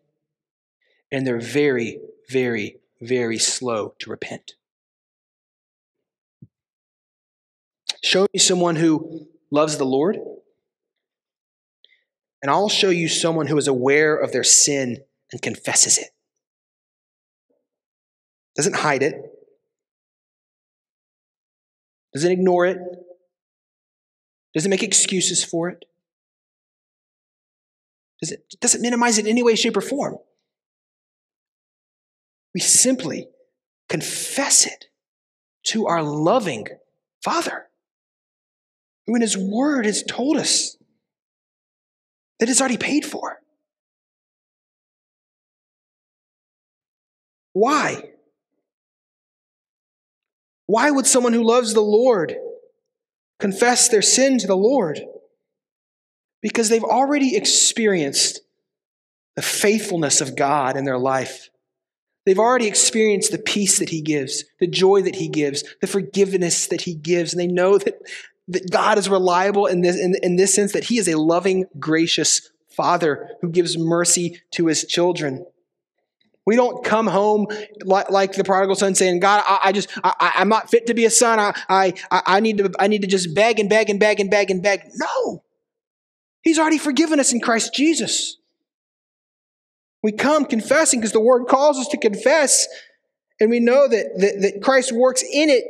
and 1.11 1.27
they're 1.27 1.41
very, 1.41 2.01
very, 2.29 2.81
very 3.01 3.39
slow 3.39 3.95
to 4.01 4.11
repent. 4.11 4.55
Show 8.03 8.27
me 8.33 8.39
someone 8.39 8.77
who 8.77 9.29
loves 9.51 9.79
the 9.79 9.87
Lord, 9.87 10.19
and 12.43 12.51
I'll 12.51 12.69
show 12.69 12.91
you 12.91 13.09
someone 13.09 13.47
who 13.47 13.57
is 13.57 13.69
aware 13.69 14.17
of 14.17 14.33
their 14.33 14.45
sin 14.45 14.99
and 15.33 15.41
confesses 15.41 15.97
it. 15.99 16.11
Doesn't 18.57 18.77
hide 18.77 19.03
it, 19.03 19.15
doesn't 22.13 22.31
ignore 22.31 22.67
it, 22.67 22.79
doesn't 24.53 24.71
make 24.71 24.83
excuses 24.83 25.43
for 25.43 25.69
it, 25.69 25.85
does 28.21 28.33
it 28.33 28.57
doesn't 28.61 28.83
minimize 28.83 29.19
it 29.19 29.27
in 29.27 29.31
any 29.31 29.43
way, 29.43 29.55
shape, 29.55 29.77
or 29.77 29.81
form. 29.81 30.17
We 32.55 32.61
simply 32.61 33.29
confess 33.89 34.67
it 34.67 34.87
to 35.65 35.87
our 35.87 36.03
loving 36.03 36.69
Father, 37.23 37.67
who 39.07 39.15
in 39.15 39.23
His 39.23 39.37
Word 39.37 39.87
has 39.87 40.03
told 40.03 40.37
us 40.37 40.77
that 42.39 42.49
it's 42.49 42.61
already 42.61 42.77
paid 42.77 43.05
for. 43.05 43.41
Why? 47.53 48.11
Why 50.67 50.91
would 50.91 51.07
someone 51.07 51.33
who 51.33 51.45
loves 51.45 51.73
the 51.73 51.81
Lord 51.81 52.35
confess 53.39 53.89
their 53.89 54.03
sin 54.03 54.39
to 54.39 54.47
the 54.47 54.57
Lord? 54.57 55.01
Because 56.45 56.69
they've 56.69 56.85
already 56.85 57.37
experienced 57.37 58.43
the 59.35 59.41
faithfulness 59.41 60.21
of 60.21 60.37
God 60.37 60.77
in 60.77 60.85
their 60.85 60.99
life. 60.99 61.49
They've 62.27 62.39
already 62.39 62.67
experienced 62.67 63.33
the 63.33 63.39
peace 63.39 63.79
that 63.79 63.89
He 63.89 64.03
gives, 64.03 64.45
the 64.61 64.67
joy 64.67 65.01
that 65.03 65.17
He 65.17 65.29
gives, 65.29 65.65
the 65.81 65.87
forgiveness 65.87 66.67
that 66.67 66.83
He 66.83 66.95
gives, 66.95 67.33
and 67.33 67.41
they 67.41 67.47
know 67.47 67.79
that, 67.79 67.95
that 68.49 68.71
God 68.71 68.99
is 68.99 69.09
reliable 69.09 69.65
in 69.65 69.81
this, 69.81 69.99
in, 69.99 70.17
in 70.23 70.37
this 70.37 70.53
sense, 70.55 70.73
that 70.73 70.85
He 70.85 70.99
is 70.99 71.09
a 71.09 71.19
loving, 71.19 71.65
gracious 71.79 72.51
Father 72.69 73.31
who 73.41 73.51
gives 73.51 73.79
mercy 73.79 74.43
to 74.51 74.67
His 74.67 74.85
children. 74.85 75.47
We 76.47 76.57
don't 76.57 76.85
come 76.85 77.07
home 77.07 77.47
like, 77.85 78.11
like 78.11 78.33
the 78.33 78.45
prodigal 78.45 78.75
son 78.75 78.95
saying, 78.95 79.21
God, 79.21 79.43
I, 79.47 79.61
I 79.65 79.73
just, 79.73 79.89
I, 80.05 80.33
am 80.37 80.51
not 80.51 80.71
fit 80.71 80.89
to 80.89 80.95
be 80.95 81.07
a 81.07 81.11
son. 81.11 81.39
I, 81.39 81.55
I, 81.71 81.95
I, 82.11 82.41
need 82.41 82.59
to, 82.59 82.71
I 82.79 82.87
need 82.87 83.01
to 83.01 83.09
just 83.09 83.35
beg 83.35 83.59
and 83.59 83.71
beg 83.71 83.89
and 83.89 83.99
beg 83.99 84.21
and 84.21 84.31
beg 84.31 84.51
and 84.51 84.63
beg. 84.63 84.91
No. 84.97 85.43
He's 86.45 86.59
already 86.59 86.79
forgiven 86.79 87.19
us 87.19 87.33
in 87.33 87.41
Christ 87.41 87.75
Jesus. 87.75 88.37
We 90.03 90.13
come 90.13 90.45
confessing 90.45 91.01
because 91.01 91.13
the 91.13 91.21
word 91.21 91.47
calls 91.47 91.79
us 91.79 91.89
to 91.89 91.97
confess. 91.97 92.69
And 93.41 93.51
we 93.51 93.59
know 93.59 93.89
that, 93.89 94.19
that, 94.19 94.41
that 94.43 94.63
Christ 94.63 94.93
works 94.93 95.23
in 95.23 95.49
it 95.51 95.65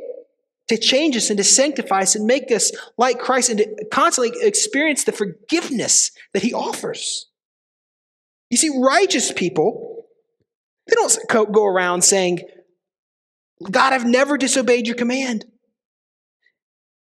to 0.67 0.77
change 0.77 1.15
us 1.15 1.29
and 1.29 1.37
to 1.37 1.43
sanctify 1.43 2.01
us 2.01 2.15
and 2.15 2.25
make 2.25 2.51
us 2.51 2.71
like 2.97 3.19
Christ 3.19 3.49
and 3.49 3.59
to 3.59 3.85
constantly 3.91 4.33
experience 4.45 5.03
the 5.03 5.11
forgiveness 5.11 6.11
that 6.33 6.43
he 6.43 6.53
offers. 6.53 7.27
You 8.49 8.57
see, 8.57 8.71
righteous 8.77 9.31
people, 9.31 10.05
they 10.87 10.95
don't 10.95 11.51
go 11.53 11.65
around 11.65 12.03
saying, 12.03 12.41
God, 13.71 13.93
I've 13.93 14.05
never 14.05 14.37
disobeyed 14.37 14.87
your 14.87 14.95
command. 14.95 15.45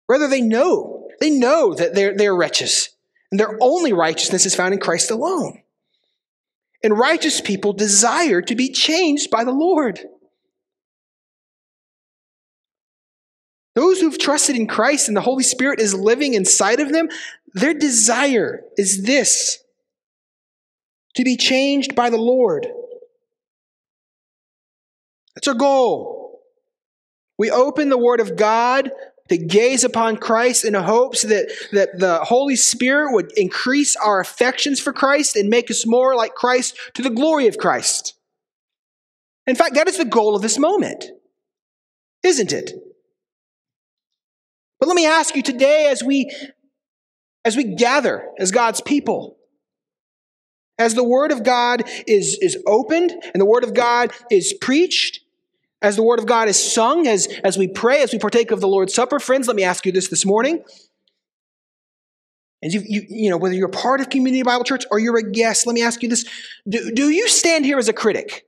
Rather, 0.08 0.28
they 0.28 0.40
know, 0.40 1.08
they 1.20 1.30
know 1.30 1.74
that 1.74 1.94
they're, 1.94 2.16
they're 2.16 2.34
wretches, 2.34 2.88
and 3.30 3.38
their 3.38 3.56
only 3.60 3.92
righteousness 3.92 4.46
is 4.46 4.54
found 4.54 4.74
in 4.74 4.80
Christ 4.80 5.10
alone. 5.10 5.62
And 6.82 6.96
righteous 6.96 7.40
people 7.40 7.72
desire 7.72 8.40
to 8.42 8.54
be 8.54 8.70
changed 8.70 9.30
by 9.30 9.44
the 9.44 9.52
Lord. 9.52 10.00
Those 13.74 14.00
who've 14.00 14.18
trusted 14.18 14.56
in 14.56 14.66
Christ 14.66 15.08
and 15.08 15.16
the 15.16 15.20
Holy 15.22 15.44
Spirit 15.44 15.80
is 15.80 15.94
living 15.94 16.34
inside 16.34 16.80
of 16.80 16.92
them, 16.92 17.08
their 17.54 17.74
desire 17.74 18.62
is 18.76 19.04
this 19.04 19.58
to 21.14 21.24
be 21.24 21.36
changed 21.36 21.94
by 21.94 22.10
the 22.10 22.16
Lord. 22.16 22.66
That's 25.34 25.48
our 25.48 25.54
goal. 25.54 26.40
We 27.38 27.50
open 27.50 27.88
the 27.88 27.98
Word 27.98 28.20
of 28.20 28.36
God 28.36 28.90
to 29.28 29.36
gaze 29.36 29.84
upon 29.84 30.16
Christ 30.16 30.64
in 30.64 30.74
hopes 30.74 31.22
that, 31.22 31.50
that 31.72 31.98
the 31.98 32.18
Holy 32.24 32.56
Spirit 32.56 33.12
would 33.12 33.32
increase 33.36 33.96
our 33.96 34.20
affections 34.20 34.80
for 34.80 34.92
Christ 34.92 35.36
and 35.36 35.48
make 35.48 35.70
us 35.70 35.86
more 35.86 36.14
like 36.14 36.34
Christ 36.34 36.76
to 36.94 37.02
the 37.02 37.10
glory 37.10 37.46
of 37.46 37.58
Christ. 37.58 38.14
In 39.46 39.54
fact, 39.54 39.74
that 39.74 39.88
is 39.88 39.98
the 39.98 40.04
goal 40.04 40.36
of 40.36 40.42
this 40.42 40.58
moment, 40.58 41.06
isn't 42.22 42.52
it? 42.52 42.72
But 44.78 44.88
let 44.88 44.94
me 44.94 45.06
ask 45.06 45.34
you 45.34 45.42
today 45.42 45.88
as 45.88 46.02
we 46.02 46.30
as 47.44 47.56
we 47.56 47.64
gather 47.64 48.28
as 48.38 48.50
God's 48.50 48.80
people, 48.82 49.38
as 50.78 50.94
the 50.94 51.04
Word 51.04 51.32
of 51.32 51.42
God 51.42 51.82
is, 52.06 52.38
is 52.40 52.62
opened 52.66 53.10
and 53.10 53.40
the 53.40 53.46
Word 53.46 53.64
of 53.64 53.74
God 53.74 54.12
is 54.30 54.52
preached, 54.52 55.20
as 55.80 55.96
the 55.96 56.02
word 56.02 56.18
of 56.18 56.26
God 56.26 56.48
is 56.48 56.72
sung, 56.72 57.06
as, 57.06 57.28
as 57.44 57.56
we 57.56 57.68
pray, 57.68 58.02
as 58.02 58.12
we 58.12 58.18
partake 58.18 58.50
of 58.50 58.60
the 58.60 58.68
Lord's 58.68 58.94
Supper, 58.94 59.20
friends, 59.20 59.46
let 59.46 59.56
me 59.56 59.62
ask 59.62 59.86
you 59.86 59.92
this 59.92 60.08
this 60.08 60.26
morning. 60.26 60.64
And 62.60 62.72
you, 62.72 62.82
you, 62.84 63.02
you 63.08 63.30
know, 63.30 63.36
whether 63.36 63.54
you're 63.54 63.68
part 63.68 64.00
of 64.00 64.10
Community 64.10 64.42
Bible 64.42 64.64
Church 64.64 64.84
or 64.90 64.98
you're 64.98 65.16
a 65.16 65.30
guest, 65.30 65.66
let 65.66 65.74
me 65.74 65.82
ask 65.82 66.02
you 66.02 66.08
this. 66.08 66.24
Do, 66.68 66.90
do 66.92 67.08
you 67.10 67.28
stand 67.28 67.64
here 67.64 67.78
as 67.78 67.88
a 67.88 67.92
critic? 67.92 68.46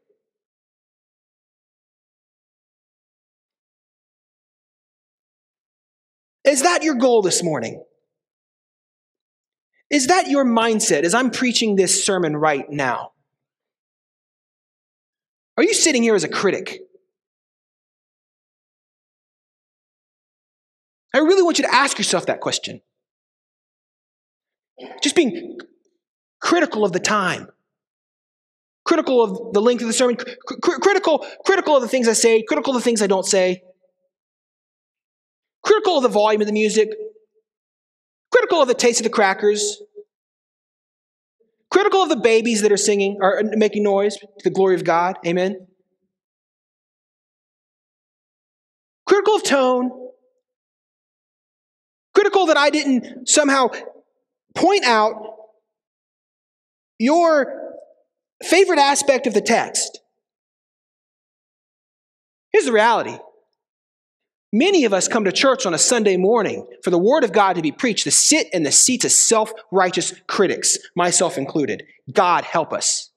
Is 6.45 6.63
that 6.63 6.83
your 6.83 6.95
goal 6.97 7.23
this 7.23 7.45
morning? 7.45 7.85
Is 9.91 10.09
that 10.09 10.29
your 10.29 10.45
mindset 10.45 11.03
as 11.03 11.15
I'm 11.15 11.31
preaching 11.31 11.77
this 11.77 12.05
sermon 12.05 12.37
right 12.37 12.69
now? 12.69 13.13
Are 15.57 15.63
you 15.63 15.75
sitting 15.75 16.03
here 16.03 16.15
as 16.17 16.25
a 16.25 16.29
critic? 16.29 16.81
I 21.15 21.19
really 21.19 21.43
want 21.43 21.59
you 21.59 21.65
to 21.65 21.75
ask 21.75 21.99
yourself 21.99 22.27
that 22.27 22.41
question. 22.41 22.81
Just 25.03 25.17
being 25.17 25.59
critical 26.41 26.85
of 26.85 26.93
the 26.93 27.01
time, 27.01 27.49
critical 28.85 29.23
of 29.23 29.53
the 29.53 29.61
length 29.61 29.83
of 29.83 29.89
the 29.89 29.93
sermon, 29.95 30.17
cr- 30.17 30.79
critical, 30.81 31.27
critical 31.45 31.77
of 31.77 31.83
the 31.83 31.89
things 31.89 32.09
I 32.09 32.13
say, 32.15 32.43
critical 32.43 32.75
of 32.75 32.81
the 32.83 32.85
things 32.85 33.03
I 33.03 33.07
don't 33.07 33.27
say. 33.27 33.63
critical 35.63 35.97
of 35.97 36.03
the 36.03 36.09
volume 36.09 36.41
of 36.41 36.47
the 36.47 36.53
music, 36.53 36.89
critical 38.33 38.63
of 38.63 38.69
the 38.69 38.75
taste 38.75 39.01
of 39.01 39.05
the 39.05 39.11
crackers, 39.11 39.83
critical 41.71 42.03
of 42.03 42.09
the 42.09 42.17
babies 42.17 42.63
that 42.63 42.73
are 42.73 42.77
singing 42.77 43.19
or 43.21 43.43
making 43.57 43.83
noise 43.83 44.17
to 44.17 44.27
the 44.45 44.51
glory 44.51 44.75
of 44.75 44.85
God. 44.85 45.17
Amen. 45.27 45.67
Critical 49.07 49.37
of 49.37 49.43
tone, 49.43 50.00
critical 52.15 52.47
that 52.47 52.57
I 52.57 52.71
didn't 52.71 53.29
somehow 53.29 53.69
point 54.55 54.85
out 54.85 55.15
your 56.99 57.75
favorite 58.43 58.79
aspect 58.79 59.27
of 59.27 59.35
the 59.35 59.41
text. 59.41 60.01
Here's 62.53 62.67
the 62.67 62.73
reality 62.73 63.19
Many 64.53 64.85
of 64.85 64.93
us 64.93 65.07
come 65.07 65.25
to 65.25 65.33
church 65.33 65.65
on 65.65 65.75
a 65.75 65.79
Sunday 65.79 66.17
morning 66.17 66.67
for 66.83 66.91
the 66.91 66.99
Word 66.99 67.23
of 67.23 67.33
God 67.33 67.55
to 67.55 67.63
be 67.63 67.71
preached 67.71 68.05
to 68.05 68.11
sit 68.11 68.53
in 68.53 68.65
the 68.65 68.73
seats 68.73 69.05
of 69.05 69.13
self 69.13 69.53
righteous 69.71 70.13
critics, 70.27 70.77
myself 70.97 71.39
included. 71.39 71.85
God 72.13 72.45
help 72.45 72.73
us. 72.73 73.11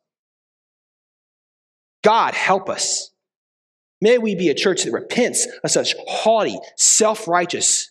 God 2.03 2.35
help 2.35 2.69
us. 2.69 3.09
May 3.99 4.19
we 4.19 4.35
be 4.35 4.49
a 4.49 4.53
church 4.53 4.83
that 4.83 4.91
repents 4.91 5.47
of 5.63 5.71
such 5.71 5.95
haughty, 6.07 6.59
self 6.75 7.27
righteous 7.27 7.89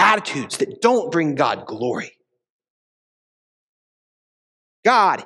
attitudes 0.00 0.56
that 0.58 0.80
don't 0.80 1.12
bring 1.12 1.34
God 1.34 1.66
glory. 1.66 2.12
God 4.84 5.24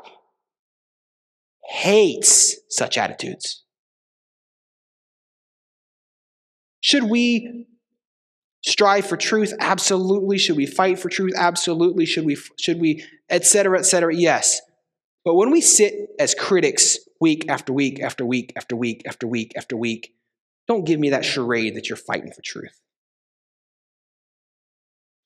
hates 1.64 2.58
such 2.68 2.98
attitudes. 2.98 3.62
Should 6.80 7.04
we 7.04 7.66
strive 8.62 9.06
for 9.06 9.16
truth? 9.16 9.54
Absolutely. 9.60 10.38
Should 10.38 10.56
we 10.56 10.66
fight 10.66 10.98
for 10.98 11.08
truth? 11.08 11.32
Absolutely. 11.36 12.04
Should 12.04 12.26
we, 12.26 12.36
should 12.58 12.80
we, 12.80 13.04
et 13.30 13.46
cetera, 13.46 13.78
et 13.78 13.84
cetera? 13.84 14.14
Yes. 14.14 14.60
But 15.24 15.34
when 15.34 15.50
we 15.50 15.62
sit 15.62 15.94
as 16.18 16.34
critics 16.34 16.98
week 17.20 17.48
after 17.48 17.72
week 17.72 18.00
after 18.00 18.26
week 18.26 18.52
after 18.56 18.76
week 18.76 19.02
after 19.06 19.26
week 19.26 19.52
after 19.56 19.76
week, 19.76 20.14
don't 20.68 20.84
give 20.84 21.00
me 21.00 21.10
that 21.10 21.24
charade 21.24 21.76
that 21.76 21.88
you're 21.88 21.96
fighting 21.96 22.32
for 22.32 22.42
truth. 22.42 22.78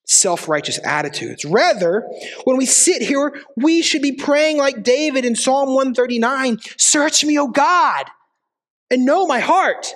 Self 0.09 0.49
righteous 0.49 0.79
attitudes. 0.83 1.45
Rather, 1.45 2.01
when 2.43 2.57
we 2.57 2.65
sit 2.65 3.03
here, 3.03 3.43
we 3.55 3.83
should 3.83 4.01
be 4.01 4.13
praying 4.13 4.57
like 4.57 4.81
David 4.81 5.23
in 5.23 5.35
Psalm 5.35 5.69
139 5.69 6.57
Search 6.77 7.23
me, 7.23 7.37
O 7.37 7.47
God, 7.47 8.07
and 8.89 9.05
know 9.05 9.27
my 9.27 9.39
heart. 9.39 9.93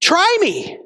Try 0.00 0.38
me. 0.40 0.78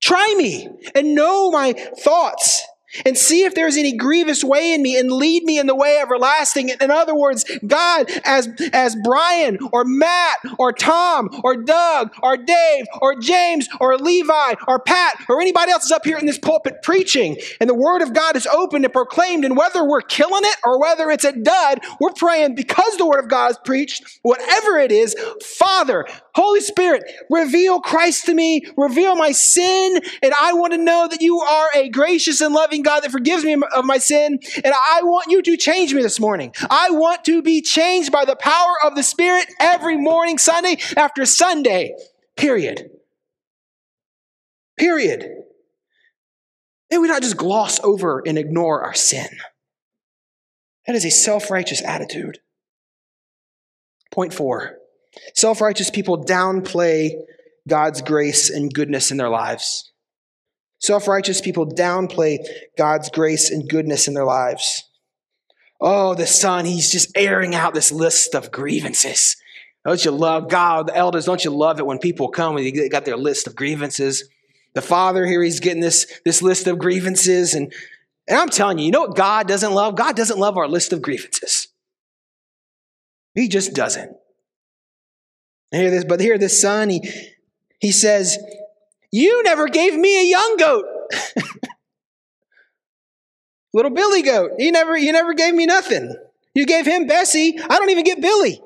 Try 0.00 0.34
me 0.36 0.68
and 0.96 1.14
know 1.14 1.52
my 1.52 1.74
thoughts 1.74 2.66
and 3.04 3.16
see 3.16 3.44
if 3.44 3.54
there's 3.54 3.76
any 3.76 3.92
grievous 3.92 4.42
way 4.42 4.72
in 4.72 4.82
me 4.82 4.98
and 4.98 5.10
lead 5.10 5.44
me 5.44 5.58
in 5.58 5.66
the 5.66 5.74
way 5.74 5.98
everlasting. 6.00 6.68
In 6.68 6.90
other 6.90 7.14
words, 7.14 7.44
God, 7.66 8.10
as, 8.24 8.48
as 8.72 8.96
Brian 9.02 9.58
or 9.72 9.84
Matt 9.84 10.38
or 10.58 10.72
Tom 10.72 11.28
or 11.44 11.56
Doug 11.56 12.12
or 12.22 12.36
Dave 12.36 12.86
or 13.00 13.16
James 13.16 13.68
or 13.80 13.96
Levi 13.98 14.54
or 14.66 14.80
Pat 14.80 15.16
or 15.28 15.40
anybody 15.40 15.72
else 15.72 15.84
is 15.86 15.92
up 15.92 16.04
here 16.04 16.18
in 16.18 16.26
this 16.26 16.38
pulpit 16.38 16.82
preaching 16.82 17.36
and 17.60 17.68
the 17.68 17.74
word 17.74 18.02
of 18.02 18.12
God 18.12 18.36
is 18.36 18.46
open 18.46 18.84
and 18.84 18.92
proclaimed, 18.92 19.44
and 19.44 19.56
whether 19.56 19.84
we're 19.84 20.00
killing 20.00 20.42
it 20.44 20.56
or 20.64 20.80
whether 20.80 21.10
it's 21.10 21.24
a 21.24 21.32
dud, 21.32 21.80
we're 22.00 22.12
praying 22.12 22.54
because 22.54 22.96
the 22.96 23.06
word 23.06 23.22
of 23.22 23.28
God 23.28 23.52
is 23.52 23.58
preached, 23.64 24.20
whatever 24.22 24.78
it 24.78 24.92
is, 24.92 25.14
Father, 25.42 26.06
Holy 26.36 26.60
Spirit, 26.60 27.02
reveal 27.30 27.80
Christ 27.80 28.26
to 28.26 28.34
me, 28.34 28.62
reveal 28.76 29.16
my 29.16 29.32
sin, 29.32 29.98
and 30.22 30.34
I 30.38 30.52
want 30.52 30.74
to 30.74 30.78
know 30.78 31.08
that 31.10 31.22
you 31.22 31.40
are 31.40 31.70
a 31.74 31.88
gracious 31.88 32.42
and 32.42 32.52
loving 32.52 32.82
God 32.82 33.00
that 33.00 33.10
forgives 33.10 33.42
me 33.42 33.56
of 33.74 33.86
my 33.86 33.96
sin, 33.96 34.38
and 34.62 34.74
I 34.74 35.00
want 35.02 35.30
you 35.30 35.40
to 35.40 35.56
change 35.56 35.94
me 35.94 36.02
this 36.02 36.20
morning. 36.20 36.52
I 36.68 36.90
want 36.90 37.24
to 37.24 37.40
be 37.40 37.62
changed 37.62 38.12
by 38.12 38.26
the 38.26 38.36
power 38.36 38.74
of 38.84 38.94
the 38.94 39.02
Spirit 39.02 39.46
every 39.58 39.96
morning, 39.96 40.36
Sunday 40.36 40.76
after 40.94 41.24
Sunday. 41.24 41.96
Period. 42.36 42.90
Period. 44.78 45.26
May 46.90 46.98
we 46.98 47.08
not 47.08 47.22
just 47.22 47.38
gloss 47.38 47.80
over 47.82 48.22
and 48.26 48.36
ignore 48.36 48.82
our 48.82 48.92
sin. 48.92 49.28
That 50.86 50.96
is 50.96 51.06
a 51.06 51.10
self 51.10 51.50
righteous 51.50 51.82
attitude. 51.82 52.40
Point 54.12 54.34
four 54.34 54.76
self 55.34 55.60
righteous 55.60 55.90
people 55.90 56.24
downplay 56.24 57.10
God's 57.68 58.02
grace 58.02 58.50
and 58.50 58.72
goodness 58.72 59.10
in 59.10 59.16
their 59.16 59.28
lives. 59.28 59.92
Self 60.78 61.08
righteous 61.08 61.40
people 61.40 61.66
downplay 61.66 62.38
God's 62.76 63.10
grace 63.10 63.50
and 63.50 63.68
goodness 63.68 64.08
in 64.08 64.14
their 64.14 64.24
lives. 64.24 64.84
Oh, 65.80 66.14
the 66.14 66.26
son, 66.26 66.64
he's 66.64 66.90
just 66.90 67.16
airing 67.16 67.54
out 67.54 67.74
this 67.74 67.92
list 67.92 68.34
of 68.34 68.50
grievances. 68.50 69.36
Don't 69.84 70.04
you 70.04 70.10
love 70.10 70.48
God, 70.48 70.88
the 70.88 70.96
elders? 70.96 71.26
Don't 71.26 71.44
you 71.44 71.50
love 71.50 71.78
it 71.78 71.86
when 71.86 71.98
people 71.98 72.28
come 72.28 72.56
and 72.56 72.64
they 72.64 72.88
got 72.88 73.04
their 73.04 73.16
list 73.16 73.46
of 73.46 73.54
grievances? 73.54 74.28
The 74.74 74.82
father 74.82 75.24
here, 75.24 75.42
he's 75.42 75.60
getting 75.60 75.80
this, 75.80 76.20
this 76.24 76.42
list 76.42 76.66
of 76.66 76.78
grievances. 76.78 77.54
And, 77.54 77.72
and 78.26 78.38
I'm 78.38 78.48
telling 78.48 78.78
you, 78.78 78.86
you 78.86 78.90
know 78.90 79.02
what 79.02 79.16
God 79.16 79.46
doesn't 79.46 79.72
love? 79.72 79.94
God 79.94 80.16
doesn't 80.16 80.38
love 80.38 80.56
our 80.56 80.66
list 80.66 80.92
of 80.92 81.02
grievances. 81.02 81.68
He 83.34 83.48
just 83.48 83.74
doesn't. 83.74 84.16
Hear 85.72 85.90
this, 85.90 86.04
but 86.04 86.20
here, 86.20 86.38
this 86.38 86.60
son, 86.60 86.90
he, 86.90 87.02
he 87.78 87.92
says, 87.92 88.38
you 89.10 89.42
never 89.42 89.68
gave 89.68 89.94
me 89.94 90.20
a 90.20 90.30
young 90.30 90.56
goat. 90.58 90.84
Little 93.72 93.90
Billy 93.90 94.22
goat. 94.22 94.52
You 94.58 94.72
never, 94.72 94.96
you 94.96 95.12
never 95.12 95.34
gave 95.34 95.54
me 95.54 95.66
nothing. 95.66 96.14
You 96.54 96.66
gave 96.66 96.86
him 96.86 97.06
Bessie. 97.06 97.58
I 97.58 97.78
don't 97.78 97.90
even 97.90 98.04
get 98.04 98.20
Billy. 98.20 98.62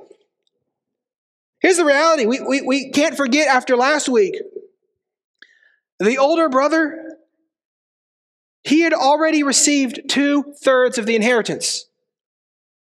Here's 1.61 1.77
the 1.77 1.85
reality 1.85 2.27
we, 2.27 2.41
we, 2.41 2.63
we 2.63 2.91
can't 2.91 3.17
forget 3.17 3.49
after 3.49 3.77
last 3.77 4.09
week. 4.09 4.37
The 5.99 6.17
older 6.17 6.49
brother, 6.49 7.17
he 8.63 8.81
had 8.81 8.95
already 8.95 9.43
received 9.43 10.09
two 10.09 10.55
thirds 10.63 10.97
of 10.97 11.07
the 11.07 11.17
inheritance. 11.17 11.87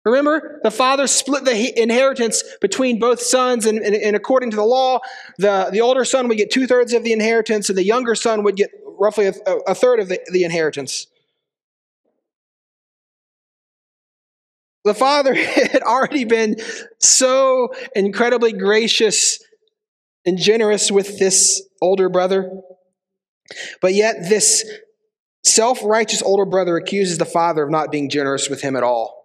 Remember, 0.05 0.61
the 0.65 0.71
father 0.71 1.07
split 1.07 1.45
the 1.45 1.81
inheritance 1.81 2.43
between 2.61 2.99
both 2.99 3.21
sons, 3.21 3.67
and, 3.67 3.79
and, 3.79 3.95
and, 3.95 4.17
according 4.17 4.51
to 4.51 4.57
the 4.57 4.65
law, 4.65 4.99
the, 5.39 5.69
the 5.71 5.81
older 5.81 6.05
son 6.05 6.27
would 6.27 6.37
get 6.37 6.51
two 6.51 6.67
thirds 6.67 6.93
of 6.93 7.05
the 7.05 7.13
inheritance, 7.13 7.69
and 7.69 7.79
the 7.79 7.85
younger 7.85 8.17
son 8.17 8.43
would 8.43 8.57
get 8.57 8.71
roughly 8.85 9.27
a, 9.27 9.33
a 9.69 9.75
third 9.75 10.01
of 10.01 10.09
the, 10.09 10.19
the 10.33 10.43
inheritance. 10.43 11.07
The 14.85 14.95
father 14.95 15.35
had 15.35 15.83
already 15.83 16.25
been 16.25 16.57
so 16.99 17.73
incredibly 17.95 18.53
gracious 18.53 19.39
and 20.27 20.37
generous 20.37 20.91
with 20.91 21.19
this 21.21 21.63
older 21.81 22.09
brother, 22.09 22.61
but 23.81 23.95
yet 23.95 24.29
this 24.29 24.65
self 25.45 25.81
righteous 25.85 26.23
older 26.23 26.45
brother 26.45 26.77
accuses 26.77 27.19
the 27.19 27.25
father 27.25 27.63
of 27.63 27.71
not 27.71 27.93
being 27.93 28.11
generous 28.11 28.49
with 28.49 28.63
him 28.63 28.75
at 28.75 28.83
all. 28.83 29.22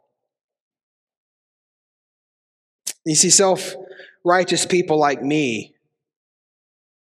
You 3.07 3.15
see, 3.15 3.29
self 3.29 3.73
righteous 4.25 4.65
people 4.65 4.99
like 4.99 5.23
me, 5.23 5.73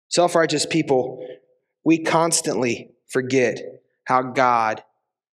self 0.07 0.35
righteous 0.35 0.65
people, 0.65 1.27
we 1.83 1.99
constantly 1.99 2.91
forget 3.09 3.59
how 4.05 4.21
God 4.21 4.83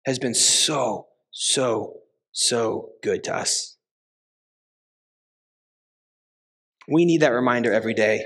has 0.07 0.19
been 0.19 0.33
so, 0.33 1.09
so, 1.31 1.99
so 2.33 2.93
good 3.03 3.25
to 3.25 3.37
us. 3.37 3.77
We 6.89 7.05
need 7.05 7.21
that 7.21 7.33
reminder 7.33 7.71
every 7.71 7.95
day. 7.95 8.25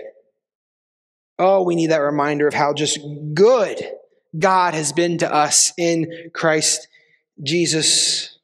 Oh, 1.36 1.64
we 1.64 1.74
need 1.74 1.90
that 1.90 1.98
reminder 1.98 2.46
of 2.46 2.54
how 2.54 2.74
just 2.74 3.00
good 3.34 3.82
God 4.38 4.74
has 4.74 4.92
been 4.92 5.18
to 5.18 5.34
us 5.34 5.72
in 5.76 6.30
Christ 6.32 6.86
Jesus. 7.42 8.38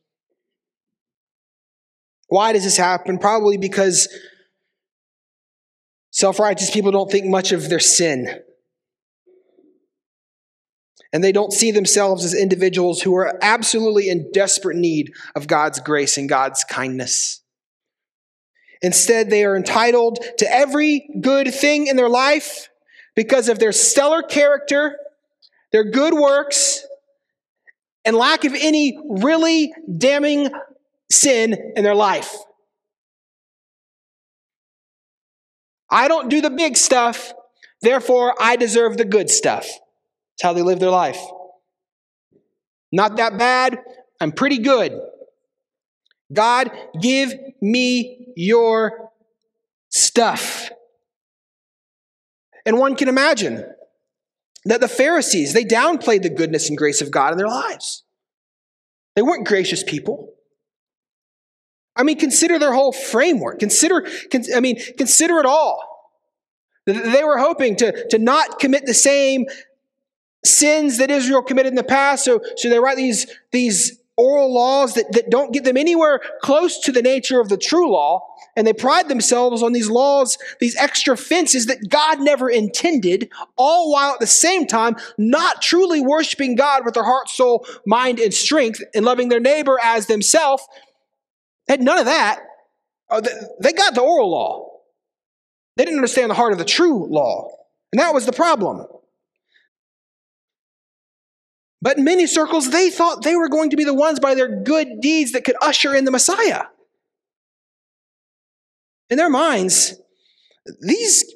Why 2.29 2.53
does 2.53 2.65
this 2.65 2.77
happen? 2.77 3.19
Probably 3.19 3.57
because 3.57 4.09
self 6.11 6.39
righteous 6.39 6.71
people 6.71 6.91
don't 6.91 7.11
think 7.11 7.27
much 7.27 7.53
of 7.53 7.69
their 7.69 7.81
sin. 7.81 8.43
And 11.13 11.23
they 11.23 11.33
don't 11.33 11.53
see 11.53 11.71
themselves 11.71 12.25
as 12.25 12.35
individuals 12.35 13.01
who 13.01 13.15
are 13.17 13.39
absolutely 13.41 14.09
in 14.09 14.31
desperate 14.33 14.77
need 14.77 15.13
of 15.35 15.47
God's 15.47 15.81
grace 15.81 16.19
and 16.19 16.29
God's 16.29 16.65
kindness. 16.65 17.43
Instead, 18.83 19.31
they 19.31 19.45
are 19.45 19.57
entitled 19.57 20.19
to 20.39 20.53
every 20.53 21.09
good 21.21 21.55
thing 21.55 21.87
in 21.87 21.97
their 21.97 22.09
life 22.09 22.69
because 23.15 23.49
of 23.49 23.59
their 23.59 23.73
stellar 23.73 24.23
character, 24.23 24.99
their 25.73 25.85
good 25.85 26.13
works, 26.13 26.85
and 28.05 28.15
lack 28.17 28.45
of 28.45 28.55
any 28.55 28.99
really 29.09 29.73
damning 29.97 30.51
sin 31.11 31.73
in 31.77 31.85
their 31.85 31.95
life. 31.95 32.35
I 35.91 36.09
don't 36.09 36.29
do 36.29 36.41
the 36.41 36.51
big 36.51 36.77
stuff. 36.77 37.33
Therefore, 37.81 38.35
I 38.41 38.57
deserve 38.57 38.97
the 38.97 39.05
good 39.05 39.31
stuff. 39.31 39.67
That's 39.67 40.43
how 40.43 40.53
they 40.53 40.63
live 40.63 40.81
their 40.81 40.91
life. 40.91 41.21
Not 42.93 43.17
that 43.17 43.39
bad. 43.39 43.79
I'm 44.21 44.33
pretty 44.33 44.59
good. 44.59 44.99
God, 46.33 46.71
give 47.01 47.35
me 47.61 48.33
your 48.37 49.11
stuff. 49.91 50.71
And 52.65 52.79
one 52.79 52.97
can 52.97 53.09
imagine 53.09 53.65
that 54.65 54.81
the 54.81 54.89
Pharisees, 54.89 55.53
they 55.53 55.65
downplayed 55.65 56.23
the 56.23 56.31
goodness 56.31 56.69
and 56.69 56.77
grace 56.77 57.01
of 57.01 57.13
God 57.13 57.31
in 57.33 57.39
their 57.39 57.47
lives. 57.47 58.03
They 59.15 59.23
weren't 59.23 59.47
gracious 59.47 59.85
people. 59.85 60.36
I 61.97 62.03
mean, 62.03 62.19
consider 62.19 62.59
their 62.59 62.73
whole 62.73 62.93
framework. 62.93 63.59
Consider, 63.59 64.07
I 64.55 64.61
mean, 64.61 64.79
consider 64.97 65.39
it 65.39 65.47
all. 65.47 65.81
They 66.87 67.25
were 67.25 67.39
hoping 67.39 67.77
to, 67.77 68.09
to 68.09 68.19
not 68.19 68.61
commit 68.61 68.87
the 68.87 68.95
same 68.95 69.47
sins 70.45 70.99
that 70.99 71.11
Israel 71.11 71.43
committed 71.43 71.71
in 71.71 71.77
the 71.77 71.83
past. 71.83 72.25
So, 72.25 72.41
so 72.57 72.69
they 72.69 72.79
write 72.79 72.97
these, 72.97 73.27
these 73.51 73.99
oral 74.17 74.53
laws 74.53 74.95
that, 74.95 75.13
that 75.13 75.31
don't 75.31 75.53
get 75.53 75.65
them 75.65 75.77
anywhere 75.77 76.21
close 76.43 76.79
to 76.81 76.93
the 76.93 77.03
nature 77.03 77.41
of 77.41 77.49
the 77.49 77.57
true 77.57 77.91
law. 77.91 78.27
And 78.57 78.67
they 78.67 78.73
pride 78.73 79.09
themselves 79.09 79.63
on 79.63 79.73
these 79.73 79.91
laws, 79.91 80.39
these 80.61 80.77
extra 80.77 81.17
fences 81.17 81.67
that 81.67 81.91
God 81.91 82.21
never 82.21 82.49
intended, 82.49 83.31
all 83.57 83.93
while 83.93 84.15
at 84.15 84.21
the 84.21 84.27
same 84.27 84.67
time 84.67 84.97
not 85.19 85.61
truly 85.61 86.01
worshiping 86.01 86.55
God 86.55 86.85
with 86.85 86.95
their 86.95 87.05
heart, 87.05 87.29
soul, 87.29 87.67
mind, 87.85 88.19
and 88.19 88.33
strength 88.33 88.83
and 88.95 89.05
loving 89.05 89.29
their 89.29 89.41
neighbor 89.41 89.79
as 89.83 90.07
themselves. 90.07 90.67
Had 91.69 91.81
none 91.81 91.99
of 91.99 92.05
that. 92.07 92.41
Uh, 93.11 93.21
they 93.61 93.73
got 93.73 93.95
the 93.95 94.03
oral 94.03 94.31
law. 94.31 94.69
They 95.77 95.85
didn't 95.85 95.99
understand 95.99 96.31
the 96.31 96.35
heart 96.35 96.53
of 96.53 96.59
the 96.59 96.65
true 96.65 97.07
law. 97.09 97.49
And 97.93 98.01
that 98.01 98.15
was 98.15 98.27
the 98.27 98.33
problem. 98.33 98.87
But 101.83 101.99
in 101.99 102.05
many 102.05 102.27
circles, 102.27 102.71
they 102.71 102.91
thought 102.91 103.23
they 103.23 103.37
were 103.37 103.49
going 103.49 103.71
to 103.71 103.77
be 103.77 103.85
the 103.85 103.95
ones 103.95 104.19
by 104.19 104.35
their 104.35 104.63
good 104.63 105.01
deeds 105.01 105.33
that 105.33 105.45
could 105.45 105.57
usher 105.61 105.95
in 105.95 106.05
the 106.05 106.11
Messiah. 106.11 106.65
In 109.09 109.19
their 109.19 109.31
minds, 109.31 109.95
these, 110.81 111.33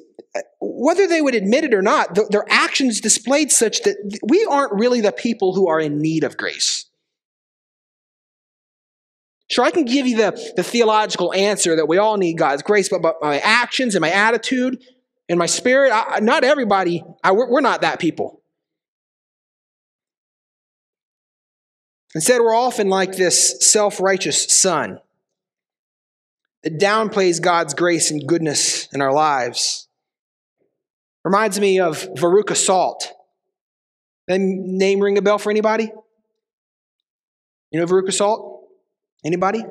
whether 0.59 1.07
they 1.07 1.21
would 1.21 1.35
admit 1.35 1.63
it 1.63 1.73
or 1.73 1.81
not, 1.81 2.17
their 2.31 2.45
actions 2.49 2.99
displayed 2.99 3.51
such 3.51 3.83
that 3.83 4.19
we 4.23 4.45
aren't 4.49 4.73
really 4.73 4.99
the 4.99 5.13
people 5.13 5.53
who 5.53 5.69
are 5.69 5.79
in 5.79 5.99
need 5.99 6.23
of 6.23 6.35
grace. 6.35 6.85
Sure, 9.51 9.65
I 9.65 9.71
can 9.71 9.83
give 9.83 10.07
you 10.07 10.15
the, 10.15 10.53
the 10.55 10.63
theological 10.63 11.33
answer 11.33 11.75
that 11.75 11.85
we 11.85 11.97
all 11.97 12.15
need 12.15 12.37
God's 12.37 12.63
grace, 12.63 12.87
but, 12.87 13.01
but 13.01 13.17
my 13.21 13.37
actions 13.39 13.95
and 13.95 14.01
my 14.01 14.09
attitude 14.09 14.81
and 15.27 15.37
my 15.37 15.45
spirit, 15.45 15.91
I, 15.91 16.21
not 16.21 16.45
everybody, 16.45 17.03
I, 17.21 17.33
we're, 17.33 17.51
we're 17.51 17.59
not 17.59 17.81
that 17.81 17.99
people. 17.99 18.41
Instead, 22.15 22.39
we're 22.39 22.55
often 22.55 22.87
like 22.87 23.17
this 23.17 23.57
self 23.59 23.99
righteous 23.99 24.45
son 24.45 25.01
that 26.63 26.79
downplays 26.79 27.41
God's 27.41 27.73
grace 27.73 28.09
and 28.09 28.25
goodness 28.25 28.87
in 28.93 29.01
our 29.01 29.11
lives. 29.11 29.89
Reminds 31.25 31.59
me 31.59 31.81
of 31.81 32.07
Veruca 32.13 32.55
Salt. 32.55 33.11
That 34.29 34.39
name 34.39 35.01
ring 35.01 35.17
a 35.17 35.21
bell 35.21 35.39
for 35.39 35.51
anybody? 35.51 35.91
You 37.69 37.79
know 37.81 37.85
Veruca 37.85 38.13
Salt? 38.13 38.60
Anybody? 39.23 39.63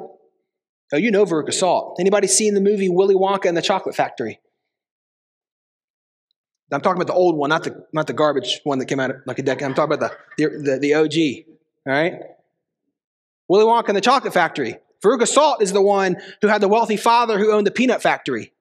Oh, 0.93 0.97
you 0.97 1.11
know 1.11 1.25
Veruca 1.25 1.53
Salt. 1.53 1.97
Anybody 2.01 2.27
seen 2.27 2.55
the 2.55 2.61
movie 2.61 2.89
Willy 2.89 3.15
Wonka 3.15 3.47
and 3.47 3.57
the 3.57 3.63
Chocolate 3.63 3.95
Factory? 3.95 4.41
I'm 6.73 6.81
talking 6.81 7.03
about 7.03 7.13
the 7.13 7.19
old 7.19 7.37
one, 7.37 7.51
not 7.51 7.65
the 7.65 7.85
not 7.93 8.07
the 8.07 8.13
garbage 8.13 8.61
one 8.63 8.79
that 8.79 8.87
came 8.87 9.01
out 9.01 9.11
like 9.27 9.39
a 9.39 9.43
decade. 9.43 9.65
I'm 9.65 9.75
talking 9.75 9.93
about 9.93 10.13
the 10.37 10.49
the, 10.63 10.79
the, 10.79 10.95
OG. 10.95 11.57
All 11.87 11.93
right? 11.93 12.15
Willy 13.49 13.65
Wonka 13.65 13.89
and 13.89 13.97
the 13.97 14.01
Chocolate 14.01 14.33
Factory. 14.33 14.77
Veruca 15.05 15.27
Salt 15.27 15.63
is 15.63 15.73
the 15.73 15.83
one 15.83 16.17
who 16.43 16.49
had 16.49 16.61
the 16.61 16.69
wealthy 16.69 16.97
father 16.97 17.39
who 17.39 17.53
owned 17.53 17.67
the 17.67 17.73
peanut 17.73 18.03
factory. 18.03 18.53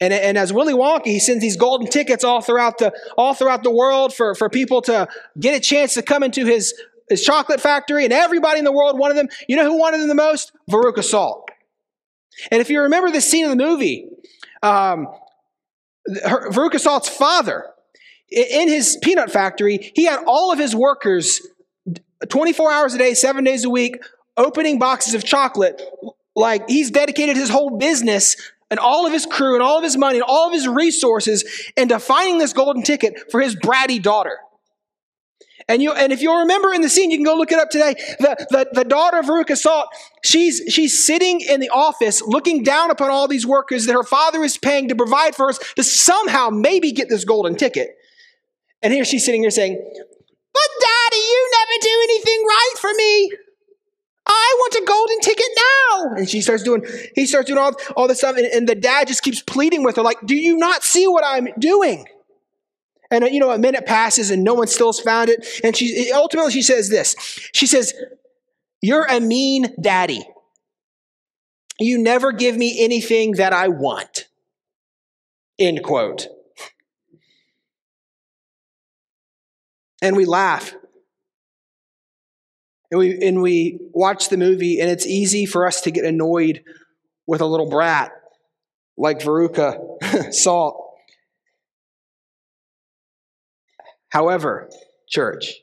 And, 0.00 0.12
and 0.12 0.38
as 0.38 0.52
Willy 0.52 0.72
Wonka, 0.72 1.06
he 1.06 1.18
sends 1.18 1.40
these 1.40 1.56
golden 1.56 1.88
tickets 1.88 2.24
all 2.24 2.40
throughout 2.40 2.78
the, 2.78 2.92
all 3.16 3.34
throughout 3.34 3.62
the 3.62 3.70
world 3.70 4.14
for, 4.14 4.34
for 4.34 4.48
people 4.48 4.82
to 4.82 5.08
get 5.38 5.56
a 5.56 5.60
chance 5.60 5.94
to 5.94 6.02
come 6.02 6.22
into 6.22 6.46
his, 6.46 6.74
his 7.08 7.22
chocolate 7.22 7.60
factory. 7.60 8.04
And 8.04 8.12
everybody 8.12 8.58
in 8.58 8.64
the 8.64 8.72
world 8.72 8.98
wanted 8.98 9.16
them. 9.16 9.28
You 9.48 9.56
know 9.56 9.64
who 9.64 9.78
wanted 9.78 10.00
them 10.00 10.08
the 10.08 10.14
most? 10.14 10.52
Veruca 10.70 11.02
Salt. 11.02 11.50
And 12.50 12.60
if 12.60 12.70
you 12.70 12.82
remember 12.82 13.10
this 13.10 13.28
scene 13.28 13.44
in 13.44 13.56
the 13.56 13.64
movie, 13.64 14.08
um, 14.62 15.08
her, 16.24 16.50
Veruca 16.50 16.80
Salt's 16.80 17.08
father, 17.08 17.66
in 18.30 18.68
his 18.68 18.98
peanut 19.02 19.30
factory, 19.30 19.92
he 19.94 20.04
had 20.04 20.20
all 20.26 20.52
of 20.52 20.58
his 20.58 20.74
workers 20.74 21.46
24 22.28 22.72
hours 22.72 22.94
a 22.94 22.98
day, 22.98 23.14
seven 23.14 23.44
days 23.44 23.64
a 23.64 23.70
week, 23.70 24.02
opening 24.36 24.78
boxes 24.78 25.14
of 25.14 25.24
chocolate. 25.24 25.80
Like 26.34 26.68
he's 26.68 26.90
dedicated 26.90 27.36
his 27.36 27.50
whole 27.50 27.78
business 27.78 28.36
and 28.70 28.80
all 28.80 29.06
of 29.06 29.12
his 29.12 29.26
crew 29.26 29.54
and 29.54 29.62
all 29.62 29.78
of 29.78 29.84
his 29.84 29.96
money 29.96 30.18
and 30.18 30.24
all 30.26 30.48
of 30.48 30.52
his 30.52 30.66
resources 30.66 31.44
into 31.76 31.98
finding 31.98 32.38
this 32.38 32.52
golden 32.52 32.82
ticket 32.82 33.30
for 33.30 33.40
his 33.40 33.54
bratty 33.54 34.02
daughter. 34.02 34.38
And 35.68 35.82
you 35.82 35.92
and 35.92 36.12
if 36.12 36.20
you'll 36.20 36.40
remember 36.40 36.74
in 36.74 36.82
the 36.82 36.88
scene, 36.88 37.10
you 37.10 37.16
can 37.16 37.24
go 37.24 37.36
look 37.36 37.50
it 37.50 37.58
up 37.58 37.70
today. 37.70 37.94
The, 38.18 38.46
the, 38.50 38.68
the 38.72 38.84
daughter 38.84 39.18
of 39.18 39.26
Veruca 39.26 39.56
Salt, 39.56 39.88
she's 40.22 40.60
she's 40.68 41.02
sitting 41.02 41.40
in 41.40 41.60
the 41.60 41.70
office 41.70 42.20
looking 42.20 42.62
down 42.62 42.90
upon 42.90 43.10
all 43.10 43.28
these 43.28 43.46
workers 43.46 43.86
that 43.86 43.94
her 43.94 44.02
father 44.02 44.42
is 44.44 44.58
paying 44.58 44.88
to 44.88 44.94
provide 44.94 45.34
for 45.34 45.48
us 45.48 45.58
to 45.76 45.82
somehow 45.82 46.50
maybe 46.50 46.92
get 46.92 47.08
this 47.08 47.24
golden 47.24 47.56
ticket. 47.56 47.96
And 48.82 48.92
here 48.92 49.04
she's 49.04 49.24
sitting 49.24 49.40
here 49.40 49.50
saying, 49.50 49.74
But 49.74 50.68
daddy, 50.80 51.16
you 51.16 51.50
never 51.52 51.80
do 51.80 52.00
anything 52.04 52.44
right 52.46 52.74
for 52.76 52.90
me. 52.92 53.30
I 54.26 54.56
want 54.58 54.74
a 54.74 54.84
golden 54.86 55.20
ticket 55.20 55.46
now. 55.56 56.14
And 56.16 56.28
she 56.28 56.40
starts 56.40 56.62
doing, 56.62 56.84
he 57.14 57.26
starts 57.26 57.46
doing 57.46 57.58
all, 57.58 57.74
all 57.96 58.08
this 58.08 58.18
stuff. 58.18 58.36
And, 58.36 58.46
and 58.46 58.68
the 58.68 58.74
dad 58.74 59.06
just 59.06 59.22
keeps 59.22 59.42
pleading 59.42 59.82
with 59.82 59.96
her, 59.96 60.02
like, 60.02 60.18
do 60.24 60.34
you 60.34 60.56
not 60.56 60.82
see 60.82 61.06
what 61.06 61.24
I'm 61.24 61.48
doing? 61.58 62.06
And, 63.10 63.24
you 63.26 63.40
know, 63.40 63.50
a 63.50 63.58
minute 63.58 63.86
passes 63.86 64.30
and 64.30 64.42
no 64.42 64.54
one 64.54 64.66
still's 64.66 65.00
found 65.00 65.28
it. 65.28 65.46
And 65.62 65.76
she, 65.76 66.10
ultimately 66.12 66.52
she 66.52 66.62
says 66.62 66.88
this. 66.88 67.14
She 67.52 67.66
says, 67.66 67.94
you're 68.80 69.04
a 69.04 69.20
mean 69.20 69.74
daddy. 69.80 70.22
You 71.78 71.98
never 71.98 72.32
give 72.32 72.56
me 72.56 72.82
anything 72.82 73.32
that 73.32 73.52
I 73.52 73.68
want. 73.68 74.28
End 75.58 75.82
quote. 75.82 76.28
And 80.02 80.16
we 80.16 80.24
laugh 80.24 80.74
and 82.94 82.98
we, 83.00 83.18
and 83.26 83.42
we 83.42 83.80
watch 83.92 84.28
the 84.28 84.36
movie, 84.36 84.78
and 84.78 84.88
it's 84.88 85.04
easy 85.04 85.46
for 85.46 85.66
us 85.66 85.80
to 85.80 85.90
get 85.90 86.04
annoyed 86.04 86.62
with 87.26 87.40
a 87.40 87.46
little 87.46 87.68
brat 87.68 88.12
like 88.96 89.18
Veruca 89.18 90.32
Salt. 90.32 90.83
However, 94.14 94.70
church, 95.08 95.54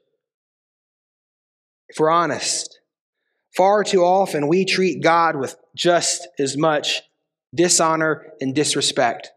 if 1.88 1.97
we're 1.97 2.10
honest, 2.10 2.82
far 3.56 3.82
too 3.86 4.04
often 4.04 4.49
we 4.49 4.66
treat 4.66 5.02
God 5.02 5.38
with 5.38 5.56
just 5.74 6.28
as 6.38 6.58
much 6.58 7.02
dishonor 7.56 8.26
and 8.41 8.54
disrespect. 8.54 9.32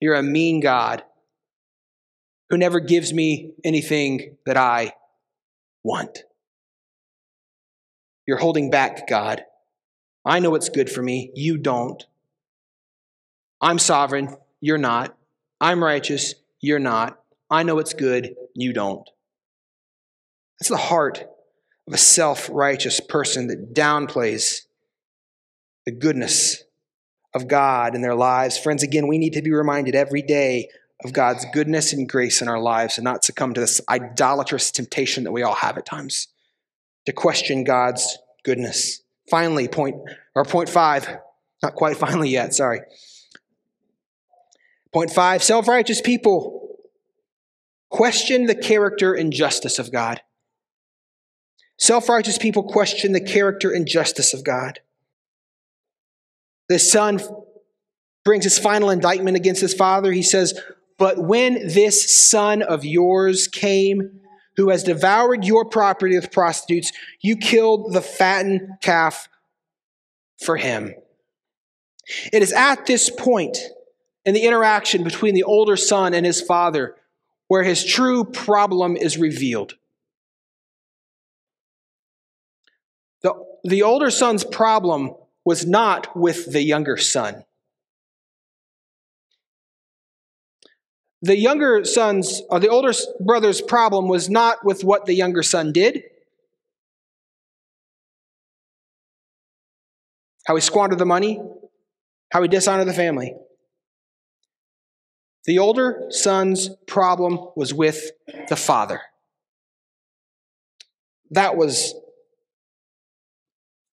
You're 0.00 0.14
a 0.14 0.22
mean 0.22 0.60
God 0.60 1.02
who 2.50 2.56
never 2.56 2.78
gives 2.78 3.12
me 3.12 3.54
anything 3.64 4.36
that 4.46 4.56
I 4.56 4.92
want. 5.82 6.22
You're 8.28 8.38
holding 8.38 8.70
back, 8.70 9.08
God. 9.08 9.42
I 10.24 10.38
know 10.38 10.50
what's 10.50 10.68
good 10.68 10.88
for 10.88 11.02
me. 11.02 11.32
You 11.34 11.58
don't. 11.58 12.04
I'm 13.60 13.80
sovereign. 13.80 14.36
You're 14.60 14.78
not. 14.78 15.16
I'm 15.60 15.82
righteous. 15.82 16.36
You're 16.60 16.78
not. 16.78 17.20
I 17.50 17.62
know 17.62 17.78
it's 17.78 17.94
good. 17.94 18.34
You 18.54 18.72
don't. 18.72 19.08
That's 20.58 20.70
the 20.70 20.76
heart 20.76 21.24
of 21.86 21.94
a 21.94 21.98
self 21.98 22.48
righteous 22.50 23.00
person 23.00 23.48
that 23.48 23.74
downplays 23.74 24.62
the 25.84 25.92
goodness 25.92 26.64
of 27.34 27.48
God 27.48 27.94
in 27.94 28.02
their 28.02 28.14
lives. 28.14 28.58
Friends, 28.58 28.82
again, 28.82 29.06
we 29.06 29.18
need 29.18 29.34
to 29.34 29.42
be 29.42 29.52
reminded 29.52 29.94
every 29.94 30.22
day 30.22 30.68
of 31.04 31.12
God's 31.12 31.46
goodness 31.52 31.92
and 31.92 32.08
grace 32.08 32.40
in 32.40 32.48
our 32.48 32.58
lives 32.58 32.96
and 32.96 33.04
not 33.04 33.24
succumb 33.24 33.54
to 33.54 33.60
this 33.60 33.80
idolatrous 33.88 34.70
temptation 34.70 35.24
that 35.24 35.32
we 35.32 35.42
all 35.42 35.54
have 35.54 35.76
at 35.76 35.84
times 35.84 36.28
to 37.04 37.12
question 37.12 37.62
God's 37.64 38.18
goodness. 38.42 39.02
Finally, 39.30 39.68
point 39.68 39.96
or 40.34 40.44
point 40.44 40.68
five, 40.68 41.18
not 41.62 41.74
quite 41.74 41.96
finally 41.96 42.30
yet, 42.30 42.54
sorry. 42.54 42.80
Point 44.92 45.10
five 45.10 45.42
self 45.42 45.68
righteous 45.68 46.00
people 46.00 46.65
question 47.90 48.46
the 48.46 48.54
character 48.54 49.14
and 49.14 49.32
justice 49.32 49.78
of 49.78 49.92
God. 49.92 50.20
Self 51.78 52.08
righteous 52.08 52.38
people 52.38 52.62
question 52.62 53.12
the 53.12 53.20
character 53.20 53.70
and 53.70 53.86
justice 53.86 54.32
of 54.32 54.44
God. 54.44 54.80
The 56.68 56.78
son 56.78 57.20
brings 58.24 58.44
his 58.44 58.58
final 58.58 58.90
indictment 58.90 59.36
against 59.36 59.60
his 59.60 59.74
father. 59.74 60.10
He 60.10 60.22
says, 60.22 60.58
But 60.98 61.18
when 61.18 61.54
this 61.68 62.28
son 62.28 62.62
of 62.62 62.84
yours 62.84 63.46
came, 63.46 64.20
who 64.56 64.70
has 64.70 64.82
devoured 64.82 65.44
your 65.44 65.64
property 65.64 66.16
with 66.16 66.32
prostitutes, 66.32 66.92
you 67.20 67.36
killed 67.36 67.92
the 67.92 68.00
fattened 68.00 68.62
calf 68.80 69.28
for 70.42 70.56
him. 70.56 70.94
It 72.32 72.42
is 72.42 72.52
at 72.52 72.86
this 72.86 73.10
point 73.10 73.58
in 74.24 74.34
the 74.34 74.44
interaction 74.44 75.04
between 75.04 75.34
the 75.34 75.42
older 75.42 75.76
son 75.76 76.14
and 76.14 76.24
his 76.24 76.40
father 76.40 76.96
where 77.48 77.62
his 77.62 77.84
true 77.84 78.24
problem 78.24 78.96
is 78.96 79.18
revealed. 79.18 79.74
The, 83.22 83.34
the 83.64 83.82
older 83.82 84.10
son's 84.10 84.44
problem 84.44 85.14
was 85.44 85.66
not 85.66 86.16
with 86.16 86.52
the 86.52 86.62
younger 86.62 86.96
son. 86.96 87.44
The 91.22 91.36
younger 91.36 91.84
son's, 91.84 92.42
or 92.50 92.60
the 92.60 92.68
older 92.68 92.92
brother's 93.20 93.60
problem 93.60 94.06
was 94.06 94.28
not 94.28 94.64
with 94.64 94.84
what 94.84 95.06
the 95.06 95.14
younger 95.14 95.42
son 95.42 95.72
did, 95.72 96.02
how 100.46 100.54
he 100.54 100.60
squandered 100.60 100.98
the 100.98 101.06
money, 101.06 101.40
how 102.32 102.42
he 102.42 102.48
dishonored 102.48 102.86
the 102.86 102.92
family. 102.92 103.34
The 105.46 105.60
older 105.60 106.06
son's 106.10 106.70
problem 106.86 107.38
was 107.54 107.72
with 107.72 108.10
the 108.48 108.56
father. 108.56 109.00
That 111.30 111.56
was 111.56 111.94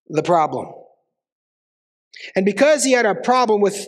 the 0.08 0.24
problem. 0.24 0.74
And 2.36 2.46
because 2.46 2.84
he 2.84 2.92
had 2.92 3.06
a 3.06 3.16
problem 3.16 3.62
with 3.62 3.88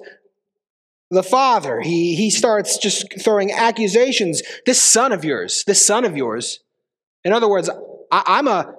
the 1.10 1.24
father, 1.24 1.82
he, 1.82 2.16
he 2.16 2.30
starts 2.30 2.78
just 2.78 3.22
throwing 3.24 3.52
accusations. 3.52 4.44
This 4.66 4.82
son 4.82 5.12
of 5.12 5.26
yours, 5.26 5.64
this 5.66 5.84
son 5.84 6.06
of 6.06 6.16
yours. 6.16 6.60
In 7.24 7.34
other 7.34 7.48
words, 7.48 7.70
I, 8.12 8.24
I'm 8.28 8.48
a, 8.48 8.76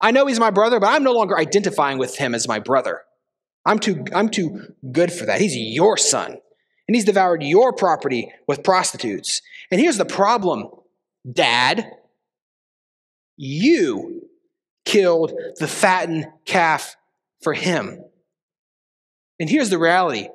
I 0.00 0.10
know 0.10 0.26
he's 0.26 0.40
my 0.40 0.50
brother, 0.50 0.80
but 0.80 0.88
I'm 0.88 1.02
no 1.02 1.12
longer 1.12 1.38
identifying 1.38 1.96
with 1.98 2.16
him 2.16 2.34
as 2.34 2.46
my 2.46 2.58
brother. 2.58 3.02
I'm 3.64 3.78
too, 3.78 4.04
I'm 4.14 4.28
too 4.28 4.74
good 4.90 5.12
for 5.12 5.26
that. 5.26 5.40
He's 5.40 5.56
your 5.56 5.96
son 5.96 6.38
and 6.88 6.94
he's 6.94 7.04
devoured 7.04 7.42
your 7.42 7.72
property 7.72 8.32
with 8.46 8.64
prostitutes. 8.64 9.40
And 9.70 9.80
here's 9.80 9.98
the 9.98 10.04
problem, 10.04 10.68
Dad. 11.30 11.90
You 13.36 14.28
killed 14.84 15.32
the 15.58 15.68
fattened 15.68 16.26
calf 16.44 16.96
for 17.42 17.54
him. 17.54 18.04
And 19.40 19.48
here's 19.48 19.70
the 19.70 19.78
reality. 19.78 20.28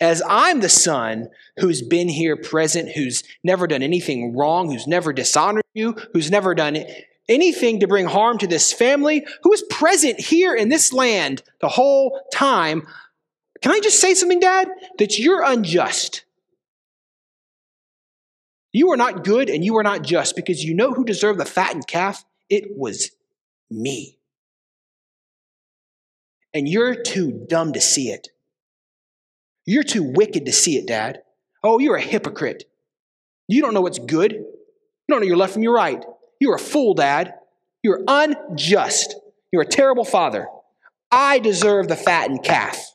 As 0.00 0.22
I'm 0.28 0.60
the 0.60 0.68
son 0.68 1.28
who's 1.58 1.80
been 1.80 2.08
here 2.08 2.36
present, 2.36 2.92
who's 2.92 3.22
never 3.42 3.66
done 3.66 3.82
anything 3.82 4.36
wrong, 4.36 4.70
who's 4.70 4.86
never 4.86 5.12
dishonored 5.12 5.64
you, 5.72 5.96
who's 6.12 6.30
never 6.30 6.54
done 6.54 6.84
anything 7.28 7.80
to 7.80 7.88
bring 7.88 8.06
harm 8.06 8.38
to 8.38 8.46
this 8.46 8.72
family, 8.72 9.26
who 9.42 9.52
is 9.52 9.62
present 9.70 10.20
here 10.20 10.54
in 10.54 10.68
this 10.68 10.92
land 10.92 11.42
the 11.60 11.68
whole 11.68 12.20
time, 12.32 12.86
can 13.66 13.74
I 13.74 13.80
just 13.80 13.98
say 13.98 14.14
something, 14.14 14.38
Dad? 14.38 14.68
That 14.98 15.18
you're 15.18 15.42
unjust. 15.42 16.24
You 18.72 18.92
are 18.92 18.96
not 18.96 19.24
good 19.24 19.50
and 19.50 19.64
you 19.64 19.76
are 19.76 19.82
not 19.82 20.04
just 20.04 20.36
because 20.36 20.62
you 20.62 20.72
know 20.72 20.92
who 20.92 21.04
deserved 21.04 21.40
the 21.40 21.44
fattened 21.44 21.88
calf? 21.88 22.24
It 22.48 22.76
was 22.76 23.10
me. 23.68 24.20
And 26.54 26.68
you're 26.68 26.94
too 26.94 27.44
dumb 27.48 27.72
to 27.72 27.80
see 27.80 28.10
it. 28.10 28.28
You're 29.64 29.82
too 29.82 30.04
wicked 30.04 30.46
to 30.46 30.52
see 30.52 30.76
it, 30.76 30.86
Dad. 30.86 31.22
Oh, 31.64 31.80
you're 31.80 31.96
a 31.96 32.00
hypocrite. 32.00 32.70
You 33.48 33.62
don't 33.62 33.74
know 33.74 33.80
what's 33.80 33.98
good. 33.98 34.30
You 34.30 34.46
don't 35.08 35.22
know 35.22 35.26
your 35.26 35.38
left 35.38 35.54
from 35.54 35.64
your 35.64 35.74
right. 35.74 36.04
You're 36.38 36.54
a 36.54 36.60
fool, 36.60 36.94
Dad. 36.94 37.34
You're 37.82 38.04
unjust. 38.06 39.16
You're 39.50 39.62
a 39.62 39.66
terrible 39.66 40.04
father. 40.04 40.46
I 41.10 41.40
deserve 41.40 41.88
the 41.88 41.96
fattened 41.96 42.44
calf. 42.44 42.92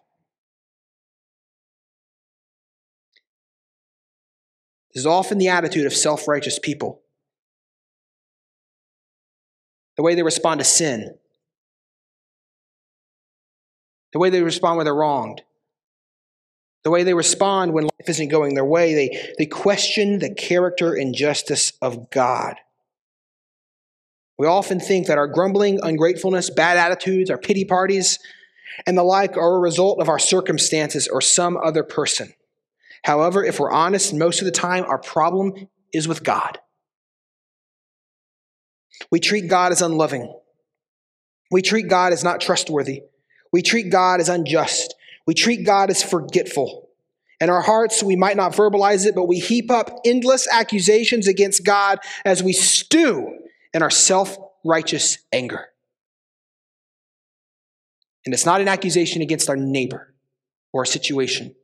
This 4.94 5.02
is 5.02 5.06
often 5.06 5.38
the 5.38 5.50
attitude 5.50 5.86
of 5.86 5.94
self 5.94 6.28
righteous 6.28 6.60
people. 6.60 7.02
The 9.98 10.04
way 10.04 10.16
they 10.16 10.24
respond 10.24 10.60
to 10.60 10.66
sin, 10.66 11.16
the 14.14 14.20
way 14.20 14.30
they 14.30 14.42
respond 14.42 14.78
when 14.78 14.86
they're 14.86 14.96
wronged, 14.96 15.42
the 16.84 16.90
way 16.90 17.04
they 17.04 17.14
respond 17.14 17.74
when 17.74 17.84
life 17.84 18.10
isn't 18.10 18.30
going 18.30 18.56
their 18.56 18.66
way. 18.66 18.94
They, 18.94 19.34
they 19.38 19.46
question 19.46 20.20
the 20.20 20.34
character 20.34 20.94
and 20.94 21.14
justice 21.14 21.74
of 21.82 22.10
God. 22.10 22.56
We 24.38 24.48
often 24.48 24.80
think 24.80 25.08
that 25.08 25.20
our 25.20 25.28
grumbling, 25.28 25.80
ungratefulness, 25.84 26.50
bad 26.50 26.78
attitudes, 26.78 27.30
our 27.30 27.38
pity 27.38 27.64
parties, 27.64 28.18
and 28.88 28.98
the 28.98 29.04
like 29.04 29.38
are 29.38 29.58
a 29.58 29.60
result 29.60 30.02
of 30.02 30.10
our 30.10 30.18
circumstances 30.18 31.08
or 31.08 31.22
some 31.22 31.58
other 31.58 31.84
person. 31.84 32.34
However, 33.04 33.44
if 33.44 33.60
we're 33.60 33.72
honest, 33.72 34.14
most 34.14 34.42
of 34.42 34.46
the 34.46 34.52
time 34.52 34.84
our 34.86 35.00
problem 35.00 35.54
is 35.94 36.08
with 36.08 36.24
God. 36.24 36.60
We 39.12 39.20
treat 39.20 39.50
God 39.50 39.72
as 39.72 39.82
unloving. 39.82 40.34
We 41.50 41.62
treat 41.62 41.88
God 41.88 42.14
as 42.14 42.24
not 42.24 42.42
trustworthy. 42.42 43.04
We 43.52 43.62
treat 43.62 43.90
God 43.92 44.20
as 44.20 44.30
unjust. 44.30 44.96
We 45.26 45.34
treat 45.34 45.66
God 45.66 45.90
as 45.90 46.04
forgetful. 46.04 46.90
In 47.40 47.50
our 47.50 47.62
hearts, 47.62 48.04
we 48.04 48.16
might 48.16 48.38
not 48.38 48.54
verbalize 48.54 49.06
it, 49.06 49.16
but 49.16 49.28
we 49.28 49.40
heap 49.40 49.72
up 49.72 49.90
endless 50.06 50.48
accusations 50.48 51.28
against 51.28 51.66
God 51.66 52.00
as 52.24 52.44
we 52.44 52.54
stew 52.54 53.40
in 53.74 53.82
our 53.82 53.90
self 53.90 54.38
righteous 54.64 55.18
anger. 55.34 55.66
And 58.26 58.34
it's 58.34 58.46
not 58.46 58.62
an 58.62 58.68
accusation 58.68 59.24
against 59.24 59.50
our 59.50 59.56
neighbor 59.56 60.14
or 60.72 60.84
a 60.84 60.88
situation. 60.88 61.56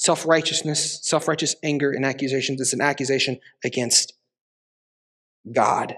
Self 0.00 0.26
righteousness, 0.26 0.98
self 1.02 1.28
righteous 1.28 1.56
anger, 1.62 1.90
and 1.90 2.06
accusations 2.06 2.58
is 2.58 2.72
an 2.72 2.80
accusation 2.80 3.38
against 3.62 4.14
God. 5.52 5.94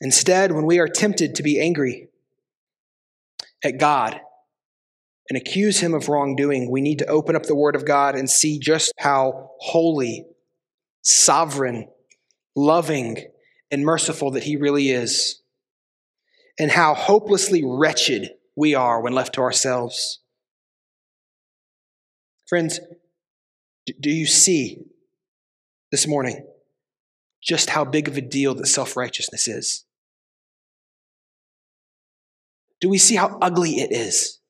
Instead, 0.00 0.52
when 0.52 0.64
we 0.64 0.78
are 0.78 0.88
tempted 0.88 1.34
to 1.34 1.42
be 1.42 1.60
angry 1.60 2.08
at 3.62 3.78
God 3.78 4.18
and 5.28 5.36
accuse 5.36 5.80
Him 5.80 5.92
of 5.92 6.08
wrongdoing, 6.08 6.70
we 6.70 6.80
need 6.80 7.00
to 7.00 7.06
open 7.06 7.36
up 7.36 7.42
the 7.42 7.54
Word 7.54 7.76
of 7.76 7.84
God 7.84 8.14
and 8.14 8.30
see 8.30 8.58
just 8.58 8.90
how 8.98 9.50
holy, 9.58 10.24
sovereign, 11.02 11.90
loving, 12.56 13.26
and 13.70 13.84
merciful 13.84 14.30
that 14.30 14.44
He 14.44 14.56
really 14.56 14.88
is, 14.88 15.42
and 16.58 16.70
how 16.70 16.94
hopelessly 16.94 17.62
wretched 17.62 18.30
we 18.56 18.74
are 18.74 19.00
when 19.00 19.12
left 19.12 19.34
to 19.34 19.40
ourselves. 19.40 20.20
Friends, 22.46 22.80
do 24.00 24.10
you 24.10 24.26
see 24.26 24.84
this 25.90 26.06
morning 26.06 26.46
just 27.42 27.70
how 27.70 27.84
big 27.84 28.08
of 28.08 28.16
a 28.16 28.20
deal 28.20 28.54
that 28.54 28.66
self 28.66 28.96
righteousness 28.96 29.48
is? 29.48 29.84
Do 32.80 32.88
we 32.88 32.98
see 32.98 33.14
how 33.14 33.38
ugly 33.40 33.80
it 33.80 33.92
is? 33.92 34.40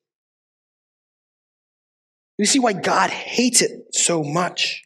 Do 2.38 2.42
we 2.42 2.46
see 2.46 2.58
why 2.58 2.72
God 2.72 3.10
hates 3.10 3.60
it 3.60 3.94
so 3.94 4.22
much? 4.22 4.84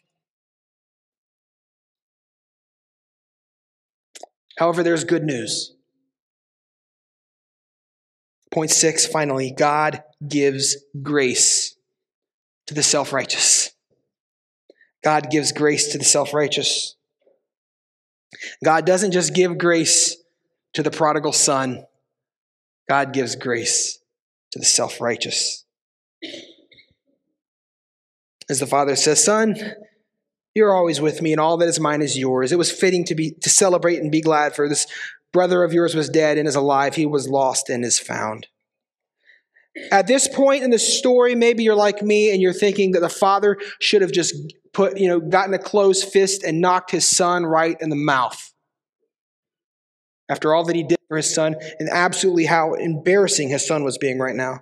However, 4.59 4.83
there's 4.83 5.05
good 5.05 5.23
news. 5.23 5.76
Point 8.57 8.71
six, 8.71 9.07
finally, 9.07 9.51
God 9.51 10.03
gives 10.27 10.79
grace 11.03 11.77
to 12.67 12.73
the 12.73 12.83
self 12.83 13.13
righteous. 13.13 13.71
God 15.05 15.31
gives 15.31 15.53
grace 15.53 15.93
to 15.93 15.99
the 15.99 16.05
self 16.05 16.33
righteous. 16.33 16.97
God 18.65 18.87
doesn't 18.87 19.13
just 19.13 19.35
give 19.35 19.59
grace 19.59 20.17
to 20.73 20.83
the 20.83 20.91
prodigal 20.91 21.33
son, 21.33 21.85
God 22.89 23.13
gives 23.13 23.37
grace 23.37 23.99
to 24.53 24.59
the 24.59 24.65
self 24.65 25.03
righteous. 25.03 25.67
As 28.49 28.61
the 28.61 28.67
father 28.67 28.97
says, 28.97 29.23
Son, 29.23 29.55
you're 30.55 30.75
always 30.75 30.99
with 30.99 31.21
me, 31.21 31.33
and 31.33 31.41
all 31.43 31.59
that 31.59 31.69
is 31.69 31.79
mine 31.79 32.01
is 32.01 32.17
yours. 32.17 32.53
It 32.53 32.59
was 32.59 32.73
fitting 32.73 33.05
to 33.05 33.15
be 33.15 33.33
to 33.43 33.51
celebrate 33.51 33.99
and 33.99 34.11
be 34.11 34.23
glad 34.23 34.57
for 34.57 34.67
this 34.67 34.87
brother 35.37 35.63
of 35.63 35.75
yours 35.75 35.95
was 35.95 36.09
dead 36.09 36.39
and 36.39 36.49
is 36.49 36.55
alive. 36.55 36.95
He 36.95 37.05
was 37.05 37.29
lost 37.29 37.69
and 37.69 37.85
is 37.85 37.99
found. 37.99 38.47
At 39.93 40.07
this 40.07 40.27
point 40.27 40.65
in 40.65 40.71
the 40.71 40.79
story, 40.79 41.35
maybe 41.35 41.63
you're 41.63 41.75
like 41.75 42.01
me 42.01 42.33
and 42.33 42.41
you're 42.41 42.55
thinking 42.55 42.93
that 42.93 43.01
the 43.01 43.11
father 43.11 43.59
should 43.79 44.01
have 44.01 44.13
just 44.13 44.35
put, 44.73 44.99
you 44.99 45.07
know, 45.07 45.21
gotten 45.21 45.53
a 45.53 45.59
closed 45.59 46.09
fist 46.09 46.43
and 46.43 46.63
knocked 46.63 46.91
his 46.91 47.07
son 47.07 47.45
right 47.45 47.77
in 47.83 47.91
the 47.91 47.97
mouth. 47.97 48.55
after 50.31 50.55
all 50.55 50.65
that 50.65 50.75
he 50.75 50.83
did 50.83 50.99
for 51.07 51.19
his 51.19 51.33
son 51.33 51.55
and 51.79 51.91
absolutely 51.93 52.47
how 52.47 52.73
embarrassing 52.73 53.51
his 53.51 53.67
son 53.67 53.85
was 53.85 53.99
being 53.99 54.19
right 54.19 54.35
now. 54.35 54.61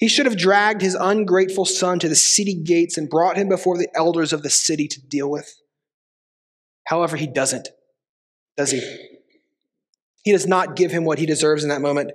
He 0.00 0.08
should 0.08 0.26
have 0.26 0.36
dragged 0.36 0.82
his 0.82 0.96
ungrateful 0.96 1.66
son 1.66 2.00
to 2.00 2.08
the 2.08 2.16
city 2.16 2.54
gates 2.54 2.98
and 2.98 3.08
brought 3.08 3.36
him 3.36 3.48
before 3.48 3.78
the 3.78 3.88
elders 3.94 4.32
of 4.32 4.42
the 4.42 4.50
city 4.50 4.88
to 4.88 5.00
deal 5.00 5.30
with. 5.30 5.54
However, 6.84 7.16
he 7.16 7.28
doesn't, 7.28 7.68
does 8.56 8.72
he? 8.72 9.15
He 10.26 10.32
does 10.32 10.48
not 10.48 10.74
give 10.74 10.90
him 10.90 11.04
what 11.04 11.20
he 11.20 11.24
deserves 11.24 11.62
in 11.62 11.68
that 11.68 11.80
moment. 11.80 12.10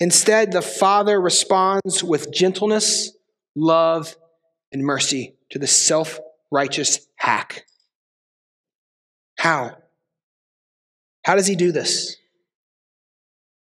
Instead, 0.00 0.52
the 0.52 0.62
father 0.62 1.20
responds 1.20 2.02
with 2.02 2.32
gentleness, 2.32 3.12
love, 3.54 4.16
and 4.72 4.82
mercy 4.82 5.34
to 5.50 5.58
the 5.58 5.66
self 5.66 6.18
righteous 6.50 7.06
hack. 7.16 7.66
How? 9.36 9.76
How 11.26 11.34
does 11.34 11.46
he 11.46 11.54
do 11.54 11.72
this? 11.72 12.16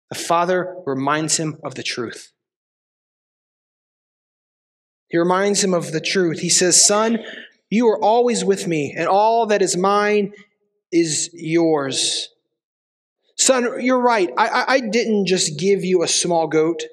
The 0.09 0.15
father 0.15 0.75
reminds 0.85 1.37
him 1.37 1.57
of 1.63 1.75
the 1.75 1.83
truth. 1.83 2.33
He 5.07 5.17
reminds 5.17 5.63
him 5.63 5.73
of 5.73 5.93
the 5.93 6.01
truth. 6.01 6.39
He 6.39 6.49
says, 6.49 6.85
Son, 6.85 7.19
you 7.69 7.87
are 7.87 8.03
always 8.03 8.43
with 8.43 8.67
me, 8.67 8.93
and 8.97 9.07
all 9.07 9.45
that 9.45 9.61
is 9.61 9.77
mine 9.77 10.33
is 10.91 11.29
yours. 11.31 12.27
Son, 13.39 13.79
you're 13.79 14.01
right. 14.01 14.29
I, 14.37 14.65
I 14.67 14.79
didn't 14.81 15.25
just 15.25 15.57
give 15.57 15.85
you 15.85 16.03
a 16.03 16.09
small 16.09 16.47
goat. 16.47 16.83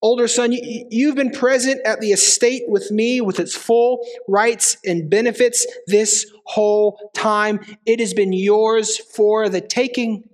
Older 0.00 0.28
son, 0.28 0.50
you, 0.52 0.86
you've 0.90 1.14
been 1.14 1.30
present 1.30 1.82
at 1.84 2.00
the 2.00 2.12
estate 2.12 2.62
with 2.66 2.90
me 2.90 3.20
with 3.20 3.38
its 3.38 3.54
full 3.54 4.00
rights 4.26 4.78
and 4.82 5.10
benefits 5.10 5.66
this 5.86 6.24
whole 6.46 7.10
time. 7.14 7.60
It 7.84 8.00
has 8.00 8.14
been 8.14 8.32
yours 8.32 8.96
for 8.96 9.50
the 9.50 9.60
taking. 9.60 10.30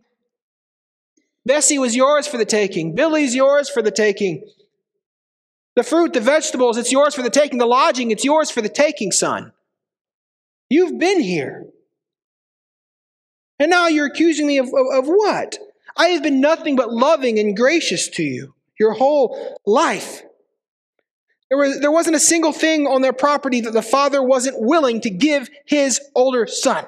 Bessie 1.44 1.80
was 1.80 1.96
yours 1.96 2.28
for 2.28 2.38
the 2.38 2.44
taking. 2.44 2.94
Billy's 2.94 3.34
yours 3.34 3.68
for 3.68 3.82
the 3.82 3.90
taking. 3.90 4.48
The 5.74 5.82
fruit, 5.82 6.12
the 6.12 6.20
vegetables, 6.20 6.78
it's 6.78 6.92
yours 6.92 7.16
for 7.16 7.22
the 7.22 7.30
taking. 7.30 7.59
The 7.59 7.66
lodging, 7.66 8.12
it's 8.12 8.24
yours 8.24 8.52
for 8.52 8.62
the 8.62 8.68
taking, 8.68 9.11
son. 9.11 9.52
You've 10.70 10.96
been 10.96 11.20
here. 11.20 11.66
And 13.59 13.70
now 13.70 13.88
you're 13.88 14.07
accusing 14.07 14.46
me 14.46 14.59
of, 14.59 14.66
of, 14.66 14.86
of 14.92 15.07
what? 15.07 15.59
I 15.96 16.09
have 16.09 16.22
been 16.22 16.40
nothing 16.40 16.76
but 16.76 16.92
loving 16.92 17.38
and 17.38 17.57
gracious 17.57 18.09
to 18.11 18.22
you 18.22 18.54
your 18.78 18.92
whole 18.92 19.59
life. 19.64 20.22
There, 21.48 21.59
was, 21.59 21.80
there 21.80 21.92
wasn't 21.92 22.16
a 22.16 22.20
single 22.20 22.52
thing 22.52 22.86
on 22.86 23.02
their 23.02 23.12
property 23.12 23.61
that 23.62 23.72
the 23.72 23.82
father 23.82 24.22
wasn't 24.22 24.61
willing 24.61 25.00
to 25.02 25.11
give 25.11 25.48
his 25.64 26.00
older 26.14 26.46
son. 26.46 26.86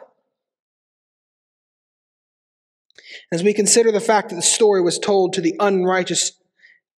As 3.30 3.42
we 3.42 3.54
consider 3.54 3.92
the 3.92 4.00
fact 4.00 4.30
that 4.30 4.36
the 4.36 4.42
story 4.42 4.82
was 4.82 4.98
told 4.98 5.32
to 5.34 5.40
the 5.40 5.54
unrighteous, 5.60 6.32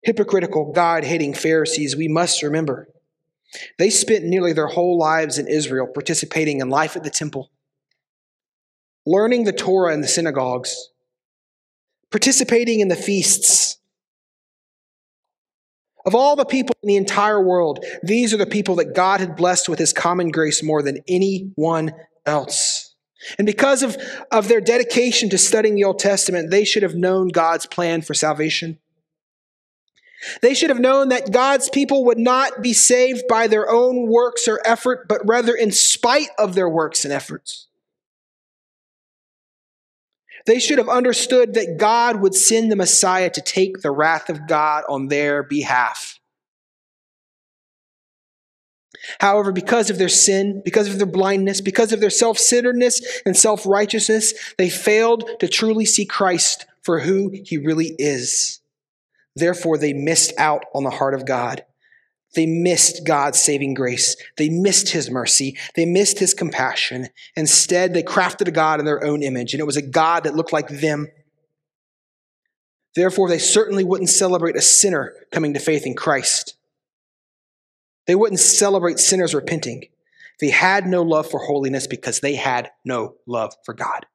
hypocritical, 0.02 0.72
God 0.72 1.04
hating 1.04 1.34
Pharisees, 1.34 1.96
we 1.96 2.08
must 2.08 2.42
remember 2.42 2.88
they 3.78 3.90
spent 3.90 4.24
nearly 4.24 4.52
their 4.52 4.68
whole 4.68 4.96
lives 4.96 5.36
in 5.36 5.48
Israel 5.48 5.88
participating 5.88 6.60
in 6.60 6.68
life 6.68 6.96
at 6.96 7.02
the 7.02 7.10
temple, 7.10 7.50
learning 9.07 9.44
the 9.44 9.53
Torah 9.53 9.94
in 9.94 10.01
the 10.01 10.09
synagogues, 10.09 10.90
participating 12.11 12.80
in 12.80 12.88
the 12.88 12.96
feasts, 12.96 13.78
of 16.07 16.14
all 16.14 16.34
the 16.34 16.44
people 16.44 16.74
in 16.82 16.88
the 16.88 16.96
entire 16.96 17.42
world, 17.42 17.84
these 18.03 18.32
are 18.32 18.38
the 18.38 18.46
people 18.46 18.76
that 18.76 18.94
God 18.94 19.20
had 19.20 19.36
blessed 19.36 19.68
with 19.68 19.78
his 19.78 19.92
common 19.92 20.30
grace 20.30 20.62
more 20.62 20.82
than 20.82 21.03
anyone 21.07 21.92
else. 22.24 22.94
And 23.38 23.46
because 23.46 23.82
of, 23.82 23.98
of 24.30 24.48
their 24.48 24.62
dedication 24.62 25.28
to 25.28 25.38
studying 25.38 25.74
the 25.74 25.84
Old 25.84 25.98
Testament, 25.98 26.51
they 26.51 26.64
should 26.64 26.82
have 26.82 26.94
known 26.94 27.28
God's 27.28 27.66
plan 27.66 28.01
for 28.01 28.14
salvation. 28.14 28.78
They 30.42 30.55
should 30.55 30.70
have 30.70 30.80
known 30.80 31.09
that 31.11 31.32
God's 31.32 31.68
people 31.68 32.05
would 32.07 32.18
not 32.18 32.62
be 32.62 32.72
saved 32.72 33.24
by 33.28 33.46
their 33.46 33.70
own 33.70 34.09
works 34.09 34.48
or 34.48 34.61
effort, 34.64 35.07
but 35.09 35.20
rather 35.26 35.55
in 35.55 35.70
spite 35.70 36.28
of 36.38 36.55
their 36.55 36.68
works 36.68 37.05
and 37.05 37.12
efforts. 37.12 37.68
They 40.51 40.59
should 40.59 40.78
have 40.78 40.88
understood 40.88 41.55
that 41.55 41.76
God 41.78 42.20
would 42.22 42.34
send 42.34 42.72
the 42.72 42.76
Messiah 42.76 43.30
to 43.30 43.40
take 43.40 43.82
the 43.82 43.92
wrath 43.92 44.28
of 44.28 44.48
God 44.48 44.82
on 44.88 45.07
their 45.07 45.44
behalf. 45.44 46.18
However, 49.20 49.53
because 49.53 49.90
of 49.90 49.98
their 49.98 50.09
sin, 50.09 50.61
because 50.64 50.88
of 50.88 50.98
their 50.98 51.07
blindness, 51.07 51.61
because 51.61 51.92
of 51.92 52.01
their 52.01 52.11
self 52.11 52.36
centeredness 52.36 53.01
and 53.24 53.36
self 53.36 53.64
righteousness, 53.64 54.34
they 54.59 54.68
failed 54.68 55.30
to 55.38 55.46
truly 55.46 55.84
see 55.84 56.05
Christ 56.05 56.66
for 56.82 56.98
who 56.98 57.30
he 57.32 57.57
really 57.57 57.94
is. 57.96 58.59
Therefore, 59.36 59.78
they 59.78 59.92
missed 59.92 60.32
out 60.36 60.64
on 60.74 60.82
the 60.82 60.90
heart 60.90 61.14
of 61.14 61.26
God. 61.26 61.64
They 62.35 62.47
missed 62.47 63.05
God's 63.05 63.41
saving 63.41 63.74
grace. 63.74 64.16
They 64.37 64.49
missed 64.49 64.91
his 64.91 65.11
mercy. 65.11 65.57
They 65.74 65.85
missed 65.85 66.18
his 66.20 66.33
compassion. 66.33 67.09
Instead, 67.35 67.93
they 67.93 68.05
crafted 68.05 68.47
a 68.47 68.53
God 68.53 68.78
in 68.78 68.87
their 68.87 69.05
own 69.05 69.22
image, 69.22 69.53
and 69.53 69.61
it 69.61 69.66
was 69.66 69.76
a 69.76 69.83
God 69.83 70.24
that 70.24 70.37
looked 70.37 70.53
like 70.53 70.68
them. 70.68 71.09
Therefore, 72.95 73.28
they 73.28 73.39
certainly 73.39 73.85
wouldn't 73.85 74.11
celebrate 74.11 74.57
a 74.57 74.62
sinner 74.62 75.14
coming 75.33 75.55
to 75.55 75.61
faith 75.61 75.87
in 75.87 75.95
Christ. 75.95 76.55
They 78.07 78.14
wouldn't 78.14 78.41
celebrate 78.41 78.99
sinners 78.99 79.35
repenting. 79.35 79.87
They 80.41 80.51
had 80.51 80.87
no 80.87 81.03
love 81.03 81.31
for 81.31 81.41
holiness 81.41 81.87
because 81.87 82.20
they 82.20 82.35
had 82.35 82.70
no 82.85 83.16
love 83.26 83.55
for 83.64 83.74
God. 83.74 84.07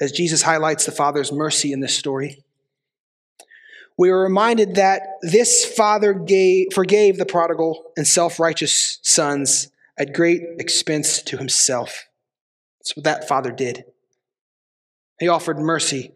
As 0.00 0.12
Jesus 0.12 0.42
highlights 0.42 0.86
the 0.86 0.92
Father's 0.92 1.32
mercy 1.32 1.72
in 1.72 1.80
this 1.80 1.96
story, 1.96 2.44
we 3.98 4.10
are 4.10 4.20
reminded 4.20 4.76
that 4.76 5.18
this 5.22 5.64
father 5.64 6.14
gave, 6.14 6.68
forgave 6.72 7.18
the 7.18 7.26
prodigal 7.26 7.90
and 7.96 8.06
self 8.06 8.38
righteous 8.38 9.00
sons 9.02 9.70
at 9.98 10.14
great 10.14 10.42
expense 10.60 11.20
to 11.22 11.36
himself. 11.36 12.06
That's 12.78 12.96
what 12.96 13.04
that 13.04 13.26
father 13.26 13.50
did. 13.50 13.84
He 15.18 15.26
offered 15.26 15.58
mercy 15.58 16.12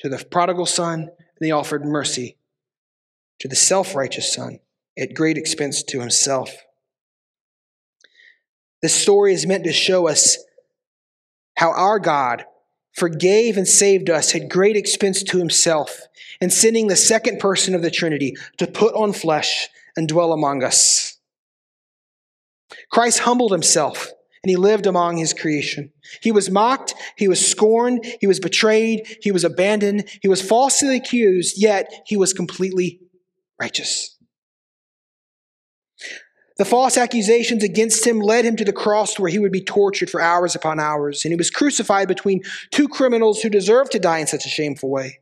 to 0.00 0.08
the 0.08 0.24
prodigal 0.28 0.66
son, 0.66 1.02
and 1.02 1.46
he 1.46 1.52
offered 1.52 1.84
mercy 1.84 2.36
to 3.38 3.46
the 3.48 3.56
self 3.56 3.94
righteous 3.94 4.34
son 4.34 4.58
at 4.98 5.14
great 5.14 5.38
expense 5.38 5.84
to 5.84 6.00
himself. 6.00 6.50
This 8.82 8.94
story 8.94 9.32
is 9.32 9.46
meant 9.46 9.64
to 9.64 9.72
show 9.72 10.08
us 10.08 10.36
how 11.56 11.70
our 11.70 12.00
God 12.00 12.44
forgave 12.94 13.56
and 13.56 13.66
saved 13.66 14.08
us 14.08 14.34
at 14.34 14.48
great 14.48 14.76
expense 14.76 15.22
to 15.24 15.38
himself 15.38 16.02
and 16.40 16.52
sending 16.52 16.86
the 16.86 16.96
second 16.96 17.40
person 17.40 17.74
of 17.74 17.82
the 17.82 17.90
Trinity 17.90 18.36
to 18.58 18.66
put 18.66 18.94
on 18.94 19.12
flesh 19.12 19.68
and 19.96 20.08
dwell 20.08 20.32
among 20.32 20.62
us. 20.62 21.18
Christ 22.90 23.20
humbled 23.20 23.52
himself 23.52 24.10
and 24.42 24.50
he 24.50 24.56
lived 24.56 24.86
among 24.86 25.16
his 25.16 25.32
creation. 25.32 25.90
He 26.20 26.30
was 26.30 26.50
mocked, 26.50 26.94
he 27.16 27.28
was 27.28 27.44
scorned, 27.44 28.04
he 28.20 28.26
was 28.26 28.40
betrayed, 28.40 29.16
he 29.22 29.32
was 29.32 29.42
abandoned, 29.42 30.08
he 30.20 30.28
was 30.28 30.42
falsely 30.42 30.96
accused, 30.96 31.54
yet 31.56 31.90
he 32.06 32.16
was 32.16 32.32
completely 32.32 33.00
righteous. 33.58 34.13
The 36.56 36.64
false 36.64 36.96
accusations 36.96 37.64
against 37.64 38.06
him 38.06 38.20
led 38.20 38.44
him 38.44 38.54
to 38.56 38.64
the 38.64 38.72
cross 38.72 39.18
where 39.18 39.30
he 39.30 39.40
would 39.40 39.50
be 39.50 39.62
tortured 39.62 40.08
for 40.08 40.20
hours 40.20 40.54
upon 40.54 40.78
hours, 40.78 41.24
and 41.24 41.32
he 41.32 41.36
was 41.36 41.50
crucified 41.50 42.06
between 42.06 42.42
two 42.70 42.88
criminals 42.88 43.40
who 43.40 43.48
deserved 43.48 43.92
to 43.92 43.98
die 43.98 44.18
in 44.18 44.28
such 44.28 44.46
a 44.46 44.50
shameful 44.50 44.88
way. 44.88 45.20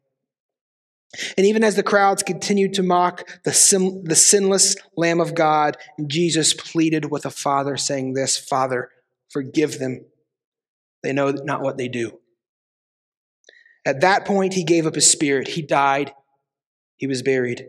And 1.37 1.47
even 1.47 1.65
as 1.65 1.77
the 1.77 1.83
crowds 1.83 2.23
continued 2.23 2.75
to 2.75 2.83
mock 2.83 3.29
the, 3.45 3.53
sin, 3.53 4.05
the 4.05 4.17
sinless 4.17 4.77
Lamb 4.97 5.21
of 5.21 5.35
God, 5.35 5.77
Jesus 6.07 6.55
pleaded 6.55 7.11
with 7.11 7.23
the 7.23 7.31
Father, 7.31 7.77
saying, 7.77 8.15
This, 8.15 8.37
Father, 8.37 8.91
forgive 9.31 9.79
them. 9.79 10.05
They 11.03 11.13
know 11.13 11.31
not 11.31 11.63
what 11.63 11.77
they 11.77 11.89
do. 11.89 12.19
At 13.85 14.01
that 14.03 14.25
point, 14.25 14.55
he 14.55 14.65
gave 14.65 14.87
up 14.87 14.95
his 14.95 15.11
spirit. 15.11 15.49
He 15.49 15.63
died. 15.63 16.15
He 16.97 17.07
was 17.07 17.23
buried. 17.23 17.67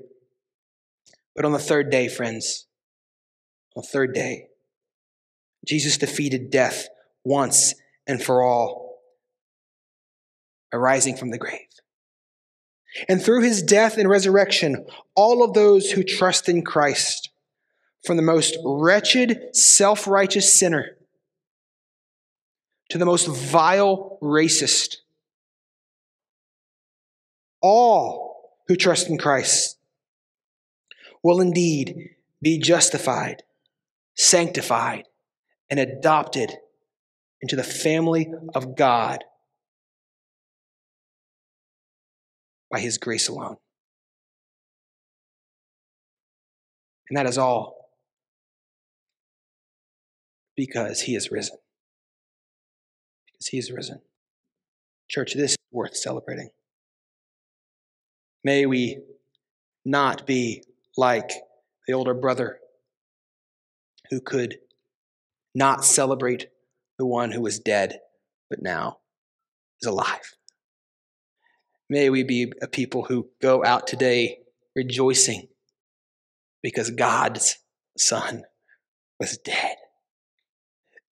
But 1.36 1.46
on 1.46 1.52
the 1.52 1.60
third 1.60 1.90
day, 1.90 2.08
friends, 2.08 2.68
on 3.76 3.82
the 3.82 3.88
third 3.88 4.14
day, 4.14 4.48
Jesus 5.66 5.98
defeated 5.98 6.50
death 6.50 6.88
once 7.24 7.74
and 8.06 8.22
for 8.22 8.42
all, 8.44 9.00
arising 10.72 11.16
from 11.16 11.32
the 11.32 11.38
grave. 11.38 11.60
And 13.08 13.22
through 13.22 13.42
his 13.42 13.64
death 13.64 13.98
and 13.98 14.08
resurrection, 14.08 14.86
all 15.16 15.44
of 15.44 15.54
those 15.54 15.92
who 15.92 16.04
trust 16.04 16.48
in 16.48 16.64
Christ, 16.64 17.30
from 18.06 18.18
the 18.18 18.24
most 18.24 18.58
wretched, 18.64 19.56
self 19.56 20.08
righteous 20.08 20.54
sinner 20.54 20.98
to 22.90 22.98
the 22.98 23.06
most 23.06 23.28
vile 23.28 24.20
racist, 24.22 24.98
all 27.62 28.52
who 28.68 28.76
trust 28.76 29.10
in 29.10 29.18
Christ 29.18 29.78
will 31.24 31.40
indeed 31.40 32.10
be 32.42 32.60
justified, 32.60 33.44
sanctified, 34.16 35.04
and 35.70 35.80
adopted 35.80 36.52
into 37.42 37.56
the 37.56 37.64
family 37.64 38.32
of 38.54 38.76
God 38.76 39.24
by 42.72 42.80
his 42.80 42.98
grace 42.98 43.28
alone. 43.28 43.58
And 47.10 47.18
that 47.18 47.26
is 47.26 47.38
all 47.38 47.90
because 50.56 51.02
he 51.02 51.16
is 51.16 51.32
risen. 51.32 51.58
Because 53.28 53.48
he 53.48 53.58
is 53.58 53.72
risen. 53.72 54.02
Church, 55.10 55.34
this 55.34 55.52
is 55.52 55.58
worth 55.72 55.96
celebrating. 55.96 56.50
May 58.44 58.66
we 58.66 59.00
not 59.86 60.26
be 60.26 60.64
like 60.98 61.32
the 61.88 61.94
older 61.94 62.14
brother 62.14 62.60
who 64.10 64.20
could 64.22 64.58
not 65.56 65.86
celebrate 65.86 66.50
the 66.98 67.06
one 67.06 67.32
who 67.32 67.42
was 67.42 67.60
dead 67.60 68.00
but 68.50 68.62
now 68.62 69.00
is 69.82 69.88
alive. 69.88 70.36
May 71.90 72.10
we 72.10 72.24
be 72.24 72.52
a 72.62 72.68
people 72.68 73.06
who 73.06 73.30
go 73.42 73.64
out 73.64 73.88
today 73.88 74.40
rejoicing 74.76 75.48
because 76.62 76.90
God's 76.92 77.58
Son 77.98 78.44
was 79.20 79.38
dead 79.38 79.76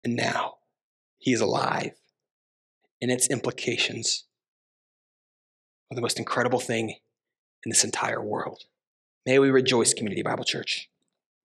and 0.04 0.14
now 0.14 0.54
he 1.18 1.32
is 1.32 1.40
alive. 1.40 1.92
And 3.00 3.10
its 3.10 3.28
implications 3.28 4.24
are 5.90 5.94
the 5.94 6.00
most 6.00 6.18
incredible 6.18 6.60
thing 6.60 6.96
in 7.64 7.70
this 7.70 7.84
entire 7.84 8.22
world. 8.22 8.62
May 9.26 9.38
we 9.38 9.50
rejoice, 9.50 9.94
Community 9.94 10.22
Bible 10.22 10.44
Church. 10.44 10.88